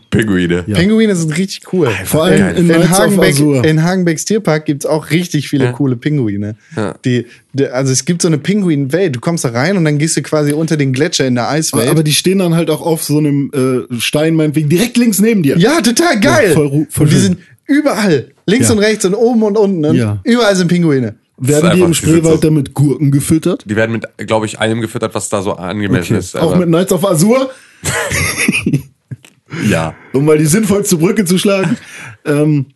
[0.09, 0.63] Pinguine.
[0.63, 1.89] Pinguine sind richtig cool.
[2.03, 2.57] Vor allem Geil.
[2.57, 5.71] in In, Hagenbeck, in Hagenbecks Tierpark gibt's auch richtig viele Ja.
[5.71, 6.55] coole Pinguine.
[6.75, 6.95] Ja.
[7.05, 9.15] Die, die, also es gibt so eine Pinguinwelt.
[9.15, 11.88] Du kommst da rein und dann gehst du quasi unter den Gletscher in der Eiswelt.
[11.88, 15.43] Aber die stehen dann halt auch auf so einem äh, Stein, meinetwegen, direkt links neben
[15.43, 15.57] dir.
[15.57, 16.49] ja, total geil.
[16.49, 18.27] Ja, voll voll und die sind überall.
[18.45, 18.73] Links Ja.
[18.73, 19.86] und rechts und oben und unten.
[19.86, 20.19] Und Ja.
[20.25, 21.15] Überall sind Pinguine.
[21.43, 23.63] Werden die im Spreewald so- dann mit Gurken gefüttert?
[23.67, 26.37] Die werden mit, glaube ich, allem gefüttert, was da so angemessen ist.
[26.37, 27.49] Auch aber- mit Knights of Azure,
[29.69, 29.95] ja.
[30.13, 31.77] um mal die sinnvollste Brücke zu schlagen.
[32.25, 32.67] ähm,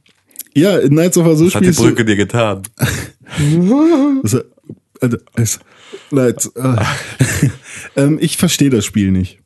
[0.56, 1.84] ja, in Knights of Azure Was hat die spielst du...
[1.84, 2.64] Brücke dir getan?
[5.02, 5.60] Also, es,
[6.10, 6.76] Knights, äh,
[8.02, 9.40] ähm, ich verstehe das Spiel nicht.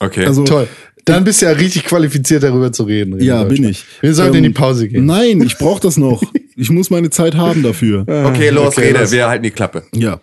[0.00, 0.26] Okay.
[0.26, 0.68] Also, Toll.
[1.08, 3.20] Dann bist du ja richtig qualifiziert, darüber zu reden.
[3.20, 3.84] Ja, bin ich.
[4.00, 5.06] Wir sollten Ähm, in die Pause gehen.
[5.06, 6.22] Nein, ich brauche das noch.
[6.56, 8.02] Ich muss meine Zeit haben dafür.
[8.26, 9.00] okay, los, okay, rede.
[9.00, 9.12] los.
[9.12, 9.84] Wir halten die Klappe.
[9.94, 10.20] Ja.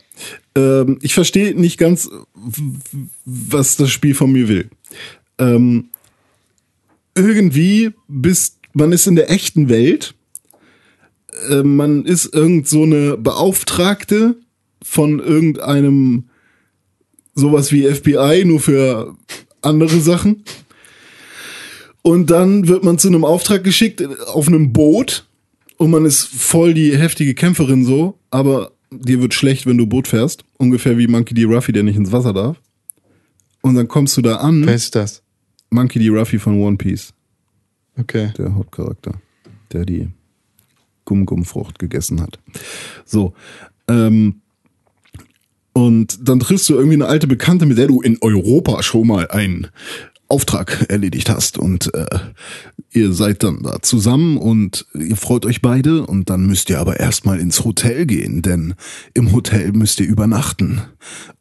[0.55, 2.09] Ähm, ich verstehe nicht ganz,
[3.25, 4.69] was das Spiel von mir will.
[5.37, 5.89] Ähm,
[7.15, 10.13] irgendwie bist, man ist in der echten Welt.
[11.49, 14.35] Äh, man ist irgend so eine Beauftragte
[14.81, 16.25] von irgendeinem
[17.33, 19.15] sowas wie FBI, nur für
[19.61, 20.43] andere Sachen.
[22.05, 25.25] Und dann wird man zu einem Auftrag geschickt auf einem Boot
[25.77, 30.07] und man ist voll die heftige Kämpferin so, aber dir wird schlecht, wenn du Boot
[30.07, 30.45] fährst.
[30.59, 31.45] Ungefähr wie Monkey D.
[31.45, 32.61] Ruffy, der nicht ins Wasser darf.
[33.61, 34.67] Und dann kommst du da an.
[34.67, 35.23] Wer ist das?
[35.71, 36.09] Monkey D.
[36.09, 37.11] Ruffy von One Piece,
[37.97, 38.31] Okay.
[38.37, 39.19] der Hauptcharakter,
[39.73, 40.07] der die
[41.05, 42.37] Gum-Gum-Frucht gegessen hat.
[43.03, 43.33] So.
[43.87, 44.41] Ähm,
[45.73, 49.27] und dann triffst du irgendwie eine alte Bekannte, mit der du in Europa schon mal
[49.29, 49.69] einen
[50.27, 51.57] Auftrag erledigt hast.
[51.57, 52.05] Und äh,
[52.91, 56.05] ihr seid dann da zusammen und ihr freut euch beide.
[56.05, 58.73] Und dann müsst ihr aber erstmal ins Hotel gehen, denn
[59.13, 60.81] im Hotel müsst ihr übernachten.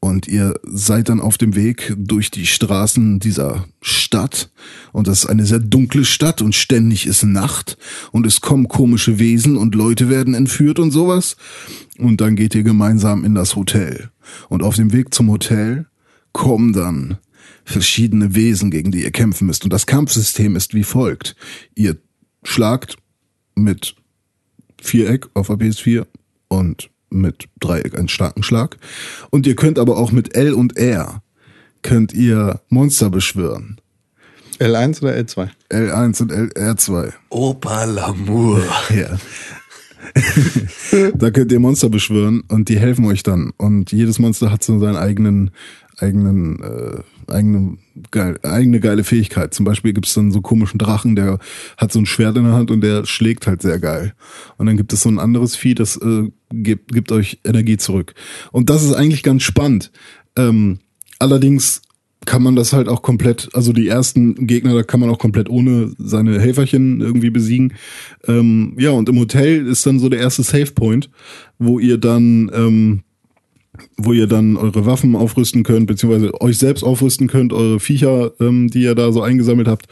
[0.01, 4.51] Und ihr seid dann auf dem Weg durch die Straßen dieser Stadt.
[4.93, 7.78] Und das ist eine sehr dunkle Stadt und ständig ist Nacht.
[8.12, 11.37] Und es kommen komische Wesen und Leute werden entführt und sowas.
[11.99, 14.11] Und dann geht ihr gemeinsam in das Hotel.
[14.49, 15.87] Und auf dem Weg zum Hotel
[16.32, 17.18] kommen dann
[17.64, 19.64] verschiedene Wesen, gegen die ihr kämpfen müsst.
[19.64, 21.34] Und das Kampfsystem ist wie folgt.
[21.74, 21.96] Ihr
[22.42, 22.96] schlagt
[23.54, 23.94] mit
[24.80, 26.06] Viereck auf der PS4
[26.48, 28.76] und mit Dreieck einen starken Schlag.
[29.30, 31.22] Und ihr könnt aber auch mit L und R
[31.82, 33.80] könnt ihr Monster beschwören.
[34.58, 35.48] L1 oder L2?
[35.70, 37.12] L1 und LR2.
[37.30, 38.62] Opa Lamour.
[38.94, 39.18] Ja.
[41.14, 43.52] da könnt ihr Monster beschwören und die helfen euch dann.
[43.56, 45.50] Und jedes Monster hat so seinen eigenen,
[45.98, 46.98] eigenen, äh,
[47.31, 47.79] eigene,
[48.11, 49.55] geil, eigene geile Fähigkeit.
[49.55, 51.39] Zum Beispiel gibt es dann so komischen Drachen, der
[51.77, 54.14] hat so ein Schwert in der Hand und der schlägt halt sehr geil.
[54.57, 58.14] Und dann gibt es so ein anderes Vieh, das äh, gibt, gibt euch Energie zurück.
[58.53, 59.91] Und das ist eigentlich ganz spannend.
[60.37, 60.79] Ähm,
[61.18, 61.83] allerdings
[62.25, 65.49] kann man das halt auch komplett, also die ersten Gegner, da kann man auch komplett
[65.49, 67.75] ohne seine Helferchen irgendwie besiegen.
[68.27, 71.11] Ähm, ja, und im Hotel ist dann so der erste Save Point,
[71.59, 73.03] wo ihr dann, ähm,
[73.97, 78.68] wo ihr dann eure Waffen aufrüsten könnt, beziehungsweise euch selbst aufrüsten könnt, eure Viecher, ähm,
[78.68, 79.87] die ihr da so eingesammelt habt,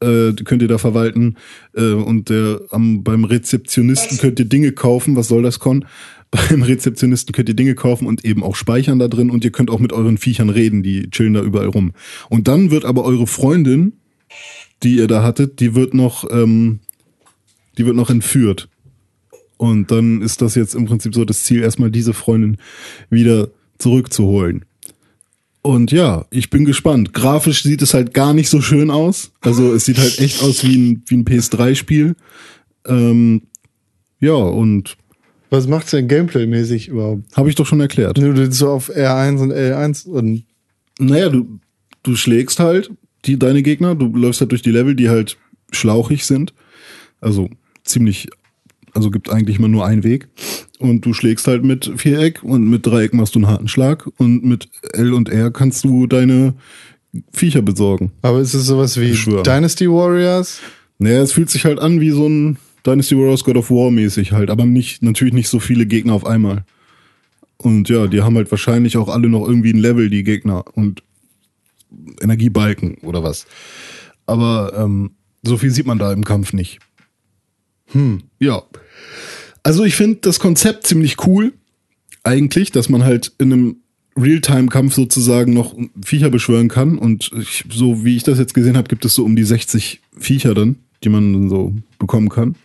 [0.00, 1.36] äh, könnt ihr da verwalten.
[1.74, 5.16] Äh, und der, am, beim Rezeptionisten könnt ihr Dinge kaufen.
[5.16, 5.84] Was soll das, Con?
[6.48, 9.70] Beim Rezeptionisten könnt ihr Dinge kaufen und eben auch speichern da drin und ihr könnt
[9.70, 11.92] auch mit euren Viechern reden, die chillen da überall rum.
[12.30, 13.98] Und dann wird aber eure Freundin,
[14.82, 16.78] die ihr da hattet, die wird noch, ähm,
[17.76, 18.70] die wird noch entführt.
[19.62, 22.56] Und dann ist das jetzt im Prinzip so das Ziel, erstmal diese Freundin
[23.10, 24.64] wieder zurückzuholen.
[25.62, 27.14] Und ja, ich bin gespannt.
[27.14, 29.30] Grafisch sieht es halt gar nicht so schön aus.
[29.40, 32.16] Also es sieht halt echt aus wie ein, wie ein PS3-Spiel.
[32.88, 33.42] Ähm,
[34.18, 34.96] ja, und
[35.50, 37.36] Was macht's denn Gameplay-mäßig überhaupt?
[37.36, 38.18] habe ich doch schon erklärt.
[38.18, 40.42] Du so auf R1 und L1 und
[40.98, 41.60] Naja, du,
[42.02, 42.90] du schlägst halt
[43.26, 45.36] die, deine Gegner, du läufst halt durch die Level, die halt
[45.70, 46.52] schlauchig sind.
[47.20, 47.48] Also
[47.84, 48.26] ziemlich,
[48.94, 50.28] also gibt eigentlich immer nur einen Weg.
[50.78, 54.44] Und du schlägst halt mit Viereck und mit Dreieck machst du einen harten Schlag und
[54.44, 56.54] mit L und R kannst du deine
[57.32, 58.12] Viecher besorgen.
[58.22, 59.12] aber ist es sowas wie.
[59.42, 60.60] Dynasty Warriors?
[60.98, 64.32] Naja, es fühlt sich halt an wie so ein Dynasty Warriors God of War mäßig
[64.32, 66.64] halt, aber nicht, natürlich nicht so viele Gegner auf einmal.
[67.58, 71.02] Und ja, die haben halt wahrscheinlich auch alle noch irgendwie ein Level, die Gegner und
[72.20, 73.46] Energiebalken oder was.
[74.26, 75.12] Aber ähm,
[75.42, 76.78] so viel sieht man da im Kampf nicht.
[77.92, 78.62] Hm, ja.
[79.62, 81.52] Also ich finde das Konzept ziemlich cool,
[82.24, 83.76] eigentlich, dass man halt in einem
[84.16, 86.98] Realtime-Kampf sozusagen noch Viecher beschwören kann.
[86.98, 90.00] Und ich, so wie ich das jetzt gesehen habe, gibt es so um die 60
[90.18, 92.56] Viecher dann, die man dann so bekommen kann.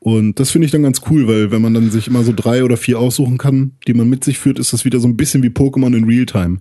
[0.00, 2.64] Und das finde ich dann ganz cool, weil wenn man dann sich immer so drei
[2.64, 5.42] oder vier aussuchen kann, die man mit sich führt, ist das wieder so ein bisschen
[5.42, 6.58] wie Pokémon in Realtime.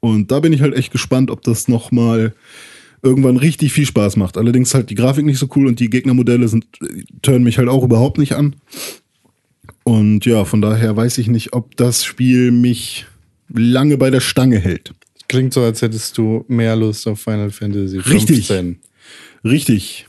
[0.00, 2.34] Und da bin ich halt echt gespannt, ob das noch mal
[3.02, 4.36] irgendwann richtig viel Spaß macht.
[4.36, 6.66] Allerdings halt die Grafik nicht so cool und die Gegnermodelle sind
[7.20, 8.56] turnen mich halt auch überhaupt nicht an.
[9.84, 13.06] Und ja, von daher weiß ich nicht, ob das Spiel mich
[13.52, 14.94] lange bei der Stange hält.
[15.28, 18.46] Klingt so, als hättest du mehr Lust auf Final Fantasy Richtig.
[18.46, 18.78] 15.
[19.44, 20.06] Richtig.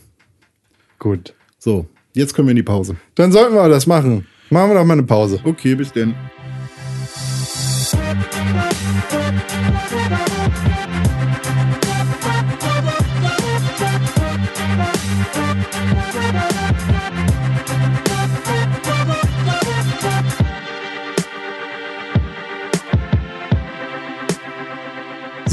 [0.99, 1.33] Gut.
[1.57, 2.95] So, jetzt können wir in die Pause.
[3.15, 4.27] Dann sollten wir das machen.
[4.49, 5.39] Machen wir doch mal eine Pause.
[5.43, 6.13] Okay, bis denn.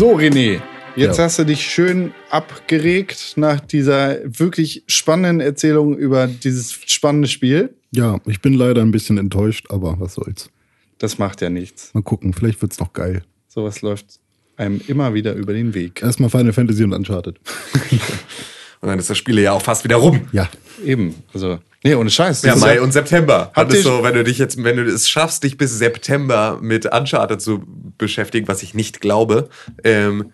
[0.00, 0.62] So, René,
[0.96, 1.24] jetzt Ja.
[1.24, 7.74] hast du dich schön abgeregt nach dieser wirklich spannenden Erzählung über dieses spannende Spiel.
[7.90, 10.48] Ja, ich bin leider ein bisschen enttäuscht, aber was soll's.
[10.96, 11.92] Das macht ja nichts.
[11.92, 13.24] Mal gucken, vielleicht wird's noch geil.
[13.46, 14.20] Sowas läuft
[14.56, 16.00] einem immer wieder über den Weg.
[16.02, 17.38] Erstmal Final Fantasy und Uncharted.
[18.80, 20.22] Und dann ist das Spiel ja auch fast wieder rum.
[20.32, 20.48] Ja.
[20.84, 21.14] Eben.
[21.34, 22.42] Also, nee, ohne Scheiß.
[22.42, 23.52] Ja, Mai und September.
[23.54, 26.86] Ist ihr- so, wenn du dich jetzt, wenn du es schaffst, dich bis September mit
[26.86, 27.62] Uncharted zu
[27.98, 29.48] beschäftigen, was ich nicht glaube,
[29.84, 30.32] ähm,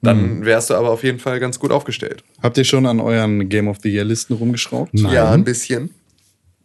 [0.00, 2.22] dann wärst du aber auf jeden Fall ganz gut aufgestellt.
[2.40, 4.94] Habt ihr schon an euren Game of the Year Listen rumgeschraubt?
[4.94, 5.12] Nein.
[5.12, 5.90] Ja, ein bisschen.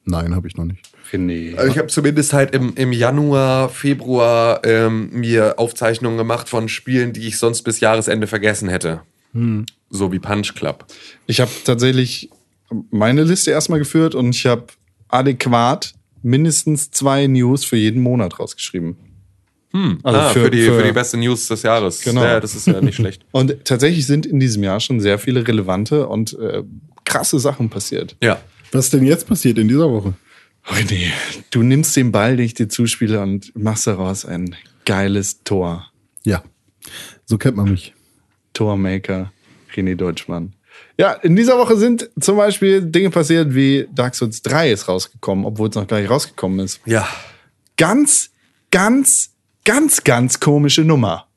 [0.05, 0.85] Nein, habe ich noch nicht.
[1.11, 1.55] René.
[1.55, 7.11] Also ich habe zumindest halt im, im Januar, Februar ähm, mir Aufzeichnungen gemacht von Spielen,
[7.13, 9.01] die ich sonst bis Jahresende vergessen hätte.
[9.95, 10.85] So wie Punch Club.
[11.27, 12.29] Ich habe tatsächlich
[12.89, 14.65] meine Liste erstmal geführt und ich habe
[15.07, 18.95] adäquat mindestens zwei News für jeden Monat rausgeschrieben.
[20.03, 22.01] Also ah, für- für, die, für- für, die beste News des Jahres.
[22.01, 22.23] Genau.
[22.23, 23.23] Ja, das ist ja nicht schlecht.
[23.31, 26.63] Und tatsächlich sind in diesem Jahr schon sehr viele relevante und äh,
[27.05, 28.15] krasse Sachen passiert.
[28.21, 28.39] Ja.
[28.71, 30.13] Was denn jetzt passiert in dieser Woche?
[30.67, 31.11] René,
[31.51, 35.91] du nimmst den Ball, den ich dir zuspiele und machst daraus ein geiles Tor.
[36.23, 36.43] Ja.
[37.25, 37.93] So kennt man mich.
[38.53, 39.31] Tormaker
[39.73, 40.53] René Deutschmann.
[40.97, 45.45] Ja, in dieser Woche sind zum Beispiel Dinge passiert wie Dark Souls 3 ist rausgekommen,
[45.45, 46.79] obwohl es noch gar nicht rausgekommen ist.
[46.85, 47.07] Ja.
[47.77, 48.31] Ganz,
[48.71, 49.31] ganz,
[49.65, 51.27] ganz, ganz komische Nummer.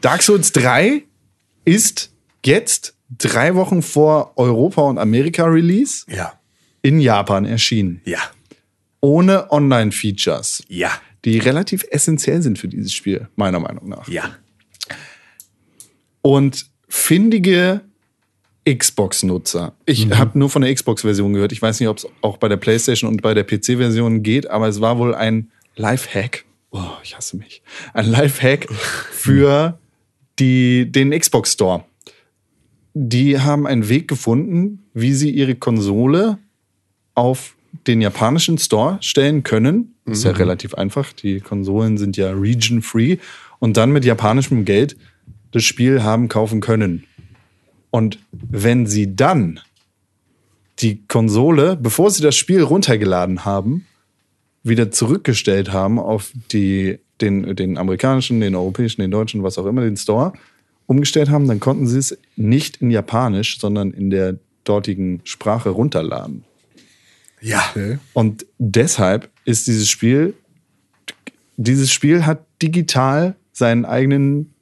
[0.00, 1.04] Dark Souls 3
[1.64, 2.12] ist
[2.44, 6.32] jetzt drei Wochen vor Europa und Amerika Release Ja.
[6.82, 8.00] in Japan erschienen.
[8.04, 8.18] Ja.
[9.00, 10.90] Ohne Online-Features, Ja.
[11.24, 14.08] die relativ essentiell sind für dieses Spiel, meiner Meinung nach.
[14.08, 14.36] Ja.
[16.22, 17.80] Und findige
[18.68, 19.72] Xbox-Nutzer.
[19.86, 21.52] Ich habe nur von der Xbox-Version gehört.
[21.52, 24.68] Ich weiß nicht, ob es auch bei der PlayStation und bei der PC-Version geht, aber
[24.68, 26.44] es war wohl ein Lifehack.
[26.70, 27.62] Oh, ich hasse mich.
[27.94, 28.70] Ein Lifehack
[29.10, 29.78] für
[30.38, 31.84] die, den Xbox Store.
[32.92, 36.38] Die haben einen Weg gefunden, wie sie ihre Konsole
[37.14, 37.56] auf
[37.86, 39.94] den japanischen Store stellen können.
[40.06, 41.12] Ist ja relativ einfach.
[41.12, 43.18] Die Konsolen sind ja region-free
[43.60, 44.96] und dann mit japanischem Geld
[45.52, 47.04] das Spiel haben kaufen können.
[47.90, 49.60] Und wenn sie dann
[50.78, 53.86] die Konsole, bevor sie das Spiel runtergeladen haben,
[54.62, 59.82] wieder zurückgestellt haben auf die, den, den amerikanischen, den europäischen, den deutschen, was auch immer,
[59.82, 60.32] den Store,
[60.86, 66.44] umgestellt haben, dann konnten sie es nicht in Japanisch, sondern in der dortigen Sprache runterladen.
[67.40, 67.62] Ja.
[67.70, 67.98] Okay.
[68.12, 70.34] Und deshalb ist dieses Spiel,
[71.56, 74.54] dieses Spiel hat digital seinen eigenen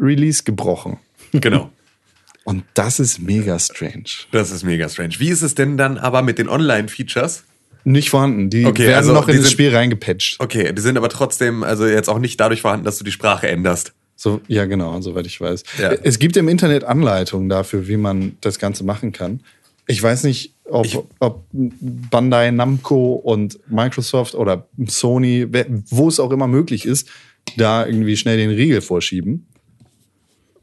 [0.00, 0.98] Release gebrochen.
[1.32, 1.70] Genau.
[2.44, 4.04] Und das ist mega strange.
[4.30, 5.14] Das ist mega strange.
[5.18, 7.42] Wie ist es denn dann aber mit den Online-Features?
[7.84, 8.50] Nicht vorhanden.
[8.50, 10.36] Die Okay, werden also noch in das sind- Spiel reingepatcht.
[10.40, 13.48] Okay, die sind aber trotzdem, also jetzt auch nicht dadurch vorhanden, dass du die Sprache
[13.48, 13.92] änderst.
[14.16, 15.62] So, ja, genau, soweit ich weiß.
[15.78, 15.92] Ja.
[15.92, 19.40] Es gibt im Internet Anleitungen dafür, wie man das Ganze machen kann.
[19.88, 25.46] Ich weiß nicht, ob, Ich- ob Bandai Namco und Microsoft oder Sony,
[25.90, 27.08] wo es auch immer möglich ist,
[27.56, 29.46] da irgendwie schnell den Riegel vorschieben.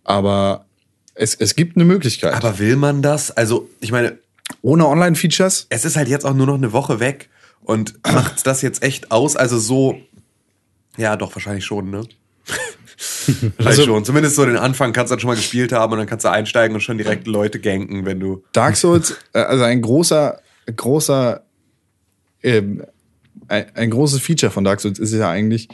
[0.04, 0.66] Aber
[1.16, 2.34] es, es gibt eine Möglichkeit.
[2.34, 3.32] Aber will man das?
[3.32, 4.18] Also, ich meine,
[4.62, 5.68] Ohne Online-Features?
[5.70, 7.30] es ist halt jetzt auch nur noch eine Woche weg
[7.64, 9.36] und macht das jetzt echt aus?
[9.36, 9.98] Also so,
[10.98, 12.04] ja, doch, wahrscheinlich schon, ne?
[13.26, 14.06] wahrscheinlich Also- schon.
[14.06, 16.30] Zumindest so den Anfang kannst du dann schon mal gespielt haben und dann kannst du
[16.32, 18.44] einsteigen und schon direkt Leute ganken, wenn du.
[18.54, 20.40] Dark Souls, äh, also ein großer,
[20.76, 21.44] großer,
[22.42, 22.84] ähm,
[23.48, 25.70] ein, ein großes Feature von Dark Souls ist ja eigentlich,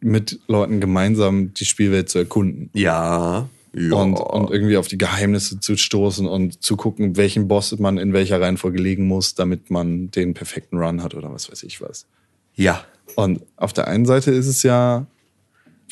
[0.00, 2.68] mit Leuten gemeinsam die Spielwelt zu erkunden.
[2.74, 3.48] Ja.
[3.74, 3.94] Ja.
[3.94, 8.12] Und, und irgendwie auf die Geheimnisse zu stoßen und zu gucken, welchen Boss man in
[8.12, 12.06] welcher Reihenfolge legen muss, damit man den perfekten Run hat oder was weiß ich was.
[12.54, 12.84] ja.
[13.16, 15.06] Und auf der einen Seite ist es ja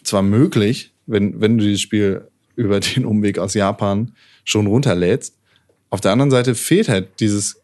[0.03, 2.27] zwar möglich, wenn, wenn du dieses Spiel
[2.57, 4.13] über den Umweg aus Japan
[4.45, 5.37] schon runterlädst,
[5.91, 7.61] auf der anderen Seite fehlt halt dieses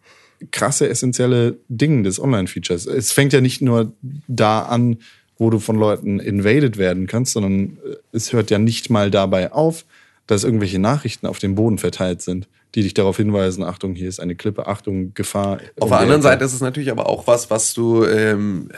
[0.53, 2.87] krasse, essentielle Ding des Online-Features.
[2.87, 3.93] Es fängt ja nicht nur
[4.29, 4.99] da an,
[5.39, 7.79] wo du von Leuten invaded werden kannst, sondern
[8.13, 9.85] es hört ja nicht mal dabei auf,
[10.29, 14.21] dass irgendwelche Nachrichten auf dem Boden verteilt sind, die dich darauf hinweisen, Achtung, hier ist
[14.21, 15.59] eine Klippe, Achtung, Gefahr.
[15.81, 18.69] Auf der anderen Seite ist es natürlich aber auch was, was du, ähm,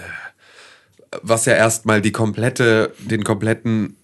[1.22, 3.97] was ja erstmal die komplette, den kompletten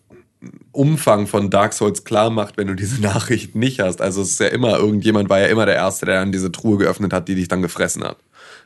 [0.72, 4.02] Umfang von Dark Souls klar macht, wenn du diese Nachrichten nicht hast.
[4.02, 6.78] Also es ist ja immer, irgendjemand war ja immer der Erste, der dann diese Truhe
[6.78, 8.18] geöffnet hat, die dich dann gefressen hat.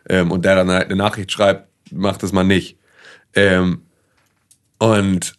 [0.09, 2.79] Ähm, und der dann halt eine Nachricht schreibt, macht es mal nicht.
[3.35, 3.83] Ähm,
[4.79, 5.35] und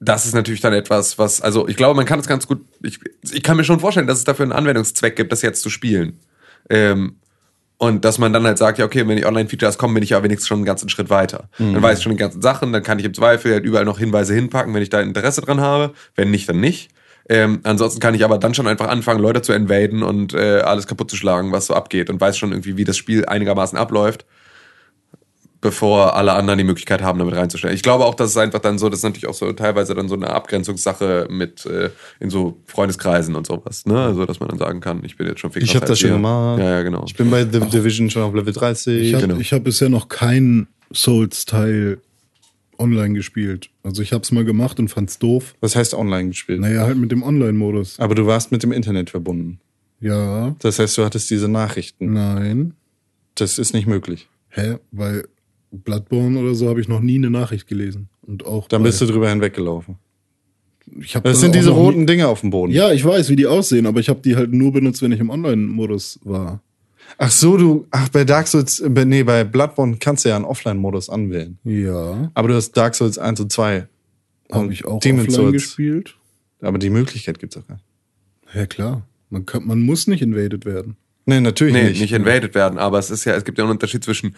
[0.00, 2.98] das ist natürlich dann etwas, was, also ich glaube, man kann es ganz gut, ich,
[3.30, 6.18] ich kann mir schon vorstellen, dass es dafür einen Anwendungszweck gibt, das jetzt zu spielen.
[6.70, 7.16] Ähm,
[7.76, 10.22] und dass man dann halt sagt, ja, okay, wenn die Online-Features kommen, bin ich ja
[10.22, 11.48] wenigstens schon einen ganzen Schritt weiter.
[11.72, 13.98] Dann weiß ich schon die ganzen Sachen, dann kann ich im Zweifel halt überall noch
[13.98, 15.94] Hinweise hinpacken, wenn ich da Interesse dran habe.
[16.14, 16.90] Wenn nicht, dann nicht.
[17.30, 20.86] Ähm, ansonsten kann ich aber dann schon einfach anfangen, Leute zu invaden und äh, alles
[20.86, 24.26] kaputt zu schlagen, was so abgeht und weiß schon irgendwie, wie das Spiel einigermaßen abläuft,
[25.60, 27.74] bevor alle anderen die Möglichkeit haben, damit reinzustellen.
[27.76, 30.08] Ich glaube auch, dass es einfach dann so, das ist natürlich auch so teilweise dann
[30.08, 34.00] so eine Abgrenzungssache mit äh, in so Freundeskreisen und sowas, ne?
[34.00, 36.10] Also dass man dann sagen kann, ich bin jetzt schon viel Ich habe das schon
[36.10, 36.58] gemacht.
[36.60, 37.04] Ja, ja, genau.
[37.06, 39.02] Ich bin bei The Division schon auf Level 30.
[39.02, 39.40] Ich habe Genau.
[39.40, 41.98] hab bisher noch keinen Souls-Teil
[42.78, 43.68] online gespielt.
[43.82, 45.54] Also ich habe es mal gemacht und fand's doof.
[45.60, 46.60] Was heißt online gespielt?
[46.60, 47.98] Naja, halt mit dem Online-Modus.
[48.00, 49.60] Aber du warst mit dem Internet verbunden.
[50.00, 52.14] Ja, Das heißt, du hattest diese Nachrichten.
[52.14, 52.74] nein.
[53.34, 54.28] Das ist nicht möglich.
[54.48, 54.78] Hä?
[54.90, 55.28] Weil
[55.72, 58.08] Bloodborne oder so habe ich noch nie eine Nachricht gelesen.
[58.22, 59.96] Und auch Dann bist du drüber hinweggelaufen.
[61.00, 62.72] Ich hab Das sind diese roten Nie, Dinge auf dem Boden.
[62.72, 65.20] ja, ich weiß, wie die aussehen, aber ich habe die halt nur benutzt, wenn ich
[65.20, 66.60] im Online-Modus war.
[67.18, 71.08] Ach so, du, ach, bei Dark Souls, nee, bei Bloodborne kannst du ja einen Offline-Modus
[71.10, 71.58] anwählen.
[71.64, 73.86] Ja, Aber du hast Dark Souls 1 und 2.
[74.52, 75.52] habe ich auch Demon's offline Souls.
[75.52, 76.16] gespielt.
[76.60, 77.84] Aber die Möglichkeit gibt's auch gar nicht.
[78.54, 80.96] Ja klar, man, kann, man muss nicht invaded werden.
[81.26, 82.00] Nee, natürlich Nee, nicht.
[82.00, 84.34] nicht, invaded werden, aber es ist ja, es gibt ja einen Unterschied zwischen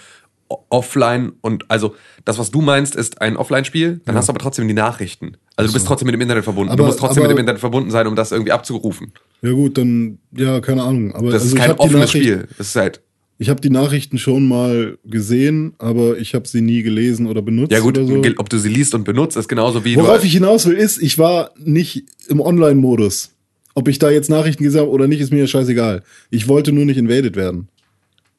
[0.69, 1.94] offline und, also,
[2.24, 5.36] das, was du meinst, ist ein Offline-Spiel, dann hast du aber trotzdem die Nachrichten.
[5.56, 6.69] Also du bist trotzdem mit dem Internet verbunden.
[6.69, 9.12] du Aber- musst trotzdem aber- mit dem Internet verbunden sein, um das irgendwie abzurufen.
[9.43, 11.14] Ja gut, dann, ja, keine Ahnung.
[11.14, 12.47] Aber Das also ist kein offenes Spiel.
[12.59, 13.01] Das ist halt,
[13.39, 17.73] Ich habe die Nachrichten schon mal gesehen, aber ich habe sie nie gelesen oder benutzt.
[17.73, 18.23] ja gut, oder so.
[18.39, 20.27] ob du sie liest und benutzt, ist genauso wie Worauf du.
[20.27, 23.31] ich hinaus will, ist, ich war nicht im Online-Modus.
[23.74, 26.02] Ob ich da jetzt Nachrichten gesehen habe oder nicht, ist mir ja scheißegal.
[26.31, 27.69] Ich wollte nur nicht invaded werden.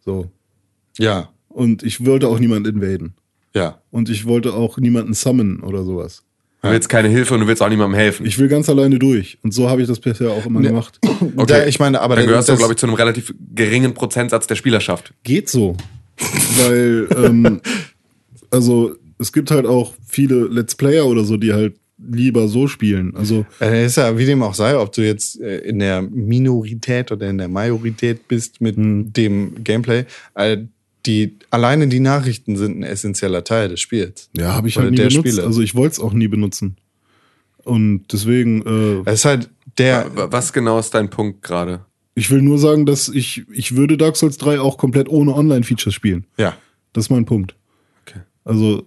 [0.06, 0.30] So.
[1.00, 3.14] Ja, Und ich wollte auch niemanden invaden.
[3.54, 3.80] ja.
[3.92, 6.24] Und ich wollte auch niemanden summonen oder sowas.
[6.64, 8.26] Du willst keine Hilfe und du willst auch niemandem helfen.
[8.26, 9.38] Ich will ganz alleine durch.
[9.44, 10.98] Und so habe ich das bisher auch immer gemacht.
[11.48, 14.56] Da, ich meine, aber Dann gehörst du, glaube ich, zu einem relativ geringen Prozentsatz der
[14.56, 15.14] Spielerschaft.
[15.24, 15.76] Geht so.
[16.58, 17.62] Weil, ähm,
[18.50, 23.16] also, es gibt halt auch viele Let's Player oder so, die halt lieber so spielen.
[23.16, 27.12] Also, Äh, ist ja, wie dem auch sei, ob du jetzt äh, in der Minorität
[27.12, 30.06] oder in der Majorität bist mit dem Gameplay.
[30.36, 30.58] Äh,
[31.06, 34.30] die, alleine die Nachrichten sind ein essentieller Teil des Spiels.
[34.38, 35.28] ja, habe ich halt nie der benutzt.
[35.28, 35.44] Spiele.
[35.46, 36.78] Also, ich wollte es auch nie benutzen.
[37.64, 38.62] Und deswegen,
[39.06, 41.86] äh, Es ist halt der, Wa- Was genau ist dein Punkt gerade?
[42.16, 45.94] ich will nur sagen, dass ich, ich würde Dark Souls 3 auch komplett ohne Online-Features
[45.94, 46.26] spielen.
[46.38, 46.56] ja.
[46.94, 47.56] Das ist mein Punkt.
[48.06, 48.20] Okay.
[48.44, 48.86] Also,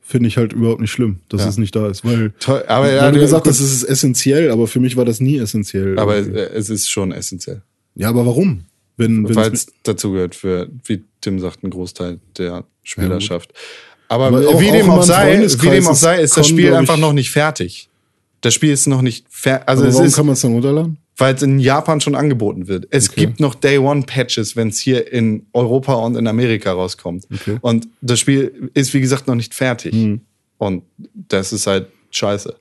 [0.00, 1.48] finde ich halt überhaupt nicht schlimm, dass Ja.
[1.48, 2.04] es nicht da ist.
[2.04, 5.20] Weil, Toll, aber ja, du gesagt hast, es ist essentiell, aber für mich war das
[5.20, 5.98] nie essentiell.
[5.98, 6.22] aber äh,
[6.54, 7.62] es ist schon essentiell.
[7.94, 8.64] ja, aber warum?
[8.96, 13.52] Wenn, Weil es- dazu gehört für, wie Tim sagt, einen Großteil der Spielerschaft.
[14.08, 16.72] Aber, Aber auch- wie dem auch sei, wie dem auch ist sei, ist das Spiel
[16.74, 17.88] einfach noch nicht fertig.
[18.42, 19.66] Das Spiel ist noch nicht fertig.
[19.68, 20.98] Also warum ist, kann man es dann runterladen?
[21.16, 22.88] weil es in Japan schon angeboten wird.
[22.90, 23.20] Es Okay.
[23.20, 27.24] gibt noch Day One Patches, wenn es hier in Europa und in Amerika rauskommt.
[27.32, 27.56] Okay.
[27.60, 29.92] Und das Spiel ist, wie gesagt, noch nicht fertig.
[29.94, 30.20] Hm.
[30.58, 30.82] Und
[31.28, 32.56] das ist halt scheiße.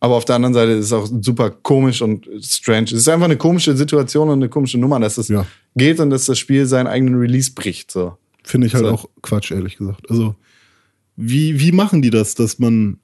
[0.00, 2.84] Aber auf der anderen Seite ist es auch super komisch und strange.
[2.84, 5.46] Es ist einfach eine komische Situation und eine komische Nummer, dass es Ja.
[5.74, 7.90] geht und dass das Spiel seinen eigenen Release bricht.
[7.90, 8.16] So.
[8.44, 8.90] Finde ich halt So.
[8.92, 10.08] auch Quatsch, ehrlich gesagt.
[10.10, 10.34] Also,
[11.16, 12.98] wie, wie machen die das, dass man,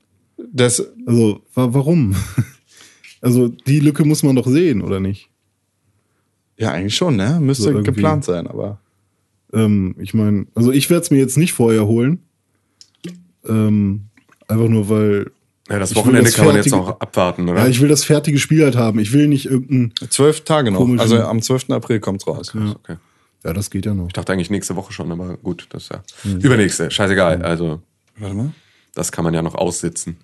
[0.52, 2.14] Das, also, wa warum?
[3.24, 5.28] Also, die Lücke muss man doch sehen, oder nicht?
[6.59, 7.39] ja, eigentlich schon, ne?
[7.40, 8.81] Müsste So geplant sein, aber.
[9.52, 12.19] Ähm, ich meine, also ich werde es mir jetzt nicht vorher holen.
[13.48, 14.02] Ähm,
[14.48, 15.31] einfach nur, weil
[15.70, 17.60] Ja, das Ich Wochenende das kann man jetzt auch abwarten, oder?
[17.62, 18.98] ja, ich will das fertige Spiel halt haben.
[18.98, 19.93] Ich will nicht irgendein.
[20.10, 20.80] Zwölf Tage noch.
[20.80, 21.70] Komischen- Also am 12.
[21.70, 22.52] April kommt's raus.
[22.55, 22.97] Ja, okay.
[23.44, 24.06] ja das geht ja noch.
[24.09, 26.02] Ich dachte eigentlich nächste Woche schon, aber gut, das ist ja.
[26.22, 26.40] Hm.
[26.40, 27.43] Übernächste, scheißegal.
[27.43, 27.80] Also,
[28.18, 28.52] Warte mal.
[28.94, 30.16] das kann man ja noch aussitzen.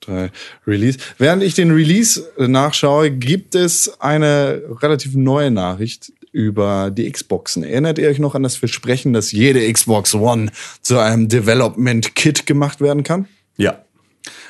[0.00, 0.30] Drei.
[0.66, 0.98] Release.
[1.18, 7.62] Während ich den Release äh, nachschaue, gibt es eine relativ neue Nachricht über die Xboxen.
[7.62, 10.50] Erinnert ihr euch noch an das Versprechen, dass jede Xbox One
[10.80, 13.26] zu einem Development Kit gemacht werden kann?
[13.56, 13.80] Ja.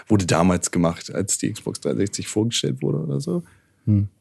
[0.09, 3.43] Wurde damals gemacht, als die Xbox 360 vorgestellt wurde oder so.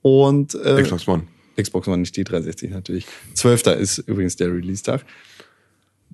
[0.02, 1.24] Und äh, Xbox One.
[1.56, 3.06] Xbox One, nicht die 360 natürlich.
[3.36, 3.68] 12.
[3.80, 5.06] ist übrigens der Release-Tag.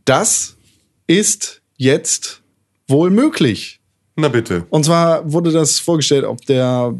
[0.05, 0.55] Das
[1.07, 2.41] ist jetzt
[2.87, 3.79] wohl möglich.
[4.15, 4.65] Na bitte.
[4.69, 6.93] Und zwar wurde das vorgestellt auf der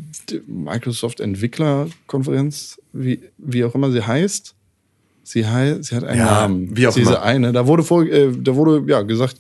[0.46, 4.54] Microsoft Entwicklerkonferenz, wie, wie auch immer sie heißt.
[5.24, 6.78] Sie, hei sie hat einen Ja, Namen.
[6.78, 7.22] wie auch Diese immer.
[7.24, 7.52] eine.
[7.52, 9.38] Da wurde, vor, äh, da wurde ja gesagt,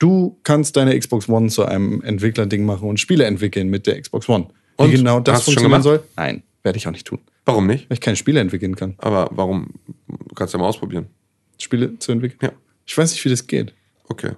[0.00, 4.28] du kannst deine Xbox One zu einem Entwicklerding machen und Spiele entwickeln mit der Xbox
[4.28, 4.48] One.
[4.76, 4.90] Und?
[4.90, 6.02] Wie genau das funktionieren soll?
[6.16, 7.20] Nein, werde ich auch nicht tun.
[7.44, 7.88] Warum nicht?
[7.88, 8.94] Weil ich keine Spiele entwickeln kann.
[8.98, 9.68] Aber warum?
[10.08, 11.06] Du kannst ja mal ausprobieren.
[11.58, 12.38] Spiele zu entwickeln?
[12.42, 12.52] Ja.
[12.86, 13.74] Ich weiß nicht, wie das geht.
[14.08, 14.32] Okay.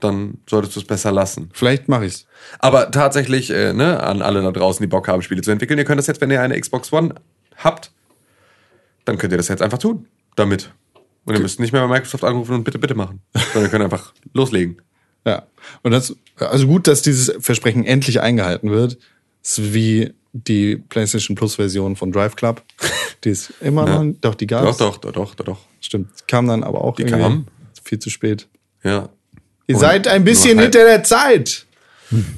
[0.00, 1.50] Dann solltest du es besser lassen.
[1.52, 2.26] Vielleicht mache ich's.
[2.60, 5.84] Aber tatsächlich, äh, ne, an alle da draußen, die Bock haben, Spiele zu entwickeln, ihr
[5.84, 7.14] könnt das jetzt, wenn ihr eine Xbox One
[7.56, 7.92] habt,
[9.04, 10.06] dann könnt ihr das jetzt einfach tun.
[10.36, 10.72] Damit.
[11.28, 13.20] Und ihr müsst nicht mehr bei Microsoft anrufen und bitte, bitte machen.
[13.52, 14.80] Sondern ihr könnt einfach loslegen.
[15.26, 15.46] Ja.
[15.82, 18.98] Und das, also gut, dass dieses Versprechen endlich eingehalten wird.
[19.42, 22.62] Das ist wie die PlayStation Plus Version von Drive Club.
[23.24, 24.02] Die ist immer Ja.
[24.04, 24.76] noch, doch, die gab's.
[24.76, 25.58] doch, doch, doch, doch, doch.
[25.80, 26.08] Stimmt.
[26.28, 27.46] Kam dann aber auch Die kam?
[27.82, 28.46] viel zu spät.
[28.84, 29.08] Ja.
[29.66, 31.66] Ihr Und seid ein bisschen hinter der Zeit.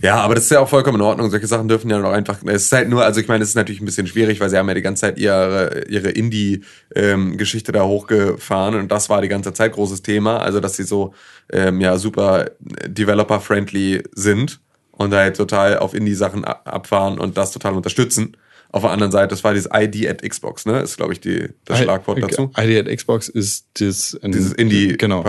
[0.02, 1.30] Ja, aber das ist ja auch vollkommen in Ordnung.
[1.30, 2.38] Solche Sachen dürfen ja noch einfach.
[2.44, 4.56] Es ist halt nur, also ich meine, es ist natürlich ein bisschen schwierig, weil sie
[4.56, 9.52] haben ja die ganze Zeit ihre, ihre Indie-Geschichte da hochgefahren und das war die ganze
[9.52, 10.38] Zeit großes Thema.
[10.38, 11.14] Also, dass sie so
[11.52, 12.50] ähm, ja super
[12.86, 14.60] developer-friendly sind
[14.92, 18.36] und halt total auf Indie-Sachen abfahren und das total unterstützen.
[18.72, 20.80] Auf der anderen Seite, das war dieses ID at Xbox, ne?
[20.80, 22.52] Ist, glaube ich, die, das Schlagwort dazu.
[22.56, 25.24] ID at Xbox ist das Dieses Indie genau.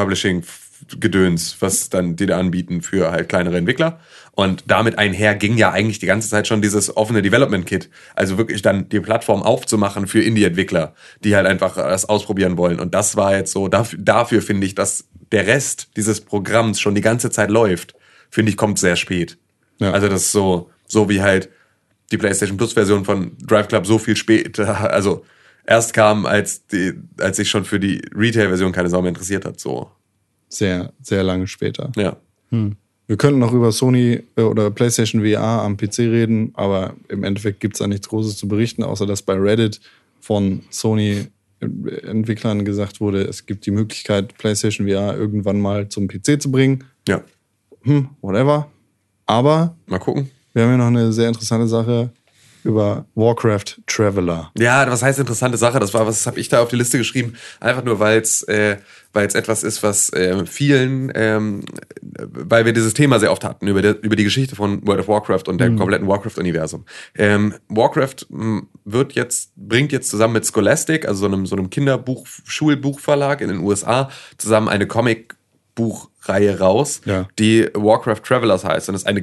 [1.00, 4.00] Gedöns, was dann die da anbieten für halt kleinere Entwickler.
[4.34, 7.90] Und damit einher ging ja eigentlich die ganze Zeit schon dieses offene Development Kit.
[8.16, 10.94] Also wirklich dann die Plattform aufzumachen für Indie-Entwickler,
[11.24, 12.80] die halt einfach das ausprobieren wollen.
[12.80, 16.96] Und das war jetzt so, dafür, dafür finde ich, dass der Rest dieses Programms schon
[16.96, 17.94] die ganze Zeit läuft,
[18.30, 19.38] finde ich, kommt sehr spät.
[19.80, 19.92] Ja.
[19.92, 21.50] Also das ist so, so wie halt
[22.12, 25.26] die PlayStation Plus Version von Drive Club so viel später, also
[25.66, 29.60] erst kam, als die, als sich schon für die Retail-Version keine Sau mehr interessiert hat,
[29.60, 29.92] so.
[30.48, 31.92] Sehr, sehr lange später.
[31.96, 32.18] Ja.
[33.12, 37.60] Wir könnten noch über Sony äh, oder PlayStation VR am PC reden, aber im Endeffekt
[37.60, 39.82] gibt's da nichts Großes zu berichten, außer dass bei Reddit
[40.22, 46.50] von Sony-Entwicklern gesagt wurde, es gibt die Möglichkeit, PlayStation VR irgendwann mal zum PC zu
[46.52, 46.86] bringen.
[47.06, 47.22] Ja.
[47.82, 48.72] Hm, whatever.
[49.26, 50.32] Aber Mal gucken.
[50.54, 52.12] wir haben hier noch eine sehr interessante Sache.
[52.64, 54.52] Über Warcraft Traveler.
[54.58, 55.80] Ja, was heißt interessante Sache?
[55.80, 57.34] Das war, was habe ich da auf die Liste geschrieben?
[57.60, 58.78] Einfach nur, weil es äh,
[59.14, 61.66] weil es etwas ist, was äh, vielen, ähm,
[62.16, 65.10] weil wir dieses Thema sehr oft hatten über, der, über die Geschichte von World of
[65.10, 66.86] Warcraft und der kompletten Warcraft-Universum.
[67.16, 71.70] Ähm, Warcraft mh, wird jetzt bringt jetzt zusammen mit Scholastic, also so einem so einem
[71.70, 77.28] Kinderbuch Schulbuchverlag in den USA, zusammen eine Comicbuchreihe raus, Ja.
[77.40, 79.22] die Warcraft Travelers heißt und das ist eine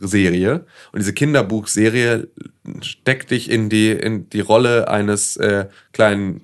[0.00, 2.28] Kinderbuchserie und diese Kinderbuchserie
[2.80, 6.42] steckt dich in die in die Rolle eines äh, kleinen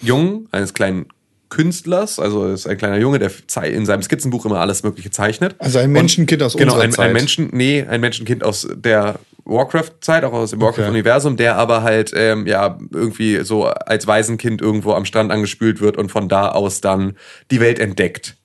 [0.00, 1.06] Jungen, eines kleinen
[1.48, 3.30] Künstlers, also ist ein kleiner Junge, der
[3.64, 5.56] in seinem Skizzenbuch immer alles Mögliche zeichnet.
[5.58, 7.06] Also ein Menschenkind aus genau, unserer ein, Zeit.
[7.06, 12.12] ein Menschen, nee, ein Menschenkind aus der Warcraft-Zeit, auch aus dem Warcraft-Universum, der aber halt
[12.14, 16.82] ähm, ja irgendwie so als Waisenkind irgendwo am Strand angespült wird und von da aus
[16.82, 17.14] dann
[17.50, 18.36] die Welt entdeckt.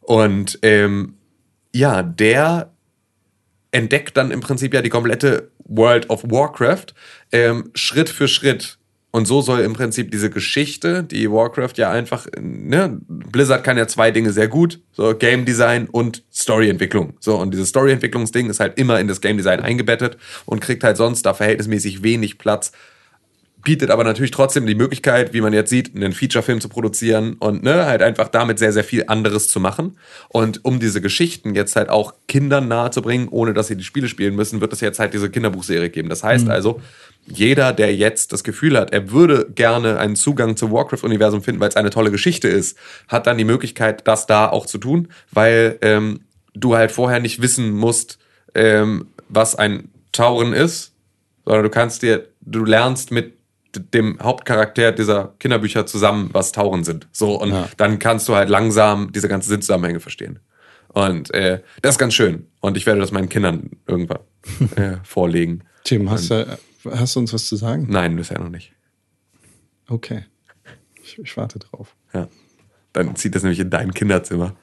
[0.00, 1.14] Und ähm,
[1.72, 2.72] ja, der
[3.70, 6.86] entdeckt dann im Prinzip ja die komplette World of Warcraft
[7.32, 8.78] ähm, Schritt für Schritt.
[9.10, 13.88] Und so soll im Prinzip diese Geschichte, die Warcraft ja einfach, ne, Blizzard kann ja
[13.88, 17.14] zwei Dinge sehr gut, so Game Design und Storyentwicklung.
[17.18, 20.98] So, und dieses Storyentwicklungsding ist halt immer in das Game Design eingebettet und kriegt halt
[20.98, 22.72] sonst da verhältnismäßig wenig Platz
[23.62, 27.62] bietet aber natürlich trotzdem die Möglichkeit, wie man jetzt sieht, einen Featurefilm zu produzieren und
[27.62, 29.98] ne, halt einfach damit sehr, sehr viel anderes zu machen.
[30.28, 33.84] Und um diese Geschichten jetzt halt auch Kindern nahe zu bringen, ohne dass sie die
[33.84, 36.08] Spiele spielen müssen, wird es jetzt halt diese Kinderbuchserie geben.
[36.08, 36.80] Das heißt also,
[37.26, 41.68] jeder, der jetzt das Gefühl hat, er würde gerne einen Zugang zum Warcraft-Universum finden, weil
[41.68, 42.78] es eine tolle Geschichte ist,
[43.08, 46.20] hat dann die Möglichkeit, das da auch zu tun, weil ähm,
[46.54, 48.18] du halt vorher nicht wissen musst,
[48.54, 50.92] ähm, was ein Tauren ist,
[51.44, 53.37] sondern du kannst dir, du lernst mit
[53.74, 57.06] dem Hauptcharakter dieser Kinderbücher zusammen, was Tauren sind.
[57.12, 60.40] So, und dann kannst du halt langsam diese ganzen Sinnzusammenhänge verstehen.
[60.88, 62.46] Und äh, das ist ganz schön.
[62.60, 64.20] Und ich werde das meinen Kindern irgendwann
[64.76, 65.64] äh, vorlegen.
[65.84, 66.58] Tim, hast du,
[66.90, 67.86] hast du uns was zu sagen?
[67.88, 68.72] Nein, bisher noch nicht.
[69.88, 70.24] Okay.
[71.02, 71.94] Ich, ich warte drauf.
[72.12, 72.28] Ja.
[72.92, 74.56] Dann zieht das nämlich in dein Kinderzimmer.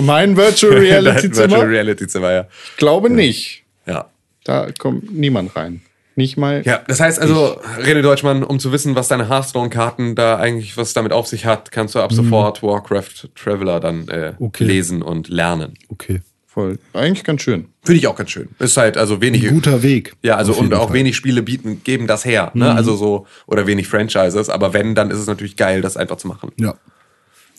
[0.00, 1.68] Mein Virtual Reality Dein Virtual Zimmer?
[1.68, 2.48] Reality Zimmer, ja.
[2.70, 3.64] Ich glaube nicht.
[3.86, 4.10] Ja.
[4.44, 5.82] Da kommt niemand rein.
[6.18, 6.62] Nicht mal.
[6.66, 10.92] Ja, das heißt also, René Deutschmann, um zu wissen, was deine Hearthstone-Karten da eigentlich, was
[10.92, 14.64] damit auf sich hat, kannst du ab sofort Warcraft Traveler dann äh, Okay.
[14.64, 15.74] lesen und lernen.
[15.90, 16.20] Okay.
[16.44, 16.80] Voll.
[16.92, 17.68] Eigentlich ganz schön.
[17.84, 18.48] Finde ich auch ganz schön.
[18.58, 19.46] Ist halt also wenig.
[19.46, 20.16] Ein guter Weg.
[20.24, 20.94] Ja, also und auch Fall.
[20.96, 22.50] wenig Spiele bieten, geben das her.
[22.54, 22.72] Ne?
[22.74, 26.26] Also so, oder wenig Franchises, aber wenn, dann ist es natürlich geil, das einfach zu
[26.26, 26.50] machen.
[26.58, 26.74] Ja,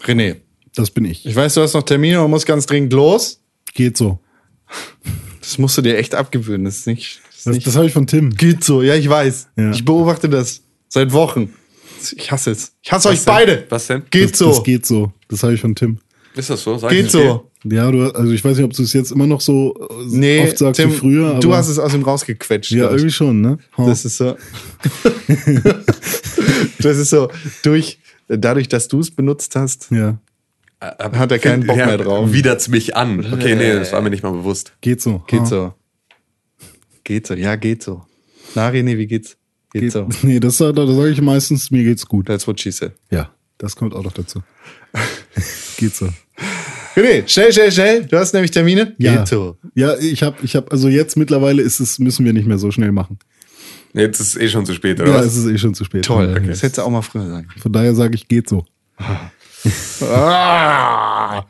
[0.03, 0.35] René,
[0.75, 1.25] das bin ich.
[1.25, 3.39] ich weiß, du hast noch Termine und musst ganz dringend los.
[3.73, 4.19] Geht so.
[5.39, 6.65] Das musst du dir echt abgewöhnen.
[6.65, 7.21] Das ist nicht.
[7.45, 8.31] Das Das, habe ich von Tim.
[8.31, 8.81] geht so.
[8.81, 9.49] Ja, ich weiß.
[9.55, 9.71] Ja.
[9.71, 11.53] Ich beobachte das seit Wochen.
[12.15, 12.73] Ich hasse es.
[12.81, 13.25] Ich hasse euch denn?
[13.25, 13.65] beide.
[13.69, 14.03] Was denn?
[14.09, 14.49] Geht das, so.
[14.49, 15.11] Das geht so.
[15.27, 15.99] Das habe ich von Tim.
[16.35, 16.77] Ist das so?
[16.77, 17.49] Sag geht so.
[17.65, 20.43] Ja, du, also ich weiß nicht, ob du es jetzt immer noch so äh, Nee,
[20.43, 21.29] oft sagst Tim, wie früher.
[21.31, 22.71] Aber du hast es aus ihm rausgequetscht.
[22.71, 23.57] Ja, irgendwie schon, ne?
[23.77, 23.85] Ha.
[23.85, 24.37] Das ist so.
[26.79, 27.29] das ist so
[27.63, 27.99] durch
[28.29, 30.17] dadurch, dass du es benutzt hast, ja,
[30.79, 32.31] hat er keinen Bock mehr drauf.
[32.31, 33.25] Widert's mich an.
[33.33, 34.73] Okay, nee, das war mir nicht mal bewusst.
[34.81, 35.23] geht so.
[35.27, 35.45] Geht Ha.
[35.45, 35.73] so.
[37.09, 37.33] Geht so.
[37.33, 38.03] Ja, geht so.
[38.53, 39.35] Na, René, wie geht's?
[39.73, 40.07] Geht, Geht, so.
[40.21, 42.27] Nee, das, da, da sage ich meistens, mir geht's gut.
[42.27, 42.91] That's what she said.
[43.09, 44.43] Ja, das kommt auch noch dazu.
[45.77, 46.07] geht so.
[46.95, 48.05] René, schnell, schnell, schnell.
[48.05, 48.93] Du hast nämlich Termine.
[48.99, 49.57] Ja, Geht so.
[49.73, 52.69] ja ich habe, ich hab, also jetzt mittlerweile ist es, müssen wir nicht mehr so
[52.69, 53.17] schnell machen.
[53.93, 55.25] Jetzt ist es eh schon zu spät, oder Ja, was?
[55.25, 56.05] es ist eh schon zu spät.
[56.05, 56.31] Toll.
[56.37, 56.45] Okay.
[56.45, 57.47] Das hättest du auch mal früher sagen.
[57.59, 58.65] Von daher sage ich, geht so.
[60.01, 61.45] Ah!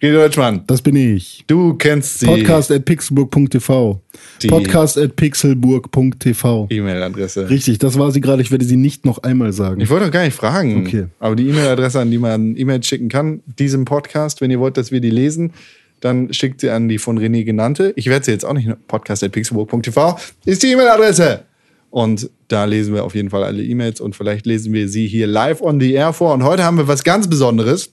[0.00, 1.44] René Deutschmann, Das bin ich.
[1.46, 4.00] du kennst die Podcast at pixelburg.tv.
[4.48, 6.66] Podcast at pixelburg.tv.
[6.70, 7.48] E-Mail-Adresse.
[7.50, 8.42] Richtig, das war sie gerade.
[8.42, 9.80] Ich werde sie nicht noch einmal sagen.
[9.80, 10.86] Ich wollte doch gar nicht fragen.
[10.86, 11.06] Okay.
[11.20, 14.90] Aber die E-Mail-Adresse, an die man E-Mails schicken kann, diesem Podcast, wenn ihr wollt, dass
[14.90, 15.52] wir die lesen,
[16.00, 17.92] dann schickt sie an die von René genannte.
[17.96, 21.44] Ich werde sie jetzt auch nicht podcast.pixelburg.tv ist die E-Mail-Adresse.
[21.92, 25.26] Und da lesen wir auf jeden Fall alle E-Mails und vielleicht lesen wir sie hier
[25.26, 26.32] live on the air vor.
[26.32, 27.92] Und heute haben wir was ganz Besonderes.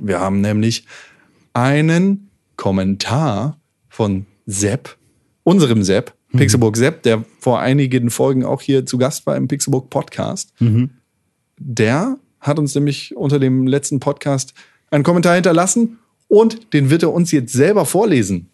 [0.00, 0.86] Wir haben nämlich
[1.52, 3.58] einen Kommentar
[3.88, 4.96] von Sepp,
[5.42, 9.90] unserem Sepp, Pixelburg Sepp, der vor einigen Folgen auch hier zu Gast war im Pixelburg
[9.90, 10.52] Podcast.
[11.58, 14.54] Der hat uns nämlich unter dem letzten Podcast
[14.92, 15.98] einen Kommentar hinterlassen
[16.28, 18.48] und den wird er uns jetzt selber vorlesen.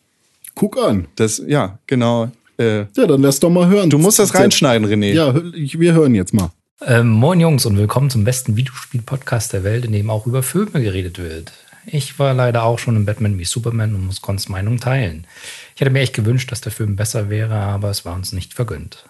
[0.55, 1.07] Guck an.
[1.17, 2.31] Das, ja, genau.
[2.61, 3.89] Äh, Ja, dann lass doch mal hören.
[3.89, 5.13] du musst das reinschneiden, René.
[5.15, 6.51] Ja, wir hören jetzt mal.
[6.83, 10.83] Ähm, moin Jungs und willkommen zum besten Videospiel-Podcast der Welt, in dem auch über Filme
[10.83, 11.53] geredet wird.
[11.87, 15.27] Ich war leider auch schon in Batman wie Superman und muss Cons Meinung teilen.
[15.75, 18.53] Ich hätte mir echt gewünscht, dass der Film besser wäre, aber es war uns nicht
[18.53, 19.07] vergönnt.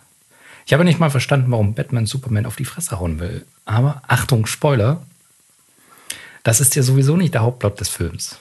[0.65, 3.45] Ich habe nicht mal verstanden, warum Batman Superman auf die Fresse hauen will.
[3.65, 5.03] Aber Achtung, Spoiler.
[6.45, 8.39] Das ist ja sowieso nicht der Hauptplot des Films.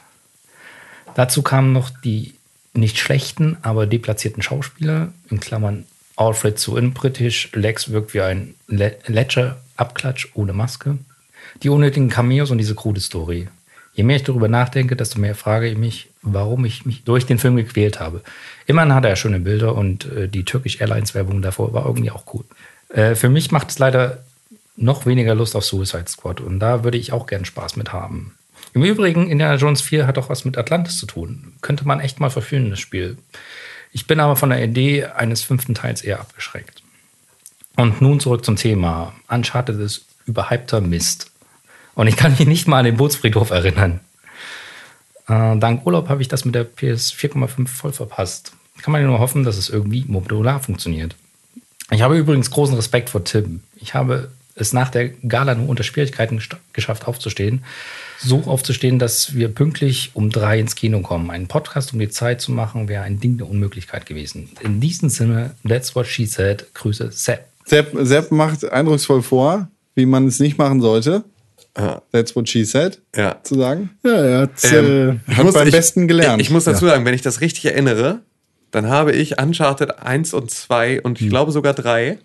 [1.16, 2.36] Dazu kamen noch die
[2.74, 5.86] nicht schlechten, aber deplatzierten Schauspieler, in Klammern
[6.16, 10.98] Alfred zu unbritisch, Lex wirkt wie ein Le Ledger-Abklatsch ohne Maske.
[11.64, 13.48] Die unnötigen Cameos und diese krude Story.
[13.94, 17.40] Je mehr ich darüber nachdenke, desto mehr frage ich mich, warum ich mich durch den
[17.40, 18.22] Film gequält habe.
[18.66, 22.34] Immerhin hat er schöne Bilder und äh, die Turkish Airlines Werbung davor war irgendwie auch
[22.34, 22.44] cool.
[22.90, 24.24] Äh, für mich macht es leider
[24.76, 28.36] noch weniger Lust auf Suicide Squad und da würde ich auch gern Spaß mit haben.
[28.74, 31.54] Im Übrigen, Indiana Jones 4 hat auch was mit Atlantis zu tun.
[31.62, 33.18] Könnte man echt mal verfühlen, das Spiel.
[33.92, 36.84] Ich bin aber von der Idee eines fünften Teils eher abgeschreckt.
[37.76, 39.14] Und nun zurück zum Thema.
[39.28, 41.32] Uncharted ist überhypter Mist.
[41.96, 44.00] Und ich kann mich nicht mal an den Bootsfriedhof erinnern.
[45.28, 48.54] Äh, dank Urlaub habe ich das mit der PS 4,5 voll verpasst.
[48.82, 51.16] Kann man ja nur hoffen, dass es irgendwie modular funktioniert.
[51.92, 53.62] Ich habe übrigens großen Respekt vor Tim.
[53.76, 56.42] Ich habe es nach der Gala nur unter Schwierigkeiten
[56.74, 57.64] geschafft, aufzustehen.
[58.20, 61.30] So aufzustehen, dass wir pünktlich um drei ins Kino kommen.
[61.32, 64.50] Einen Podcast um die Zeit zu machen, wäre ein Ding der Unmöglichkeit gewesen.
[64.62, 66.66] In diesem Sinne, that's what she said.
[66.74, 67.46] Grüße, Sepp.
[67.66, 71.24] Sepp, Sepp macht eindrucksvoll vor, wie man es nicht machen sollte.
[72.12, 73.38] That's what she said, Ja.
[73.44, 73.92] zu sagen.
[74.04, 76.42] Ja, er hat Ähm, äh, Ich habe beim Besten gelernt.
[76.42, 78.20] Ich, ich muss dazu sagen, wenn ich das richtig erinnere,
[78.72, 81.30] dann habe ich Uncharted 1 und 2 und ich Hm.
[81.30, 82.18] glaube sogar 3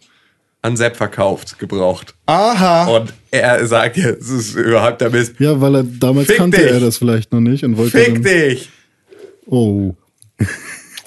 [0.65, 2.15] an Sepp verkauft, gebraucht.
[2.25, 2.87] Aha.
[2.87, 5.35] Und er sagt jetzt, es ist überhaupt der Mist.
[5.39, 6.71] ja, weil er damals Fick kannte dich.
[6.71, 8.71] er das vielleicht noch nicht und wollte Fick dann, dich!
[9.47, 9.95] Oh.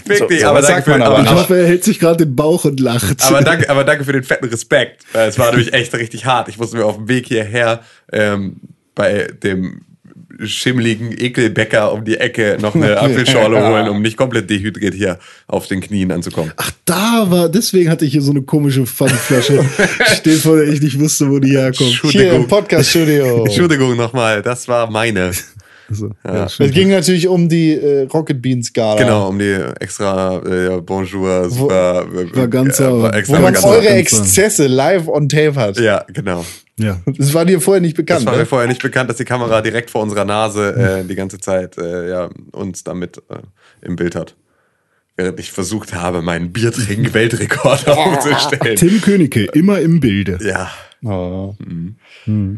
[0.05, 0.41] Fick So- dich!
[0.41, 2.65] so aber, danke sagt für, man aber, Ich hoffe, er hält sich gerade den Bauch
[2.65, 3.23] und lacht.
[3.23, 5.03] aber, danke, aber danke für den fetten Respekt.
[5.13, 6.49] Es war nämlich echt richtig hart.
[6.49, 7.81] Ich musste mir auf dem Weg hierher
[8.13, 8.57] ähm,
[8.93, 9.81] bei dem
[10.45, 15.67] schimmligen Ekelbäcker um die Ecke noch eine Apfelschorle holen, um nicht komplett dehydriert hier auf
[15.67, 16.51] den Knien anzukommen.
[16.57, 19.63] Ach, da war, deswegen hatte ich hier so eine komische Pfandflasche
[20.17, 21.99] stehen, von der ich nicht wusste, wo die herkommt.
[22.03, 22.47] Hier im.
[22.47, 23.43] Podcast-Studio.
[23.45, 25.31] Entschuldigung nochmal, das war meine.
[25.89, 26.45] Also, ja.
[26.45, 28.99] Es ging natürlich um die äh, Rocket Beans Gala.
[29.01, 33.09] Genau, um die extra äh, Bonjour, super äh, Vaganza.
[33.11, 33.87] äh, Wo man eure.
[33.87, 35.79] Exzesse live on tape hat.
[35.79, 36.43] Ja, genau.
[36.77, 36.99] ja.
[37.05, 38.25] Das war dir vorher nicht Das bekannt.
[38.25, 38.45] war mir ne?
[38.45, 42.09] vorher nicht bekannt, dass die Kamera direkt vor unserer Nase äh, die ganze Zeit äh,
[42.09, 43.37] ja, uns damit äh,
[43.81, 44.35] im Bild hat.
[45.15, 48.75] Während ich versucht habe, meinen Biertrink-Weltrekord aufzustellen.
[48.75, 50.37] Tim Königke, immer im Bilde.
[50.41, 50.69] Ja.
[51.03, 51.55] Oh.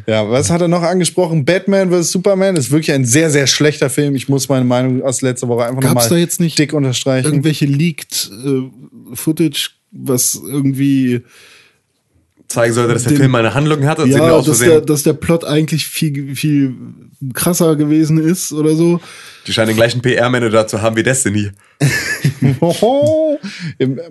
[0.07, 1.43] Ja, was hat er noch angesprochen?
[1.45, 2.11] Batman vs.
[2.11, 4.15] Superman ist wirklich ein sehr, sehr schlechter Film.
[4.15, 7.25] Ich muss meine Meinung aus letzter Woche einfach Gab's nochmal da jetzt nicht dick unterstreichen.
[7.25, 11.21] Irgendwelche leaked äh, Footage, was irgendwie,
[12.49, 14.59] Zeigen sollte, dass der Den- Film eine Handlung hat und sie nur ja, aus dass
[14.59, 16.75] der, dass der Plot eigentlich viel, viel
[17.33, 18.99] krasser gewesen ist oder so.
[19.47, 21.51] Die scheinen den gleichen PR-Manager zu haben wie Destiny.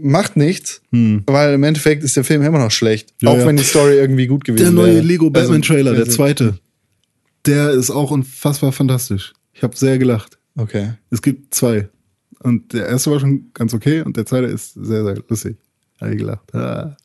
[0.01, 3.11] Macht nichts, weil im Endeffekt ist der Film immer noch schlecht.
[3.11, 3.17] Hm.
[3.29, 3.47] Ja, auch ja.
[3.47, 5.05] wenn die Story irgendwie gut gewesen Der neue wäre.
[5.05, 6.59] Lego Batman Also, Trailer, der also- zweite,
[7.47, 9.33] der ist auch unfassbar fantastisch.
[9.53, 10.39] Ich habe sehr gelacht.
[10.57, 10.93] Okay.
[11.11, 11.89] Es gibt zwei.
[12.41, 15.57] Und der erste war schon ganz okay und der zweite ist sehr, sehr lustig.
[16.01, 16.55] Habe ich gelacht.
[16.55, 16.97] Ah.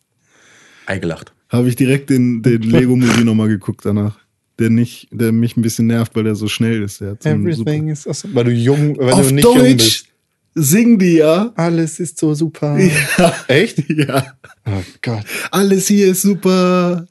[0.85, 1.33] Eingelacht.
[1.49, 4.17] Habe ich direkt den, den Lego-Movie nochmal geguckt danach.
[4.59, 7.01] Der nicht, der mich ein bisschen nervt, weil der so schnell ist.
[7.01, 8.35] Der Everything is awesome.
[8.35, 10.07] Weil du jung, weil Auf du nicht jung Deutsch bist.
[10.53, 11.51] singen die ja.
[11.55, 12.77] Alles ist so super.
[12.79, 13.35] Ja.
[13.47, 13.89] Echt?
[13.89, 14.25] Ja.
[14.65, 15.25] Oh Gott.
[15.51, 17.07] Alles hier ist super.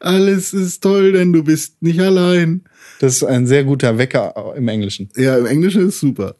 [0.00, 2.62] Alles ist toll, denn du bist nicht allein.
[2.98, 5.08] Das ist ein sehr guter Wecker im Englischen.
[5.16, 6.34] Ja, im Englischen ist super.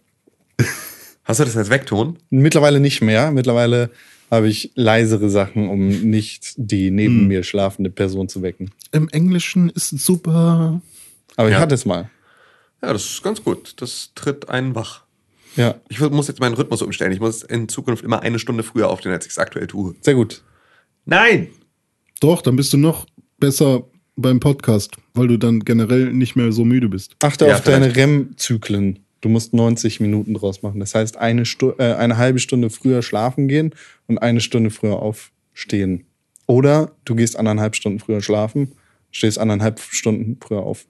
[1.24, 2.19] Hast du das als Vekton?
[2.31, 3.31] Mittlerweile nicht mehr.
[3.31, 3.90] Mittlerweile
[4.32, 7.28] habe ich leisere Sachen, um nicht die neben Hm.
[7.28, 8.70] mir schlafende Person zu wecken.
[8.90, 10.80] Im Englischen ist super.
[11.36, 11.60] Aber ich Ja.
[11.60, 12.10] hatte es mal.
[12.82, 13.74] Ja, das ist ganz gut.
[13.80, 15.02] Das tritt einen wach.
[15.54, 17.12] Ja, Ich muss jetzt meinen Rhythmus umstellen.
[17.12, 19.94] Ich muss in Zukunft immer eine Stunde früher aufstehen, als ich es aktuell tue.
[20.00, 20.42] sehr gut.
[21.04, 21.48] Nein!
[22.20, 23.06] Doch, dann bist du noch
[23.38, 23.84] besser
[24.16, 27.16] beim Podcast, weil du dann generell nicht mehr so müde bist.
[27.22, 27.96] Achte Ja, auf deine vielleicht.
[27.98, 29.02] REM-Zyklen.
[29.23, 30.81] Du musst 90 Minuten draus machen.
[30.81, 33.74] Das heißt, eine, Stu äh, eine halbe Stunde früher schlafen gehen
[34.07, 36.05] und eine Stunde früher aufstehen.
[36.47, 38.73] Oder du gehst anderthalb Stunden früher schlafen,
[39.12, 40.86] stehst anderthalb Stunden früher auf.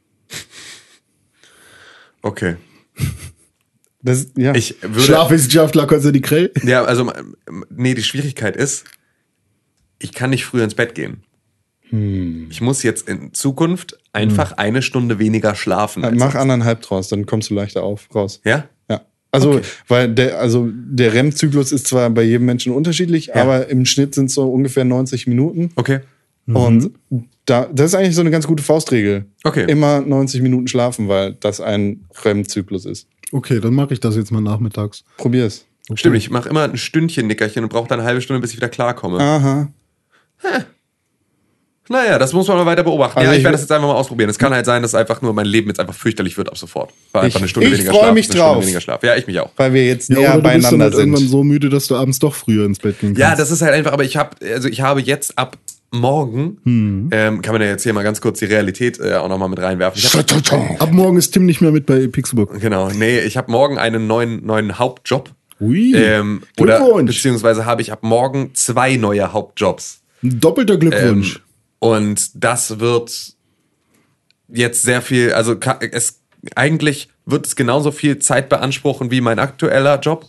[2.23, 2.57] Okay.
[4.01, 4.55] Das, ja.
[4.55, 5.01] Ich würde.
[5.01, 6.53] Schlafwissenschaftler Konstantin Krell.
[6.65, 7.13] Ja, also,
[7.69, 8.85] nee, die Schwierigkeit ist,
[9.99, 11.23] ich kann nicht früher ins Bett gehen.
[11.93, 12.47] Hm.
[12.51, 16.05] Ich muss jetzt in Zukunft einfach eine Stunde weniger schlafen.
[16.05, 16.37] als Mach sonst.
[16.43, 18.41] anderthalb draus, dann kommst du leichter auf, raus.
[18.45, 18.65] Ja?
[18.91, 19.03] Ja.
[19.31, 19.63] Also, Okay.
[19.89, 23.37] weil der, also der REM-Zyklus ist zwar bei jedem Menschen unterschiedlich, Ja.
[23.37, 25.71] aber im Schnitt sind es so ungefähr 90 Minuten.
[25.77, 26.01] Okay.
[26.47, 26.91] Und
[27.45, 29.27] da, das ist eigentlich so eine ganz gute Faustregel.
[29.45, 29.65] Okay.
[29.71, 33.07] Immer 90 Minuten schlafen, weil das ein REM-Zyklus ist.
[33.31, 35.05] Okay, dann mache ich das jetzt mal nachmittags.
[35.19, 35.65] Probier's.
[35.95, 38.57] Stimmt, ich mache immer ein Stündchen Nickerchen und brauche dann eine halbe Stunde, bis ich
[38.57, 39.19] wieder klarkomme.
[39.21, 39.69] Aha.
[41.93, 43.19] Naja, das muss man mal weiter beobachten.
[43.19, 44.31] Also ja, ich, ich- werde das jetzt einfach mal ausprobieren.
[44.31, 46.93] Es kann halt sein, dass einfach nur mein Leben jetzt einfach fürchterlich wird ab sofort.
[47.13, 48.15] Weil einfach Ich- eine Stunde ich weniger freu Schlaf.
[48.15, 48.63] mich eine Stunde drauf.
[48.63, 49.03] weniger Schlaf.
[49.03, 49.51] Ja, ich mich auch.
[49.57, 51.01] Weil wir jetzt Ja, näher bist dann beieinander halt sind.
[51.11, 53.21] irgendwann so müde, dass du abends doch früher ins Bett gehen kannst.
[53.21, 55.57] Ja, das ist halt einfach, aber ich habe, also ich habe jetzt ab
[55.95, 57.11] morgen, Hm.
[57.13, 59.59] ähm, kann man ja jetzt hier mal ganz kurz die Realität äh, auch nochmal mit
[59.61, 59.99] reinwerfen.
[60.03, 62.59] Ich hab, Ab morgen ist Tim nicht mehr mit bei Pixelbook.
[62.61, 65.31] genau, nee, ich habe morgen einen neuen, neuen Hauptjob.
[65.61, 67.17] Ui, Ähm, oder Glückwunsch.
[67.17, 70.01] beziehungsweise habe ich ab morgen zwei neue Hauptjobs.
[70.25, 71.37] Ein doppelter Glückwunsch.
[71.37, 71.43] Ähm,
[71.83, 73.35] und das wird
[74.47, 75.57] jetzt sehr viel, also
[75.91, 76.23] es
[76.55, 80.27] eigentlich wird es genauso viel Zeit beanspruchen wie mein aktueller Job,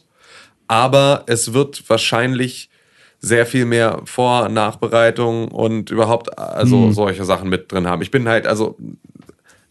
[0.67, 2.71] aber es wird wahrscheinlich
[3.19, 8.01] sehr viel mehr Vor- Nachbereitung und überhaupt also solche Sachen mit drin haben.
[8.01, 8.75] Ich bin halt also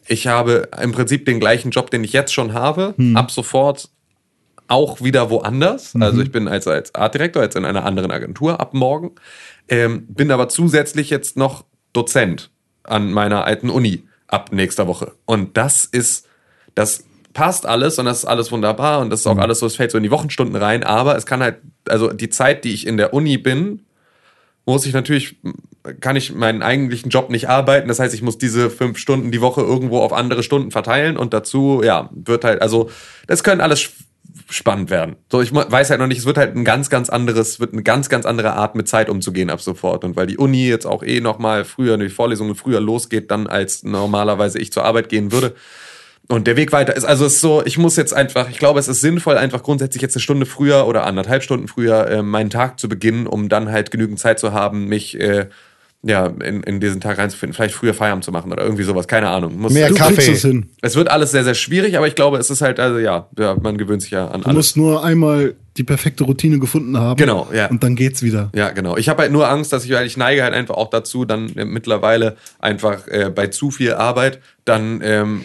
[0.07, 3.89] ich habe im Prinzip den gleichen Job, den ich jetzt schon habe, ab sofort
[4.69, 5.97] auch wieder woanders.
[6.01, 9.11] Also ich bin als, als Artdirektor jetzt in einer anderen Agentur ab morgen,
[9.69, 12.51] ähm, bin aber zusätzlich jetzt noch Dozent
[12.85, 15.13] an meiner alten Uni ab nächster Woche.
[15.25, 16.27] Und das ist,
[16.75, 19.77] das passt alles und das ist alles wunderbar und das ist auch alles so, es
[19.77, 21.59] fällt so in die Wochenstunden rein, aber es kann halt,
[21.89, 23.83] also die Zeit, die ich in der Uni bin,
[24.65, 25.37] muss ich natürlich,
[26.01, 27.89] kann ich meinen eigentlichen Job nicht arbeiten.
[27.89, 31.35] Das heißt, ich muss diese fünf Stunden die Woche irgendwo auf andere Stunden verteilen und
[31.35, 32.89] dazu, ja, wird halt, also,
[33.27, 33.91] das können alles
[34.49, 35.17] spannend werden.
[35.31, 37.83] So, ich weiß halt noch nicht, es wird halt ein ganz, ganz anderes, wird eine
[37.83, 40.05] ganz, ganz andere Art mit Zeit umzugehen ab sofort.
[40.05, 43.47] Und weil die Uni jetzt auch eh noch mal früher, die Vorlesungen früher losgeht, dann
[43.47, 45.55] als normalerweise ich zur Arbeit gehen würde,
[46.29, 48.79] und der Weg weiter ist, also es ist so, ich muss jetzt einfach, ich glaube,
[48.79, 52.49] es ist sinnvoll, einfach grundsätzlich jetzt eine Stunde früher oder anderthalb Stunden früher äh, meinen
[52.49, 55.49] Tag zu beginnen, um dann halt genügend Zeit zu haben, mich äh,
[56.05, 57.55] ja, in, in diesen Tag reinzufinden.
[57.55, 59.57] Vielleicht früher Feierabend zu machen oder irgendwie sowas, keine Ahnung.
[59.59, 60.33] Muss, Mehr du Kaffee.
[60.33, 60.69] es hin.
[60.81, 63.57] es wird alles sehr, sehr schwierig, aber ich glaube, es ist halt, also ja, ja
[63.63, 64.57] man gewöhnt sich ja an Du alles.
[64.57, 67.17] musst nur einmal die perfekte Routine gefunden haben.
[67.17, 67.69] Genau, ja.
[67.69, 68.51] Und dann geht's wieder.
[68.55, 68.97] Ja, genau.
[68.97, 71.55] Ich habe halt nur Angst, dass ich, weil ich neige halt einfach auch dazu, dann
[71.57, 75.45] äh, mittlerweile einfach äh, bei zu viel Arbeit dann ähm,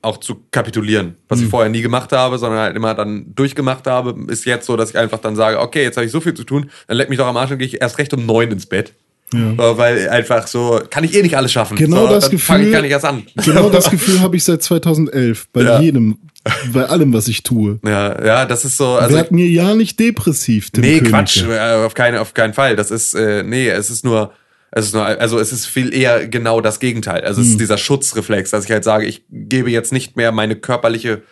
[0.00, 1.14] auch zu kapitulieren.
[1.28, 4.76] Was ich vorher nie gemacht habe, sondern halt immer dann durchgemacht habe, ist jetzt so,
[4.76, 7.08] dass ich einfach dann sage, okay, jetzt habe ich so viel zu tun, dann leck
[7.08, 8.94] mich doch am Arsch und gehe ich erst recht um neun ins Bett.
[9.32, 11.76] So, weil einfach so, kann ich eh nicht alles schaffen.
[11.76, 13.22] Genau so, das fange ich Gefühl- gar nicht erst an.
[13.44, 15.48] Genau das Gefühl habe ich seit 2011.
[15.52, 15.80] Bei Ja.
[15.80, 16.18] jedem,
[16.72, 17.78] bei allem, was ich tue.
[17.84, 18.94] Ja, ja, das ist so.
[18.96, 21.10] Also Werd mir ja nicht depressiv, Tim Nee, Königke.
[21.10, 22.76] Quatsch, äh, auf, keinen, auf keinen Fall.
[22.76, 24.32] Das ist, äh, nee, es ist nur,
[24.70, 27.22] es ist nur, also es ist viel eher genau das Gegenteil.
[27.24, 27.52] Also es Hm.
[27.52, 31.22] ist dieser Schutzreflex, dass ich halt sage, ich gebe jetzt nicht mehr meine körperliche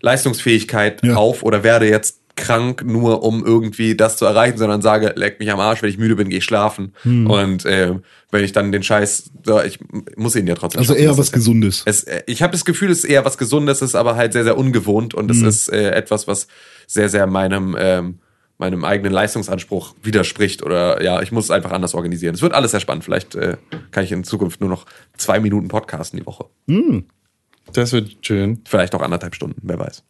[0.00, 1.16] Leistungsfähigkeit Ja.
[1.16, 5.50] auf oder werde jetzt krank, nur um irgendwie das zu erreichen, sondern sage, leck mich
[5.50, 6.92] am Arsch, wenn ich müde bin, gehe ich schlafen.
[7.02, 7.28] Hm.
[7.28, 7.94] Und äh,
[8.30, 9.78] wenn ich dann den Scheiß, so, ich
[10.16, 11.04] muss ihn ja trotzdem Also schaffen.
[11.04, 11.82] eher was ist- Gesundes.
[11.86, 14.32] es, äh, ich habe das Gefühl, es ist eher was Gesundes, es ist aber halt
[14.32, 16.46] sehr, sehr ungewohnt und es ist äh, etwas, was
[16.86, 18.18] sehr, sehr meinem, ähm,
[18.58, 22.34] meinem eigenen Leistungsanspruch widerspricht oder ja, ich muss es einfach anders organisieren.
[22.34, 23.02] Es wird alles sehr spannend.
[23.04, 23.56] Vielleicht äh,
[23.90, 26.44] kann ich in Zukunft nur noch zwei Minuten podcasten die Woche.
[27.72, 28.60] Das wird schön.
[28.64, 30.04] Vielleicht noch anderthalb Stunden, wer weiß.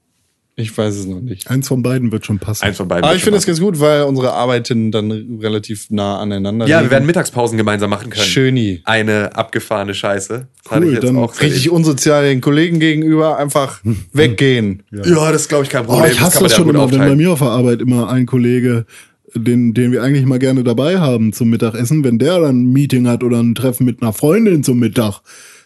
[0.57, 1.51] Ich weiß es noch nicht.
[1.51, 2.65] Eins von beiden wird schon passen.
[2.65, 3.03] Eins von beiden.
[3.05, 5.11] Aber ich finde es ganz gut, weil unsere Arbeiten dann
[5.41, 6.69] relativ nah aneinander.
[6.69, 8.25] Ja, wir werden Mittagspausen gemeinsam machen können.
[8.25, 8.81] Schöni.
[8.85, 10.47] Eine abgefahrene Scheiße.
[10.63, 13.81] Das Cool, ich jetzt dann auch Richtig unsozial den Kollegen gegenüber einfach
[14.13, 14.85] weggehen.
[14.93, 16.13] Ja, das ist, glaube ich, kein Oh, Problem.
[16.13, 18.87] ich hasse das ja schon immer, wenn bei mir auf der Arbeit immer ein Kollege,
[19.35, 23.09] den, den wir eigentlich mal gerne dabei haben zum Mittagessen, wenn der dann ein Meeting
[23.09, 25.21] hat oder ein Treffen mit einer Freundin zum Mittag.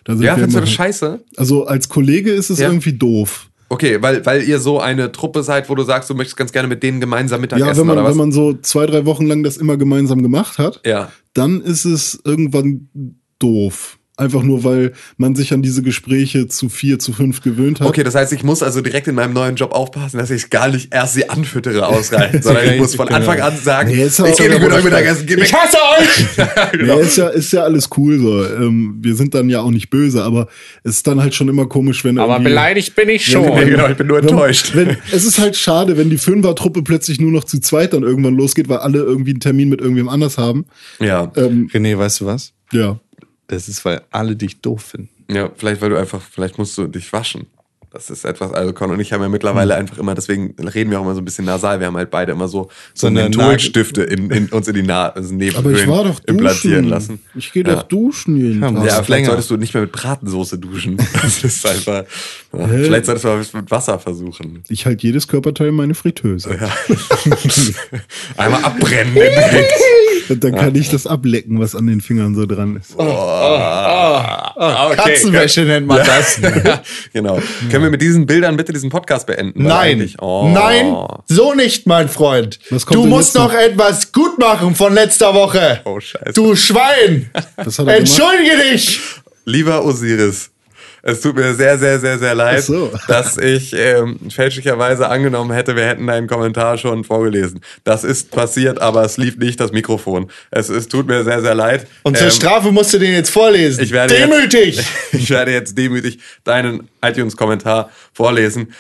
[0.09, 1.20] Ja, findest du das scheiße?
[1.36, 2.69] Also als Kollege ist es Ja.
[2.69, 3.47] irgendwie doof.
[3.70, 6.68] Okay, weil, weil ihr so eine Truppe seid, wo du sagst, du möchtest ganz gerne
[6.68, 8.12] mit denen gemeinsam Mittag Ja, essen, wenn man, oder was?
[8.12, 11.12] wenn man so zwei, drei Wochen lang das immer gemeinsam gemacht hat, ja.
[11.34, 12.88] dann ist es irgendwann
[13.38, 13.97] doof.
[14.18, 17.86] Einfach nur, weil man sich an diese Gespräche zu vier, zu fünf gewöhnt hat.
[17.86, 20.68] Okay, das heißt, ich muss also direkt in meinem neuen Job aufpassen, dass ich gar
[20.68, 24.26] nicht erst sie anfüttere ausreichend, sondern ich muss von Anfang an sagen, Nee, ist ja
[24.26, 25.52] ich auch gehe mit euch Mittagessen, geh weg.
[25.52, 26.48] hasse euch!
[26.82, 28.44] Nee, ist ja, ist ja alles cool so.
[28.44, 30.48] Ähm, wir sind dann ja auch nicht böse, aber
[30.82, 33.44] es ist dann halt schon immer komisch, wenn Aber beleidigt bin ich schon.
[33.44, 34.74] Ja, genau, ich bin nur enttäuscht.
[34.74, 38.34] Wenn, es ist halt schade, wenn die Fünfer-Truppe plötzlich nur noch zu zweit dann irgendwann
[38.34, 40.66] losgeht, weil alle irgendwie einen Termin mit irgendwem anders haben.
[40.98, 41.30] Ja.
[41.36, 42.52] Ähm, René, weißt du was?
[42.72, 42.98] ja.
[43.48, 45.08] Das ist, weil alle dich doof finden.
[45.30, 47.46] ja, vielleicht weil du einfach, vielleicht musst du dich waschen.
[47.90, 49.80] Das ist etwas, also Con und ich haben ja mittlerweile Hm.
[49.80, 51.80] einfach immer, deswegen reden wir auch immer so ein bisschen nasal.
[51.80, 54.82] Wir haben halt beide immer so, so, So eine Mentholstifte in, in, uns in die
[54.82, 56.88] Na also Aber ich war doch implantieren duschen.
[56.90, 57.20] lassen.
[57.34, 57.76] Ich gehe Ja.
[57.76, 58.76] doch duschen jeden Ja, Tag.
[58.76, 59.26] Ja, Das aber ist vielleicht länger.
[59.28, 60.98] solltest du nicht mehr mit Bratensoße duschen.
[61.14, 62.04] Das ist einfach.
[62.52, 64.64] Ja, vielleicht solltest du mal mit Wasser versuchen.
[64.68, 66.58] Ich halte jedes Körperteil in meine Fritteuse.
[66.58, 66.70] Ja.
[68.36, 69.14] Einmal abbrennen.
[70.40, 72.98] dann kann ich das ablecken, was an den Fingern so dran ist.
[72.98, 74.96] Ah, okay.
[74.96, 76.40] Katzenwäsche nennt man das.
[77.12, 77.40] genau.
[77.70, 79.62] Können wir mit diesen Bildern bitte diesen Podcast beenden?
[79.64, 80.48] Nein, Oh.
[80.52, 80.94] nein,
[81.26, 82.58] so nicht, mein Freund.
[82.70, 85.80] Was kommt Du musst noch etwas gut machen von letzter Woche.
[85.84, 86.32] Oh, scheiße.
[86.34, 87.30] Du Schwein!
[87.32, 87.78] Gemacht?
[87.98, 89.00] Entschuldige dich!
[89.44, 90.50] Lieber Osiris,
[91.09, 92.93] es tut mir sehr, sehr, sehr, sehr leid, so.
[93.09, 97.60] dass ich ähm, fälschlicherweise angenommen hätte, wir hätten deinen Kommentar schon vorgelesen.
[97.85, 100.30] Das ist passiert, aber es lief nicht das Mikrofon.
[100.51, 101.86] Es, es tut mir sehr, sehr leid.
[102.02, 103.82] Und zur Ähm, Strafe musst du den jetzt vorlesen.
[103.82, 104.76] ich werde Demütig!
[104.76, 108.74] Jetzt, ich werde jetzt demütig deinen iTunes-Kommentar vorlesen,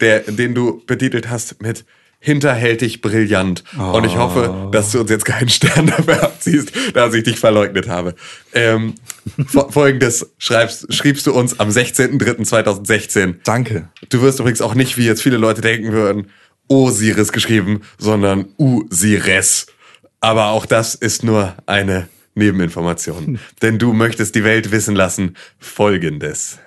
[0.00, 1.84] der, den du betitelt hast mit
[2.20, 3.64] hinterhältig brillant.
[3.78, 7.88] Und ich hoffe, dass du uns jetzt keinen Stern dafür abziehst, dass ich dich verleugnet
[7.88, 8.14] habe.
[8.52, 8.94] Ähm,
[9.50, 13.36] fo- Folgendes schreibst, schriebst du uns am 16.03.2016.
[13.44, 13.88] Danke.
[14.08, 16.26] Du wirst übrigens auch nicht, wie jetzt viele Leute denken würden,
[16.68, 19.66] Osiris geschrieben, sondern Usires.
[20.20, 23.38] Aber auch das ist nur eine Nebeninformation.
[23.62, 26.58] Denn du möchtest die Welt wissen lassen Folgendes.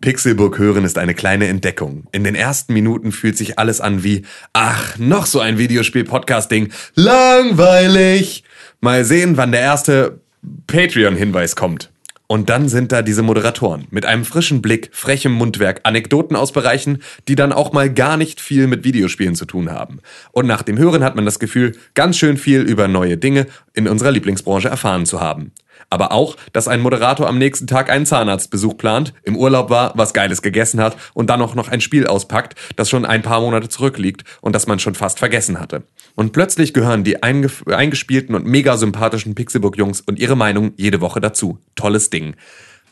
[0.00, 2.04] Pixelburg hören ist eine kleine Entdeckung.
[2.12, 4.22] In den ersten Minuten fühlt sich alles an wie,
[4.54, 6.72] ach, noch so ein Videospiel-Podcasting.
[6.94, 8.44] Langweilig.
[8.80, 10.20] Mal sehen, wann der erste
[10.66, 11.90] Patreon-Hinweis kommt.
[12.26, 17.02] Und dann sind da diese Moderatoren mit einem frischen Blick, frechem Mundwerk, Anekdoten aus Bereichen,
[17.28, 19.98] die dann auch mal gar nicht viel mit Videospielen zu tun haben.
[20.30, 23.88] Und nach dem Hören hat man das Gefühl, ganz schön viel über neue Dinge in
[23.88, 25.52] unserer Lieblingsbranche erfahren zu haben.
[25.88, 30.12] Aber auch, dass ein Moderator am nächsten Tag einen Zahnarztbesuch plant, im Urlaub war, was
[30.12, 33.68] Geiles gegessen hat und dann auch noch ein Spiel auspackt, das schon ein paar Monate
[33.68, 35.82] zurückliegt und das man schon fast vergessen hatte.
[36.14, 41.58] Und plötzlich gehören die eingespielten und mega sympathischen Pixelbook-Jungs und ihre Meinung jede Woche dazu.
[41.76, 42.34] Tolles Ding.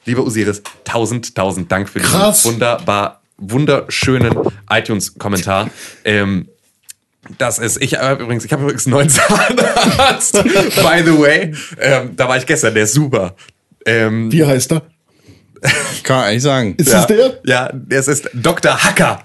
[0.05, 2.43] Lieber Osiris, tausend, tausend Dank für Krass.
[2.43, 4.35] diesen wunderbar, wunderschönen
[4.71, 5.71] iTunes-Kommentar.
[6.05, 6.49] Ähm,
[7.39, 11.53] das ist, ich äh, übrigens, ich habe übrigens einen neuen Zahnarzt, by the way.
[11.81, 13.35] Ähm, da war ich gestern, der ist super.
[13.85, 14.83] Ähm, Wie heißt er?
[16.05, 16.75] Kann eigentlich sagen.
[16.77, 17.41] Ist ja, es der?
[17.45, 18.85] Ja, das ist Dr.
[18.85, 19.25] Hacker.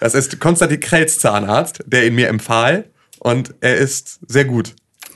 [0.00, 2.86] Das ist Konstantin Krelz Zahnarzt, der ihn mir empfahl
[3.18, 4.74] und er ist sehr gut.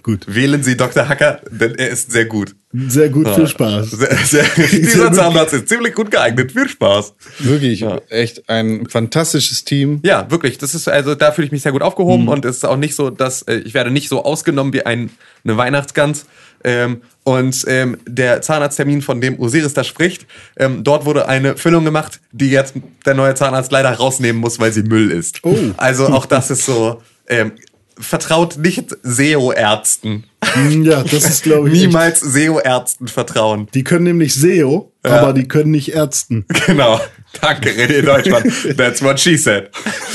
[0.09, 0.25] Gut.
[0.27, 1.07] Wählen Sie Dr.
[1.07, 2.55] Hacker, denn er ist sehr gut.
[2.73, 3.91] Sehr gut, viel Spaß.
[3.91, 6.53] Sehr, sehr, dieser Zahnarzt ist ziemlich gut geeignet.
[6.53, 7.13] Viel Spaß.
[7.41, 10.01] Wirklich, echt ein fantastisches Team.
[10.07, 10.57] Ja, wirklich.
[10.57, 12.29] Das ist also, da fühle ich mich sehr gut aufgehoben Mhm.
[12.31, 15.11] und es ist auch nicht so, dass äh, ich werde nicht so ausgenommen wie ein,
[15.45, 16.25] eine Weihnachtsgans.
[16.65, 20.27] Ähm, und ähm, der Zahnarzttermin, von dem Osiris da spricht,
[20.57, 22.73] ähm, dort wurde eine Füllung gemacht, die jetzt
[23.05, 25.41] der neue Zahnarzt leider rausnehmen muss, weil sie Müll ist.
[25.43, 25.55] Oh.
[25.77, 27.03] Also auch das ist so.
[27.29, 27.53] Ähm,
[28.01, 30.25] vertraut nicht SEO-Ärzten.
[30.45, 31.75] Hm, Ja, das ist, glaube ich.
[31.81, 33.69] Niemals SEO-Ärzten vertrauen.
[33.75, 36.45] Die können nämlich SEO, aber die können nicht Ärzten.
[36.67, 37.01] Genau.
[37.41, 38.43] Danke, René Deutschmann.
[38.77, 39.71] That's what she said.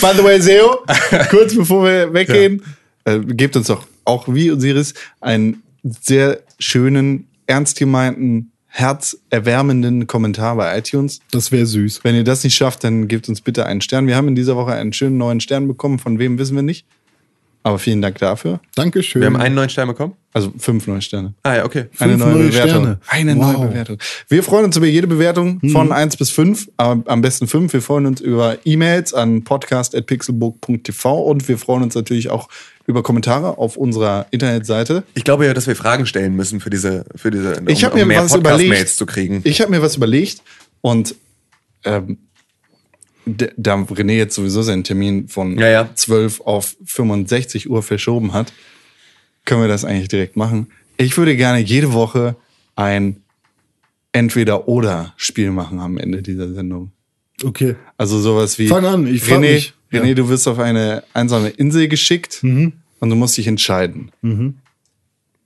[0.00, 0.78] By the way, Seo,
[1.30, 2.62] kurz bevor wir weggehen,
[3.04, 10.78] äh, gebt uns doch auch wie Osiris einen sehr schönen, ernst gemeinten, herzerwärmenden Kommentar bei
[10.78, 11.20] iTunes.
[11.30, 12.00] Das wäre süß.
[12.04, 14.06] Wenn ihr das nicht schafft, dann gebt uns bitte einen Stern.
[14.06, 15.98] Wir haben in dieser Woche einen schönen neuen Stern bekommen.
[15.98, 16.86] Von wem wissen wir nicht.
[17.62, 18.58] Aber vielen Dank dafür.
[18.74, 19.20] Dankeschön.
[19.20, 20.14] Wir haben einen neuen Stern bekommen.
[20.32, 21.34] Also fünf neue Sterne.
[21.42, 21.86] Ah ja, okay.
[21.98, 22.70] Eine Fünf neue neue Bewertung.
[22.70, 23.00] Sterne.
[23.08, 23.52] Eine Wow.
[23.58, 23.98] neue Bewertung.
[24.28, 27.70] Wir freuen uns über jede Bewertung von 1 bis 5, aber am besten 5.
[27.72, 32.48] Wir freuen uns über E-Mails an podcast.pixelbook.tv und wir freuen uns natürlich auch
[32.90, 35.04] über Kommentare auf unserer Internetseite.
[35.14, 37.94] Ich glaube ja, dass wir Fragen stellen müssen für diese, für diese, um, Ich habe
[37.96, 38.88] mir um mehr was überlegt.
[38.90, 39.40] zu kriegen.
[39.44, 40.42] Ich habe mir was überlegt
[40.82, 41.14] und
[41.84, 42.18] ähm,
[43.26, 45.90] da René jetzt sowieso seinen Termin von Ja, ja.
[45.94, 48.52] 12 auf 65 Uhr verschoben hat,
[49.44, 50.68] können wir das eigentlich direkt machen.
[50.96, 52.36] Ich würde gerne jede Woche
[52.76, 53.22] ein
[54.12, 56.92] Entweder-Oder-Spiel machen am Ende dieser Sendung.
[57.44, 57.76] Okay.
[57.96, 59.74] Also sowas wie Fang an, ich René, mich.
[59.92, 60.14] René, Ja.
[60.14, 62.42] du wirst auf eine einsame Insel geschickt
[63.00, 64.10] und du musst dich entscheiden.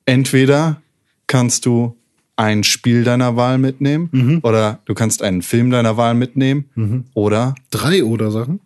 [0.07, 0.83] Entweder
[1.27, 1.97] kannst du
[2.37, 8.05] ein Spiel deiner Wahl mitnehmen oder du kannst einen Film deiner Wahl mitnehmen oder Drei
[8.05, 8.61] oder Sachen?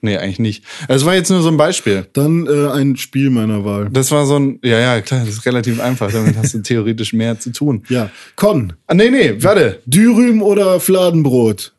[0.00, 0.64] nee, eigentlich nicht.
[0.86, 2.06] Es war jetzt nur so ein Beispiel.
[2.12, 3.90] Dann äh, ein Spiel meiner Wahl.
[3.90, 7.12] Das war so ein ja, ja, klar, das ist relativ einfach, damit hast du theoretisch
[7.12, 7.82] mehr zu tun.
[7.88, 8.10] Ja.
[8.36, 8.74] Con.
[8.86, 9.82] Ah, nee, nee, warte.
[9.86, 11.74] Dürüm oder Fladenbrot?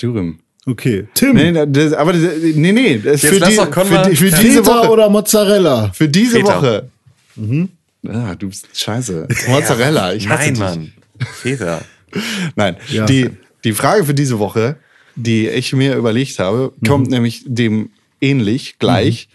[0.00, 0.39] Dürüm.
[0.66, 1.06] Okay.
[1.14, 1.34] Tim.
[1.34, 4.78] Nee, das, aber das, nee, nee, das Jetzt für, die, für, die, für diese Feta
[4.78, 4.90] Woche.
[4.90, 5.90] oder Mozzarella?
[5.92, 6.58] Für diese Feta.
[6.58, 6.90] Woche.
[8.06, 9.26] Ah, du bist scheiße.
[9.48, 10.12] Mozzarella.
[10.14, 10.60] Ich hasse Nein, dich.
[10.60, 10.92] Mann.
[11.32, 11.82] Väter.
[12.56, 12.76] Nein.
[12.88, 13.06] Ja.
[13.06, 13.30] Die,
[13.64, 14.76] die Frage für diese Woche,
[15.16, 19.28] die ich mir überlegt habe, kommt nämlich dem ähnlich, gleich.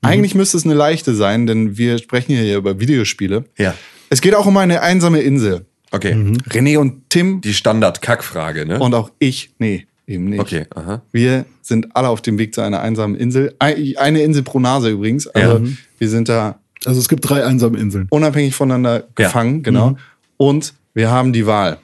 [0.00, 3.44] Eigentlich müsste es eine leichte sein, denn wir sprechen hier über Videospiele.
[3.58, 3.74] Ja.
[4.10, 5.66] Es geht auch um eine einsame Insel.
[5.92, 6.14] Okay.
[6.48, 8.78] René und Tim Die Standard-Kackfrage, ne?
[8.78, 10.40] und auch ich, nee, Eben nicht.
[10.40, 11.02] Okay, aha.
[11.12, 13.54] Wir sind alle auf dem Weg zu einer einsamen Insel.
[13.60, 15.26] Ei- Eine Insel pro Nase übrigens.
[15.28, 15.70] Also Ja.
[15.98, 18.06] wir sind da Also es gibt drei einsame Inseln.
[18.10, 19.96] unabhängig voneinander gefangen, genau.
[20.36, 21.78] Und wir haben die Wahl.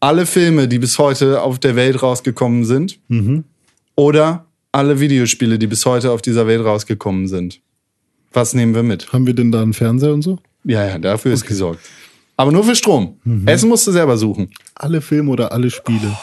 [0.00, 2.98] Alle Filme, die bis heute auf der Welt rausgekommen sind,
[3.96, 7.60] oder alle Videospiele, die bis heute auf dieser Welt rausgekommen sind.
[8.32, 9.12] Was nehmen wir mit?
[9.12, 10.38] Haben wir denn da einen Fernseher und so?
[10.64, 11.80] Ja, ja, dafür ist gesorgt.
[12.36, 13.16] Aber nur für Strom.
[13.46, 14.50] Essen musst du selber suchen.
[14.74, 16.16] Alle Filme oder alle Spiele?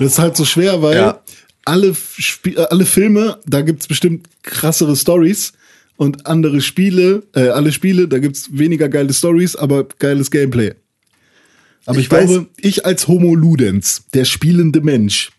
[0.00, 1.22] Das ist halt so schwer, weil Ja.
[1.64, 5.52] alle, Sp äh, alle Filme, da gibt's bestimmt krassere Stories
[5.96, 10.72] und andere Spiele, äh, alle Spiele, da gibt's weniger geile Stories, aber geiles Gameplay.
[11.86, 15.30] Aber ich, Ich weiß- glaube, ich als Homo Ludens, der spielende Mensch,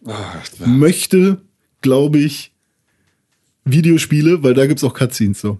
[0.65, 1.41] möchte,
[1.81, 2.51] glaube ich,
[3.65, 5.59] Videospiele, weil da gibt's auch Cutscenes so.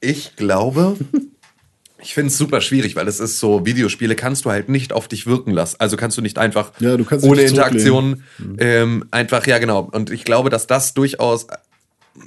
[0.00, 0.96] Ich glaube,
[2.02, 5.08] ich finde es super schwierig, weil es ist so, Videospiele kannst du halt nicht auf
[5.08, 5.76] dich wirken lassen.
[5.78, 8.24] Also kannst du nicht einfach Ja, du ohne Interaktion
[8.58, 9.88] ähm, einfach, ja genau.
[9.90, 11.46] Und ich glaube, dass das durchaus,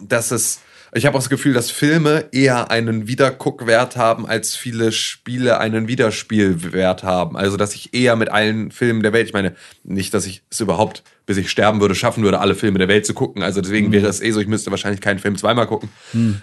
[0.02, 0.60] dass es,
[0.94, 5.88] ich habe auch das Gefühl, dass Filme eher einen Wiederguckwert haben, als viele Spiele einen
[5.88, 7.36] Wiederspielwert haben.
[7.36, 10.60] Also, dass ich eher mit allen Filmen der Welt, ich meine, nicht, dass ich es
[10.60, 13.42] überhaupt, bis ich sterben würde, schaffen würde, alle Filme der Welt zu gucken.
[13.42, 15.90] Also deswegen wäre es eh so, ich müsste wahrscheinlich keinen Film zweimal gucken.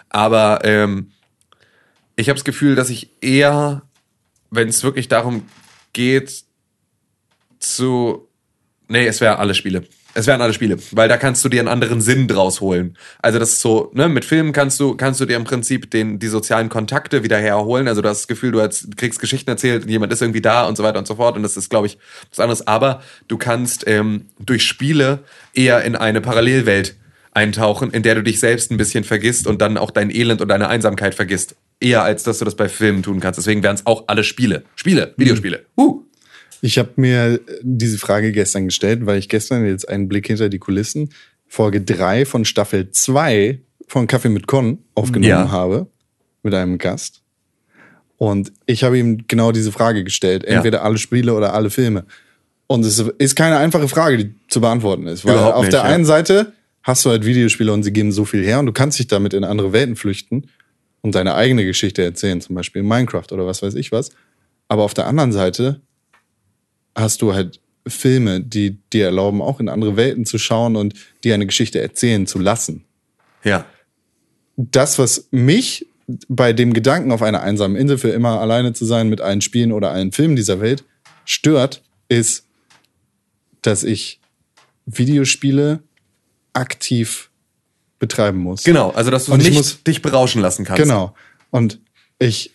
[0.08, 1.12] Aber ähm,
[2.20, 3.82] ich habe das Gefühl, dass ich eher,
[4.50, 5.44] wenn es wirklich darum
[5.92, 6.44] geht,
[7.58, 8.28] zu.
[8.88, 9.84] Nee, es wären alle Spiele.
[10.12, 12.96] Es wären alle Spiele, weil da kannst du dir einen anderen Sinn draus holen.
[13.22, 16.18] Also das ist so, ne, mit Filmen kannst du, kannst du dir im Prinzip den,
[16.18, 17.86] die sozialen Kontakte wieder herholen.
[17.86, 20.76] Also du hast das Gefühl, du hast, kriegst Geschichten erzählt, jemand ist irgendwie da und
[20.76, 21.36] so weiter und so fort.
[21.36, 21.96] Und das ist, glaube ich,
[22.28, 22.66] was anderes.
[22.66, 25.20] Aber du kannst ähm, durch Spiele
[25.54, 26.96] eher in eine Parallelwelt
[27.32, 30.48] eintauchen, in der du dich selbst ein bisschen vergisst und dann auch dein Elend und
[30.48, 31.54] deine Einsamkeit vergisst.
[31.80, 33.38] Eher als dass du das bei Filmen tun kannst.
[33.38, 34.64] Deswegen wären es auch alle Spiele.
[34.76, 35.64] Spiele, Videospiele.
[35.76, 36.02] Uh.
[36.60, 40.58] Ich habe mir diese Frage gestern gestellt, weil ich gestern jetzt einen Blick hinter die
[40.58, 41.10] Kulissen,
[41.46, 45.50] Folge 3 von Staffel 2 von Kaffee mit Con aufgenommen Ja.
[45.50, 45.86] habe
[46.42, 47.22] mit einem Gast.
[48.18, 52.04] Und ich habe ihm genau diese Frage gestellt, entweder alle Spiele oder alle Filme.
[52.66, 55.24] Und es ist keine einfache Frage, die zu beantworten ist.
[55.24, 55.86] Weil Überhaupt auf nicht, der ja.
[55.86, 56.52] einen Seite
[56.82, 59.32] hast du halt Videospiele und sie geben so viel her und du kannst dich damit
[59.32, 60.44] in andere Welten flüchten
[61.02, 64.10] und deine eigene Geschichte erzählen, zum Beispiel in Minecraft oder was weiß ich was.
[64.68, 65.80] Aber auf der anderen Seite
[66.94, 70.94] hast du halt Filme, die dir erlauben, auch in andere Welten zu schauen und
[71.24, 72.84] dir eine Geschichte erzählen zu lassen.
[73.42, 73.64] Ja.
[74.56, 75.86] Das, was mich
[76.28, 79.72] bei dem Gedanken, auf einer einsamen Insel für immer alleine zu sein mit allen Spielen
[79.72, 80.84] oder allen Filmen dieser Welt,
[81.24, 82.44] stört, ist,
[83.62, 84.20] dass ich
[84.86, 85.82] Videospiele
[86.52, 87.29] aktiv
[88.00, 88.64] betreiben muss.
[88.64, 90.82] Genau, also dass du Und ich nicht muss- dich berauschen lassen kannst.
[90.82, 91.14] Genau.
[91.50, 91.78] Und
[92.18, 92.50] ich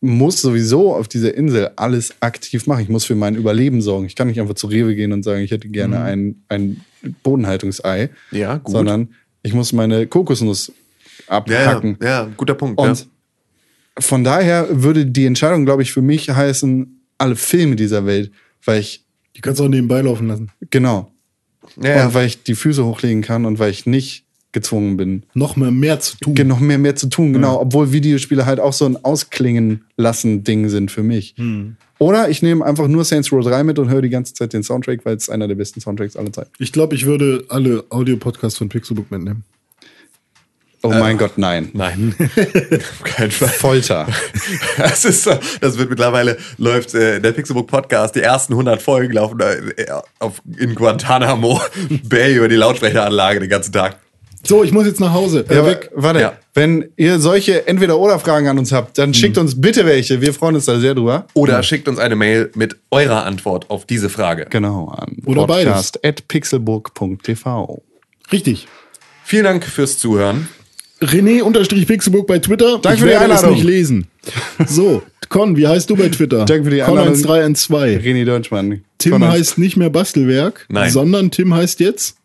[0.00, 2.82] muss sowieso auf dieser Insel alles aktiv machen.
[2.82, 4.06] Ich muss für mein Überleben sorgen.
[4.06, 6.80] Ich kann nicht einfach zu Rewe gehen und sagen, ich hätte gerne ein, ein
[7.22, 8.08] Bodenhaltungsei.
[8.30, 8.72] Ja, gut.
[8.72, 9.10] Sondern
[9.42, 10.72] ich muss meine Kokosnuss
[11.28, 11.98] Ja, abhacken.
[12.02, 12.80] ja, ja, guter Punkt.
[12.80, 13.06] Und ja.
[13.98, 18.30] von daher würde die Entscheidung, glaube ich, für mich heißen, alle Filme dieser Welt,
[18.64, 19.04] weil ich,
[19.36, 20.50] Die kannst du auch nebenbei laufen lassen.
[20.70, 21.12] genau,
[21.82, 22.06] Ja, ja.
[22.06, 25.70] und weil ich die Füße hochlegen kann und weil ich nicht gezwungen bin, Noch mehr,
[25.70, 26.34] mehr zu tun.
[26.46, 27.60] Noch mehr mehr zu tun, genau.
[27.60, 31.34] Obwohl Videospiele halt auch so ein Ausklingen lassen Ding sind für mich.
[31.98, 34.62] Oder ich nehme einfach nur Saints Row 3 mit und höre die ganze Zeit den
[34.62, 36.50] Soundtrack, weil es einer der besten Soundtracks aller Zeiten.
[36.58, 39.44] Ich glaube, ich würde alle Audio-Podcasts von Pixelbook mitnehmen.
[40.82, 41.68] Oh mein Gott, nein.
[41.74, 42.14] Nein.
[42.18, 43.48] Auf keinen Fall.
[43.48, 44.06] Folter.
[44.78, 49.12] Das ist so, das wird mittlerweile, läuft äh, der Pixelbook Podcast, die ersten 100 Folgen
[49.12, 49.86] laufen äh,
[50.18, 51.60] auf, in Guantanamo
[52.04, 53.98] Bay über die Lautsprecheranlage den ganzen Tag.
[54.42, 55.44] So, ich muss jetzt nach Hause.
[55.50, 55.90] Ja, weg.
[55.94, 56.32] warte, Ja.
[56.54, 60.20] wenn ihr solche Entweder-Oder-Fragen an uns habt, dann schickt uns bitte welche.
[60.22, 61.26] Wir freuen uns da sehr drüber.
[61.34, 64.46] Oder schickt uns eine Mail mit eurer Antwort auf diese Frage.
[64.48, 67.82] Genau, an Oder podcast at pixelburg.tv.
[68.32, 68.66] Richtig.
[69.24, 70.48] Vielen Dank fürs Zuhören.
[71.02, 72.78] René-Pixelbook bei Twitter.
[72.80, 73.52] Danke ich für die werde Einladung.
[73.54, 74.06] nicht lesen.
[74.66, 76.44] So, Con, wie heißt du bei Twitter?
[76.44, 77.14] Danke für die Einladung.
[77.14, 78.02] 1312.
[78.02, 78.82] René Deutschmann.
[78.98, 80.90] Tim heißt nicht mehr Bastelwerk, Nein.
[80.90, 82.16] sondern Tim heißt jetzt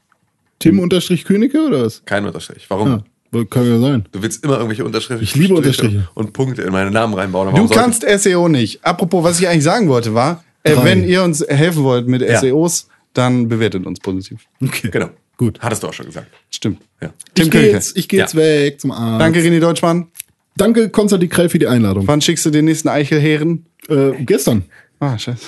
[0.59, 2.03] Tim unterstrich Königke oder was?
[2.05, 2.65] Kein Unterstrich.
[2.69, 3.03] Warum?
[3.33, 4.05] Ja, kann ja sein.
[4.11, 6.07] Du willst immer irgendwelche Unterstriche Ich liebe Unterstriche.
[6.13, 7.53] und Punkte in meine Namen reinbauen.
[7.53, 8.83] Du kannst SEO nicht.
[8.85, 12.39] Apropos, was ich eigentlich sagen wollte, war, äh, wenn ihr uns helfen wollt mit Ja.
[12.39, 14.41] SEOs, dann bewertet uns positiv.
[14.63, 14.81] Okay.
[14.85, 15.09] ich- Genau.
[15.37, 15.59] Gut.
[15.59, 16.27] Hattest du auch schon gesagt.
[16.49, 16.81] Stimmt.
[17.01, 17.09] Ja.
[17.33, 17.75] Tim ich gehe Königke.
[17.75, 18.23] jetzt, ich geh Ja.
[18.23, 19.19] jetzt weg zum Arzt.
[19.21, 20.07] Danke, René Deutschmann.
[20.55, 22.07] Danke, Konstantin Krell, für die Einladung.
[22.07, 23.65] Wann schickst du den nächsten Eichelheeren?
[23.89, 24.63] Äh, gestern.
[25.01, 25.47] Ah, scheiße.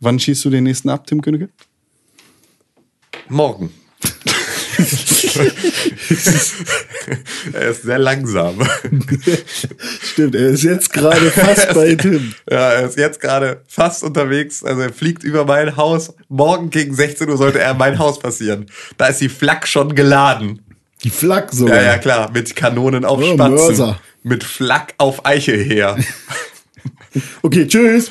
[0.00, 1.48] Wann schießt du den nächsten ab, Tim Königke?
[3.28, 3.72] Morgen.
[7.52, 8.58] er ist sehr langsam.
[10.02, 12.34] Stimmt, er ist jetzt gerade fast bei Tim.
[12.50, 14.64] Ja, er ist jetzt gerade fast unterwegs.
[14.64, 16.12] Also er fliegt über mein Haus.
[16.28, 18.66] Morgen gegen 16 Uhr sollte er mein Haus passieren.
[18.96, 20.60] Da ist die Flak schon geladen.
[21.02, 21.76] Die Flak sogar.
[21.76, 22.30] Ja, ja, klar.
[22.32, 23.54] Mit Kanonen auf Oh, Spatzen.
[23.54, 24.00] Mörser.
[24.22, 25.96] Mit Flak auf Eiche her.
[27.42, 28.10] Okay, tschüss.